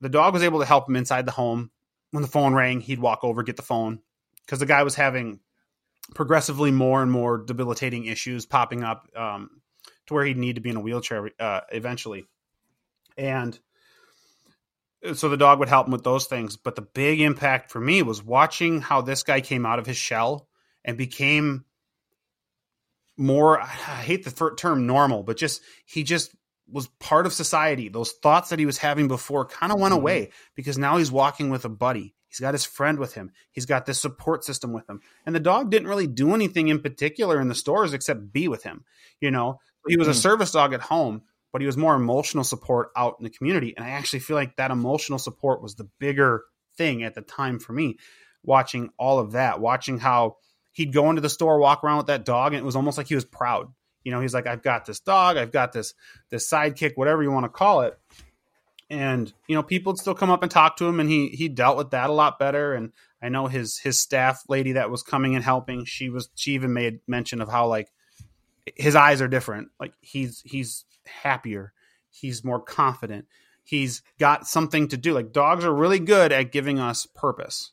[0.00, 1.70] The dog was able to help him inside the home
[2.10, 4.00] when the phone rang, he'd walk over, get the phone
[4.44, 5.40] because the guy was having
[6.14, 9.50] progressively more and more debilitating issues popping up um,
[10.06, 12.24] to where he'd need to be in a wheelchair uh, eventually.
[13.16, 13.58] And
[15.14, 16.56] so the dog would help him with those things.
[16.56, 19.96] But the big impact for me was watching how this guy came out of his
[19.96, 20.48] shell
[20.84, 21.64] and became
[23.16, 26.34] more, I hate the term normal, but just, he just
[26.70, 27.88] was part of society.
[27.88, 30.00] Those thoughts that he was having before kind of went mm-hmm.
[30.00, 32.14] away because now he's walking with a buddy.
[32.28, 33.32] He's got his friend with him.
[33.52, 35.00] He's got this support system with him.
[35.24, 38.62] And the dog didn't really do anything in particular in the stores except be with
[38.62, 38.84] him.
[39.20, 40.20] You know, he was a mm-hmm.
[40.20, 41.22] service dog at home,
[41.52, 43.74] but he was more emotional support out in the community.
[43.76, 46.44] And I actually feel like that emotional support was the bigger
[46.76, 47.98] thing at the time for me,
[48.42, 50.36] watching all of that, watching how
[50.72, 53.08] he'd go into the store, walk around with that dog, and it was almost like
[53.08, 53.72] he was proud
[54.08, 55.92] you know, he's like, I've got this dog, I've got this
[56.30, 57.98] this sidekick, whatever you want to call it.
[58.88, 61.50] And you know, people would still come up and talk to him, and he he
[61.50, 62.72] dealt with that a lot better.
[62.72, 66.52] And I know his his staff lady that was coming and helping, she was she
[66.52, 67.90] even made mention of how like
[68.76, 69.68] his eyes are different.
[69.78, 71.74] Like he's he's happier,
[72.08, 73.26] he's more confident,
[73.62, 75.12] he's got something to do.
[75.12, 77.72] Like dogs are really good at giving us purpose.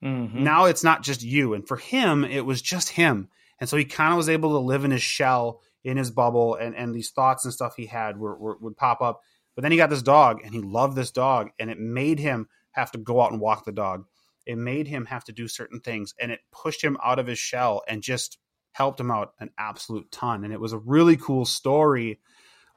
[0.00, 0.44] Mm-hmm.
[0.44, 3.30] Now it's not just you, and for him, it was just him
[3.60, 6.54] and so he kind of was able to live in his shell in his bubble
[6.54, 9.22] and and these thoughts and stuff he had were, were, would pop up.
[9.54, 12.48] But then he got this dog and he loved this dog and it made him
[12.72, 14.04] have to go out and walk the dog.
[14.46, 17.38] It made him have to do certain things and it pushed him out of his
[17.38, 18.38] shell and just
[18.72, 20.44] helped him out an absolute ton.
[20.44, 22.20] And it was a really cool story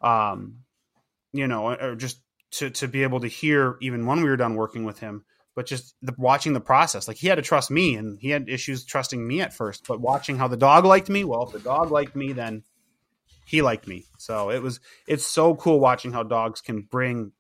[0.02, 0.58] um
[1.32, 4.56] you know or just to to be able to hear even when we were done
[4.56, 5.24] working with him
[5.56, 7.08] but just the, watching the process.
[7.08, 9.86] Like he had to trust me, and he had issues trusting me at first.
[9.88, 12.64] But watching how the dog liked me, well, if the dog liked me, then
[13.46, 14.06] he liked me.
[14.18, 17.32] So it was it's so cool watching how dogs can bring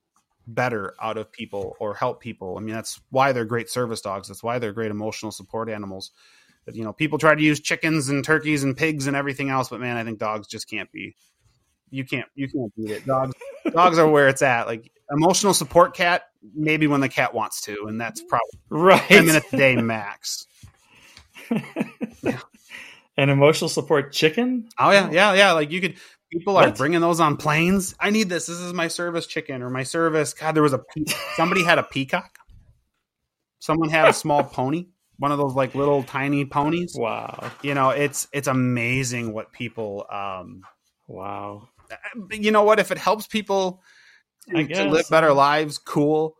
[0.47, 2.57] better out of people or help people.
[2.57, 4.27] I mean, that's why they're great service dogs.
[4.27, 6.11] That's why they're great emotional support animals.
[6.65, 9.69] But, you know, people try to use chickens and turkeys and pigs and everything else,
[9.69, 11.15] but man, I think dogs just can't be.
[11.89, 13.05] You can't you can't beat it.
[13.05, 13.33] Dogs
[13.73, 14.68] dogs are where it's at.
[14.68, 16.23] Like emotional support cat
[16.56, 20.45] maybe when the cat wants to, and that's probably right ten minutes a day max.
[22.23, 22.39] yeah.
[23.18, 24.69] An emotional support chicken?
[24.80, 25.52] Oh yeah, yeah, yeah.
[25.52, 25.95] Like you could
[26.31, 27.93] people are bringing those on planes.
[27.99, 28.45] I need this.
[28.48, 30.34] This is my service chicken or my service.
[30.34, 31.03] God, there was a pe-
[31.35, 32.38] somebody had a peacock.
[33.60, 34.88] Someone had a small pony,
[35.18, 36.95] one of those like little tiny ponies.
[36.98, 37.52] Wow.
[37.61, 40.64] You know, it's it's amazing what people um
[41.11, 41.68] Wow.
[42.31, 43.81] You know what if it helps people
[44.49, 46.35] to, to live better lives, cool.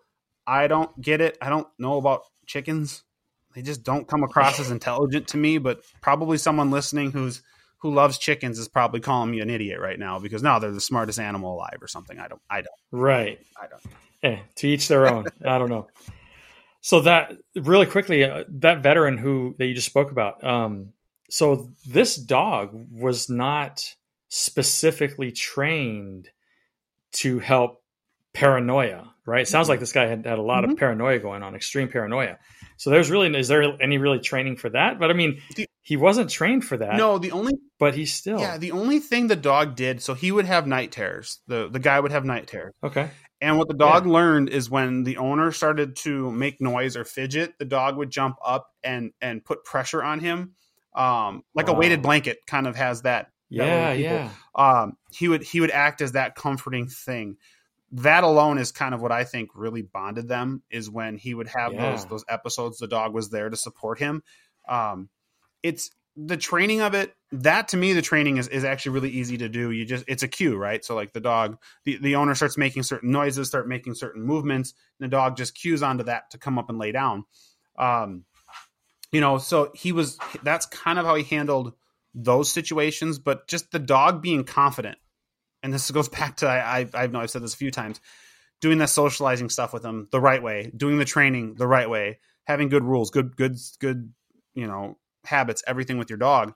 [0.45, 1.38] I don't get it.
[1.41, 3.03] I don't know about chickens.
[3.53, 7.41] They just don't come across as intelligent to me, but probably someone listening who's
[7.78, 10.80] who loves chickens is probably calling me an idiot right now because no, they're the
[10.80, 12.19] smartest animal alive or something.
[12.19, 13.40] I don't I don't Right.
[13.60, 13.82] I don't.
[14.23, 15.26] Eh, to each their own.
[15.45, 15.88] I don't know.
[16.82, 20.44] So that really quickly, uh, that veteran who that you just spoke about.
[20.44, 20.94] Um,
[21.30, 23.95] so this dog was not
[24.32, 26.30] specifically trained
[27.12, 27.84] to help
[28.34, 29.41] paranoia, right?
[29.41, 30.72] It sounds like this guy had, had a lot Mhm.
[30.72, 32.38] of paranoia going on, extreme paranoia.
[32.78, 34.99] So there's really is there any really training for that?
[34.99, 36.95] But I mean, The- he wasn't trained for that.
[36.95, 40.32] No, the only but he still yeah, the only thing the dog did, so he
[40.32, 41.41] would have night terrors.
[41.48, 42.74] The the guy would have night terrors.
[42.82, 43.10] okay.
[43.41, 47.56] And what the dog learned is when the owner started to make noise or fidget,
[47.58, 50.56] the dog would jump up and and put pressure on him.
[50.95, 53.28] Um, like a weighted blanket kind of has that.
[53.52, 54.30] Yeah, yeah.
[54.56, 57.38] Um, he would he would act as that comforting thing.
[57.91, 61.48] That alone is kind of what I think really bonded them is when he would
[61.48, 61.82] have Yeah.
[61.82, 62.78] those those episodes.
[62.78, 64.23] The dog was there to support him.
[64.68, 65.10] Um,
[65.61, 67.14] it's the training of it.
[67.34, 69.72] That to me, the training is, is actually really easy to do.
[69.72, 70.84] You just it's a cue, right?
[70.84, 74.73] So like the dog, the, the owner starts making certain noises, start making certain movements,
[74.99, 77.26] and the dog just cues onto that to come up and lay down.
[77.78, 78.23] Um,
[79.11, 81.73] you know, so he was that's kind of how he handled
[82.13, 84.97] those situations, but just the dog being confident.
[85.63, 87.99] And this goes back to I I, I know I've said this a few times,
[88.59, 92.19] doing the socializing stuff with them the right way, doing the training the right way,
[92.45, 94.13] having good rules, good good good
[94.53, 96.53] you know habits, everything with your dog.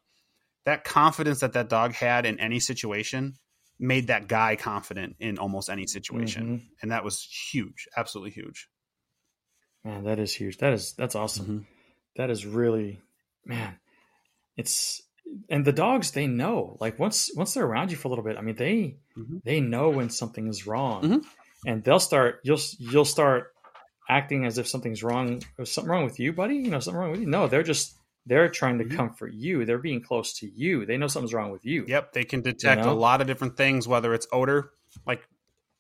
[0.66, 3.36] That confidence that that dog had in any situation
[3.78, 6.68] made that guy confident in almost any situation, Mhm.
[6.82, 8.68] and that was huge, absolutely huge.
[9.84, 10.58] Man, that is huge.
[10.58, 11.68] That is that's awesome.
[12.16, 13.02] That is really
[13.46, 13.78] man.
[14.58, 15.02] It's
[15.50, 16.78] and the dogs they know.
[16.80, 19.44] Like once once they're around you for a little bit, I mean they Mhm.
[19.44, 21.04] they know when something is wrong.
[21.04, 21.26] Mhm.
[21.66, 23.54] And they'll start you'll you'll start
[24.10, 26.58] acting as if something's wrong something wrong with you, buddy.
[26.58, 27.28] You know, something wrong with you.
[27.28, 27.96] No, they're just
[28.28, 28.96] they're trying to Mhm.
[28.96, 29.66] comfort you.
[29.66, 30.86] They're being close to you.
[30.86, 31.86] They know something's wrong with you.
[31.88, 32.92] Yep, they can detect know?
[32.92, 34.72] a lot of different things, whether it's odor,
[35.06, 35.22] like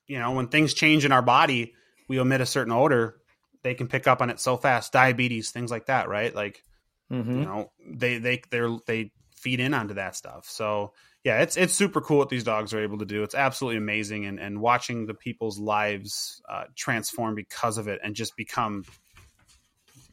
[0.07, 1.73] you know, when things change in our body,
[2.07, 3.15] we emit a certain odor.
[3.63, 4.93] They can pick up on it so fast.
[4.93, 6.33] Diabetes, things like that, right?
[6.35, 6.61] Like
[7.09, 9.11] you know, they they they they
[9.45, 10.49] feed in onto that stuff.
[10.49, 10.93] So
[11.23, 13.21] yeah, it's it's super cool what these dogs are able to do.
[13.21, 18.15] It's absolutely amazing, and and watching the people's lives uh, transform because of it, and
[18.15, 18.85] just become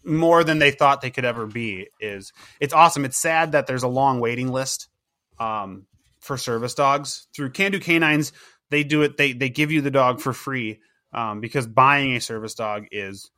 [0.04, 3.06] more than they thought they could ever be is it's awesome.
[3.06, 4.88] It's sad that there's a long waiting list
[5.38, 5.86] um,
[6.20, 8.32] for service dogs through Can Do Canines.
[8.68, 9.16] They do it.
[9.16, 10.80] They they give you the dog for free
[11.14, 13.30] um, because buying a service dog is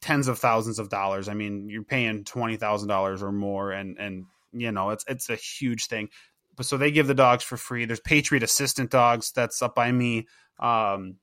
[0.00, 1.28] tens of thousands of dollars.
[1.28, 5.30] I mean, you're paying twenty thousand dollars or more, and and you know it's it's
[5.30, 6.08] a huge thing.
[6.56, 7.84] But so they give the dogs for free.
[7.84, 10.26] There's Patriot Assistance dogs that's up by me.
[10.58, 11.16] Um,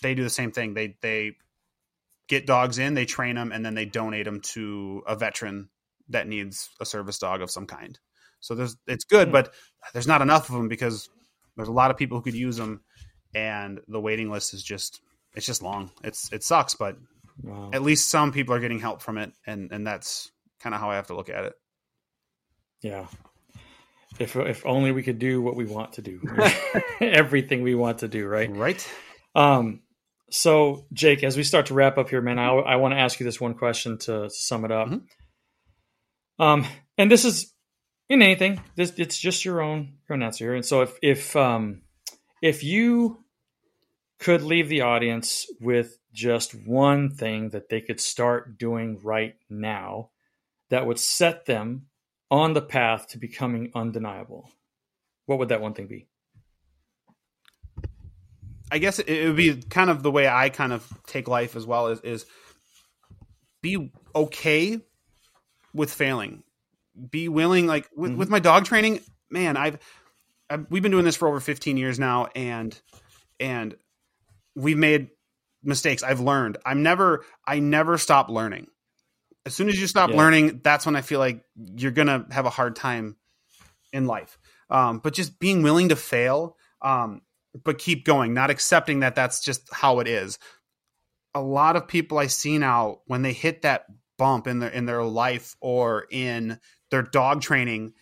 [0.00, 0.74] they do the same thing.
[0.74, 1.36] They they
[2.28, 5.68] get dogs in, they train them, and then they donate them to a veteran
[6.08, 7.98] that needs a service dog of some kind.
[8.40, 9.32] So there's it's good, Hmm.
[9.32, 9.54] but
[9.92, 11.08] there's not enough of them because
[11.56, 12.82] there's a lot of people who could use them,
[13.34, 15.00] and the waiting list is just
[15.34, 15.90] it's just long.
[16.04, 16.96] It's it sucks, but
[17.42, 17.70] Wow.
[17.74, 20.30] at least some people are getting help from it, and and that's
[20.60, 21.54] kind of how I have to look at it.
[22.86, 23.06] Yeah.
[24.18, 26.20] If if only we could do what we want to do.
[27.00, 28.50] Everything we want to do, right?
[28.54, 28.88] Right?
[29.34, 29.80] Um,
[30.30, 33.18] so Jake, as we start to wrap up here, man, I, I want to ask
[33.20, 34.88] you this one question to, sum it up.
[34.88, 35.02] Mhm.
[36.38, 37.52] Um, and this is
[38.08, 40.54] in anything, this it's just your own your own answer here.
[40.54, 41.82] And so if if um
[42.40, 43.24] if you
[44.18, 50.10] could leave the audience with just one thing that they could start doing right now
[50.70, 51.86] that would set them
[52.30, 54.50] on the path to becoming undeniable,
[55.26, 56.06] what would that one thing be?
[58.70, 61.54] I guess it, it would be kind of the way I kind of take life
[61.56, 62.26] as well is is
[63.62, 64.80] be okay
[65.72, 66.42] with failing.
[67.10, 68.16] Be willing, like with, Mhm.
[68.16, 69.00] with my dog training,
[69.30, 69.56] man.
[69.56, 69.78] I've,
[70.50, 72.78] I've we've been doing this for over 15 years now, and
[73.38, 73.76] and
[74.56, 75.10] we've made
[75.62, 76.02] mistakes.
[76.02, 76.58] I've learned.
[76.64, 78.66] I'm never I never stop learning.
[79.46, 80.16] As soon as you stop Yeah.
[80.16, 83.16] learning, that's when I feel like you're gonna have a hard time
[83.92, 84.36] in life.
[84.68, 87.22] Um, but just being willing to fail, um,
[87.64, 90.38] but keep going, not accepting that that's just how it is.
[91.34, 93.86] A lot of people I see now when they hit that
[94.18, 96.58] bump in their in their life or in
[96.90, 97.94] their dog training,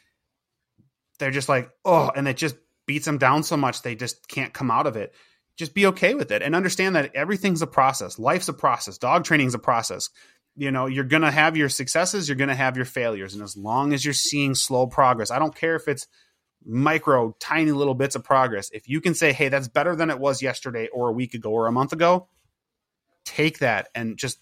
[1.19, 2.57] they're just like, oh, and it just
[2.87, 5.15] beats them down so much they just can't come out of it.
[5.57, 8.19] Just be okay with it and understand that everything's a process.
[8.19, 8.99] Life's a process.
[8.99, 10.11] Dog training's a process.
[10.56, 13.35] You know, you're going to have your successes, you're going to have your failures.
[13.35, 16.06] And as long as you're seeing slow progress, I don't care if it's
[16.64, 18.70] micro, tiny little bits of progress.
[18.72, 21.51] If you can say, hey, that's better than it was yesterday or a week ago
[21.51, 22.28] or a month ago,
[23.24, 24.39] take that and just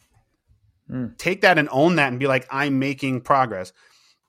[0.90, 1.16] mm.
[1.16, 3.72] take that and own that and be like, I'm making progress.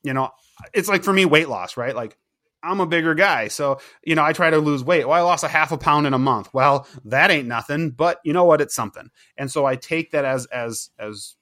[0.03, 0.31] You know,
[0.73, 1.95] it's like for me, weight loss, right?
[1.95, 2.18] Like,
[2.64, 3.49] I'm a bigger guy.
[3.49, 5.05] So, you know, I try to lose weight.
[5.05, 6.53] Well, I lost a half a pound in a month.
[6.53, 8.61] Well, that ain't nothing, but you know what?
[8.61, 9.10] It's something.
[9.38, 11.35] And so I take that as, as, as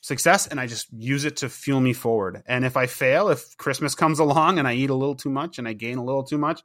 [0.00, 2.42] success and I just use it to fuel me forward.
[2.46, 5.58] And if I fail, if Christmas comes along and I eat a little too much
[5.58, 6.62] and I gain a little too much,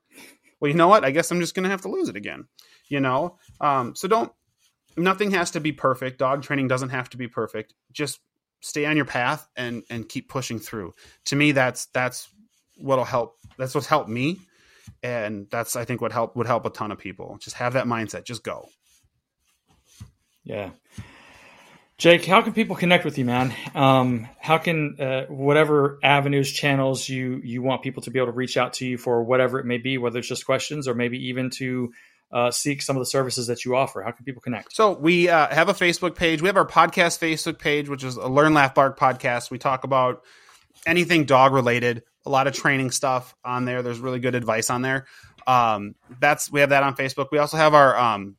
[0.60, 1.03] well, you know what?
[1.03, 2.45] I guess I'm just going to have to lose it again.
[2.88, 3.38] You know?
[3.60, 4.31] Um, so don't,
[4.95, 6.19] nothing has to be perfect.
[6.19, 7.73] Dog training doesn't have to be perfect.
[7.91, 8.19] Just
[8.61, 10.93] stay on your path and, and keep pushing through.
[11.26, 12.30] To me, that's, that's
[12.77, 13.38] what'll help.
[13.57, 14.39] That's what's helped me.
[15.01, 17.38] And that's, I think, what help would help a ton of people.
[17.41, 18.26] Just have that mindset.
[18.26, 18.69] Just go.
[20.43, 20.72] Yeah.
[21.97, 23.53] Jake, how can people connect with you, man?
[23.75, 28.33] Um, how can uh, whatever avenues, channels you you want people to be able to
[28.33, 31.27] reach out to you for whatever it may be, whether it's just questions or maybe
[31.29, 31.93] even to
[32.31, 34.01] uh, seek some of the services that you offer?
[34.01, 34.75] How can people connect?
[34.75, 36.41] So we uh, have a Facebook page.
[36.41, 39.51] We have our podcast Facebook page, which is a Learn Laugh Bark podcast.
[39.51, 40.23] We talk about
[40.87, 43.83] anything dog related, a lot of training stuff on there.
[43.83, 45.05] There's really good advice on there.
[45.45, 47.27] Um, that's we have that on Facebook.
[47.31, 48.35] We also have our um,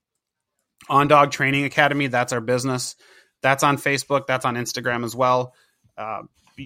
[0.90, 2.08] OnDog Training Academy.
[2.08, 2.96] That's our business.
[3.44, 4.26] That's on Facebook.
[4.26, 5.54] That's on Instagram as well.
[5.98, 6.22] Uh,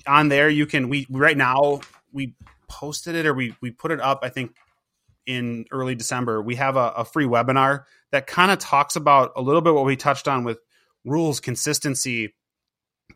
[0.06, 1.80] on there, you can we right now
[2.12, 2.34] we
[2.68, 4.20] posted it or we we put it up.
[4.22, 4.54] I think
[5.26, 6.40] in early December.
[6.40, 9.84] We have a, a free webinar that kind of talks about a little bit what
[9.84, 10.58] we touched on with
[11.04, 12.34] rules, consistency,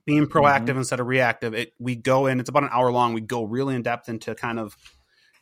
[0.04, 0.78] being proactive mm-hmm.
[0.78, 1.54] instead of reactive.
[1.54, 2.40] It we go in.
[2.40, 3.14] It's about an hour long.
[3.14, 4.76] We go really in depth into kind of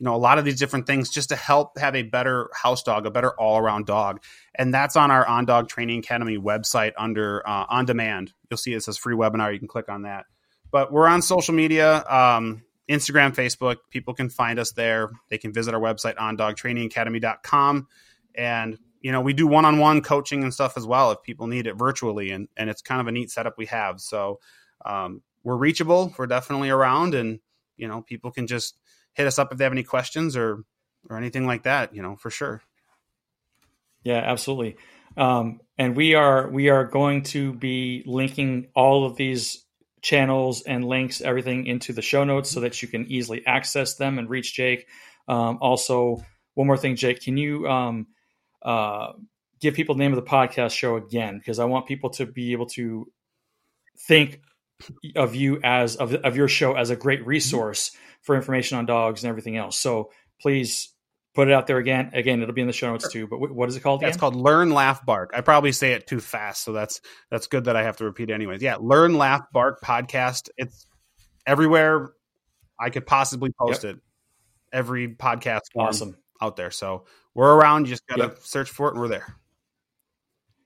[0.01, 2.81] you know a lot of these different things just to help have a better house
[2.81, 4.19] dog a better all-around dog.
[4.55, 8.33] And that's on our OnDog Training Academy website under uh, on demand.
[8.49, 9.53] You'll see it says free webinar.
[9.53, 10.25] You can click on that.
[10.71, 13.75] But we're on social media um, instagram facebook.
[13.91, 15.11] People can find us there.
[15.29, 17.87] They can visit our website ondogtrainingacademy.com
[18.33, 21.75] and you know we do one-on-one coaching and stuff as well if people need it
[21.75, 22.31] virtually.
[22.31, 24.01] And and it's kind of a neat setup we have.
[24.01, 24.39] So
[24.83, 26.11] um, we're reachable.
[26.17, 27.13] We're definitely around.
[27.13, 27.39] And
[27.77, 28.79] you know people can just
[29.13, 30.63] hit us up if they have any questions or
[31.09, 31.95] or anything like that.
[31.95, 32.61] You know, for sure.
[34.03, 34.77] Yeah, absolutely.
[35.17, 39.65] Um, and we are we are going to be linking all of these
[40.01, 44.17] channels and links, everything into the show notes so that you can easily access them
[44.17, 44.87] and reach Jake.
[45.27, 46.23] Um, also,
[46.55, 48.07] one more thing, Jake, can you um,
[48.63, 49.13] uh,
[49.59, 51.37] give people the name of the podcast show again?
[51.37, 53.11] Because I want people to be able to
[54.07, 54.41] think
[55.15, 57.91] of you as of, of your show as a great resource
[58.21, 59.77] for information on dogs and everything else.
[59.77, 60.11] So
[60.41, 60.93] please
[61.33, 62.11] put it out there again.
[62.13, 63.27] Again, it'll be in the show notes too.
[63.27, 64.03] But what is it called?
[64.03, 65.31] It's called Learn Laugh Bark.
[65.33, 68.29] I probably say it too fast, so that's that's good that I have to repeat
[68.29, 68.61] it anyways.
[68.61, 70.49] Yeah, Learn Laugh Bark podcast.
[70.57, 70.85] It's
[71.45, 72.11] everywhere
[72.79, 73.95] I could possibly post yep.
[73.95, 74.01] it.
[74.73, 76.71] Every podcast awesome out there.
[76.71, 77.87] So we're around.
[77.87, 78.39] You just gotta yep.
[78.41, 79.35] search for it, and we're there.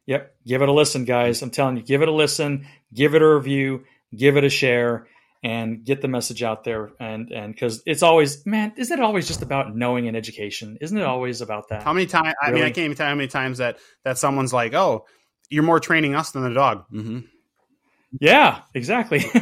[0.07, 1.41] Yep, give it a listen, guys.
[1.41, 5.07] I'm telling you, give it a listen, give it a review, give it a share
[5.45, 6.89] and get the message out there.
[6.99, 10.77] And and because it's always man isn't it always just about knowing and education?
[10.81, 11.83] Isn't it always about that?
[11.83, 12.51] How many times really?
[12.51, 15.05] i mean i can't even tell you how many times that that someone's like oh
[15.49, 16.85] you're more training us than the dog.
[16.91, 17.19] Mm-hmm.
[18.19, 19.19] yeah exactly.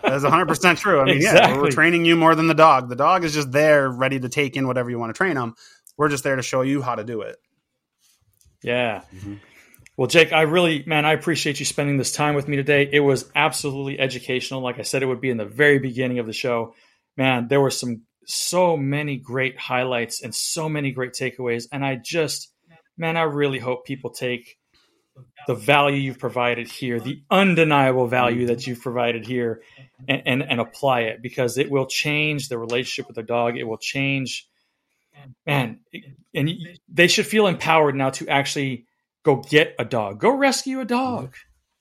[0.00, 1.00] That's 100% true.
[1.00, 1.54] I mean exactly.
[1.54, 2.88] yeah we're training you more than the dog.
[2.88, 5.54] The dog is just there ready to take in whatever you want to train them
[5.98, 7.36] we're just there to show you how to do it.
[8.62, 9.02] Yeah.
[9.14, 9.34] Mm-hmm.
[9.98, 12.88] Well, Jake, I really, man, I appreciate you spending this time with me today.
[12.90, 14.60] It was absolutely educational.
[14.60, 16.76] Like I said, it would be in the very beginning of the show.
[17.16, 21.66] Man, there were some so many great highlights and so many great takeaways.
[21.72, 22.52] And I just,
[22.96, 24.56] man, I really hope people take
[25.48, 29.62] the value you've provided here, the undeniable value that you've provided here,
[30.06, 33.56] and, and, and apply it because it will change the relationship with the dog.
[33.56, 34.46] It will change,
[35.44, 35.80] man,
[36.32, 36.50] and
[36.88, 38.84] they should feel empowered now to actually
[39.28, 40.18] go get a dog.
[40.18, 41.34] Go rescue a dog.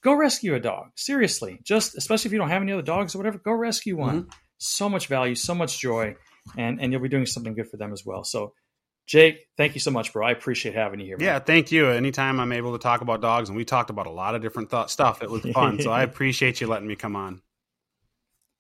[0.04, 0.88] Go rescue a dog.
[0.96, 1.60] Seriously.
[1.64, 4.24] Just especially if you don't have any other dogs or whatever, go rescue one.
[4.24, 4.30] Mm-hmm.
[4.58, 6.16] So much value, so much joy,
[6.58, 8.24] and and you'll be doing something good for them as well.
[8.24, 8.54] So
[9.06, 10.26] Jake, thank you so much, bro.
[10.28, 11.18] I appreciate having you here.
[11.20, 11.88] Yeah, thank you.
[11.90, 14.70] Anytime I'm able to talk about dogs, and we talked about a lot of different
[14.70, 15.80] th- stuff, it was fun.
[15.82, 17.42] so I appreciate you letting me come on.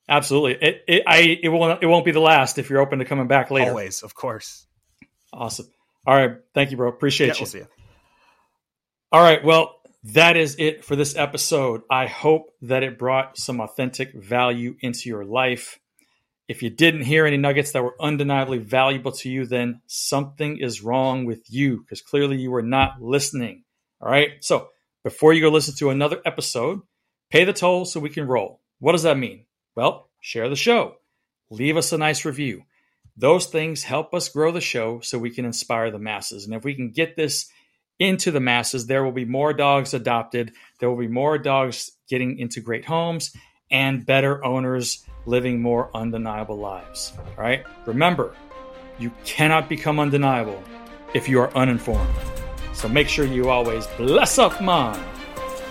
[0.07, 0.53] Absolutely.
[0.61, 3.27] It, it I it won't it won't be the last if you're open to coming
[3.27, 3.71] back later.
[3.71, 4.65] Always, of course.
[5.33, 5.67] Awesome.
[6.05, 6.37] All right.
[6.53, 6.87] Thank you, bro.
[6.87, 7.39] Appreciate yeah, you.
[7.41, 7.67] We'll see you.
[9.09, 9.41] All right.
[9.41, 9.73] Well,
[10.03, 11.81] that is it for this episode.
[11.89, 15.79] I hope that it brought some authentic value into your life.
[16.49, 20.81] If you didn't hear any nuggets that were undeniably valuable to you, then something is
[20.81, 23.63] wrong with you because clearly you were not listening.
[24.01, 24.31] All right.
[24.41, 24.69] So
[25.05, 26.81] before you go listen to another episode,
[27.29, 28.59] pay the toll so we can roll.
[28.79, 29.45] What does that mean?
[29.73, 30.95] Well, share the show,
[31.49, 32.63] leave us a nice review.
[33.15, 36.45] Those things help us grow the show so we can inspire the masses.
[36.45, 37.49] And if we can get this
[37.99, 40.53] into the masses, there will be more dogs adopted.
[40.79, 43.35] There will be more dogs getting into great homes
[43.71, 47.13] and better owners living more undeniable lives.
[47.17, 47.63] All right.
[47.85, 48.35] Remember,
[48.99, 50.61] you cannot become undeniable
[51.13, 52.13] if you are uninformed.
[52.73, 55.03] So make sure you always bless up, man.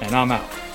[0.00, 0.65] And I'm out.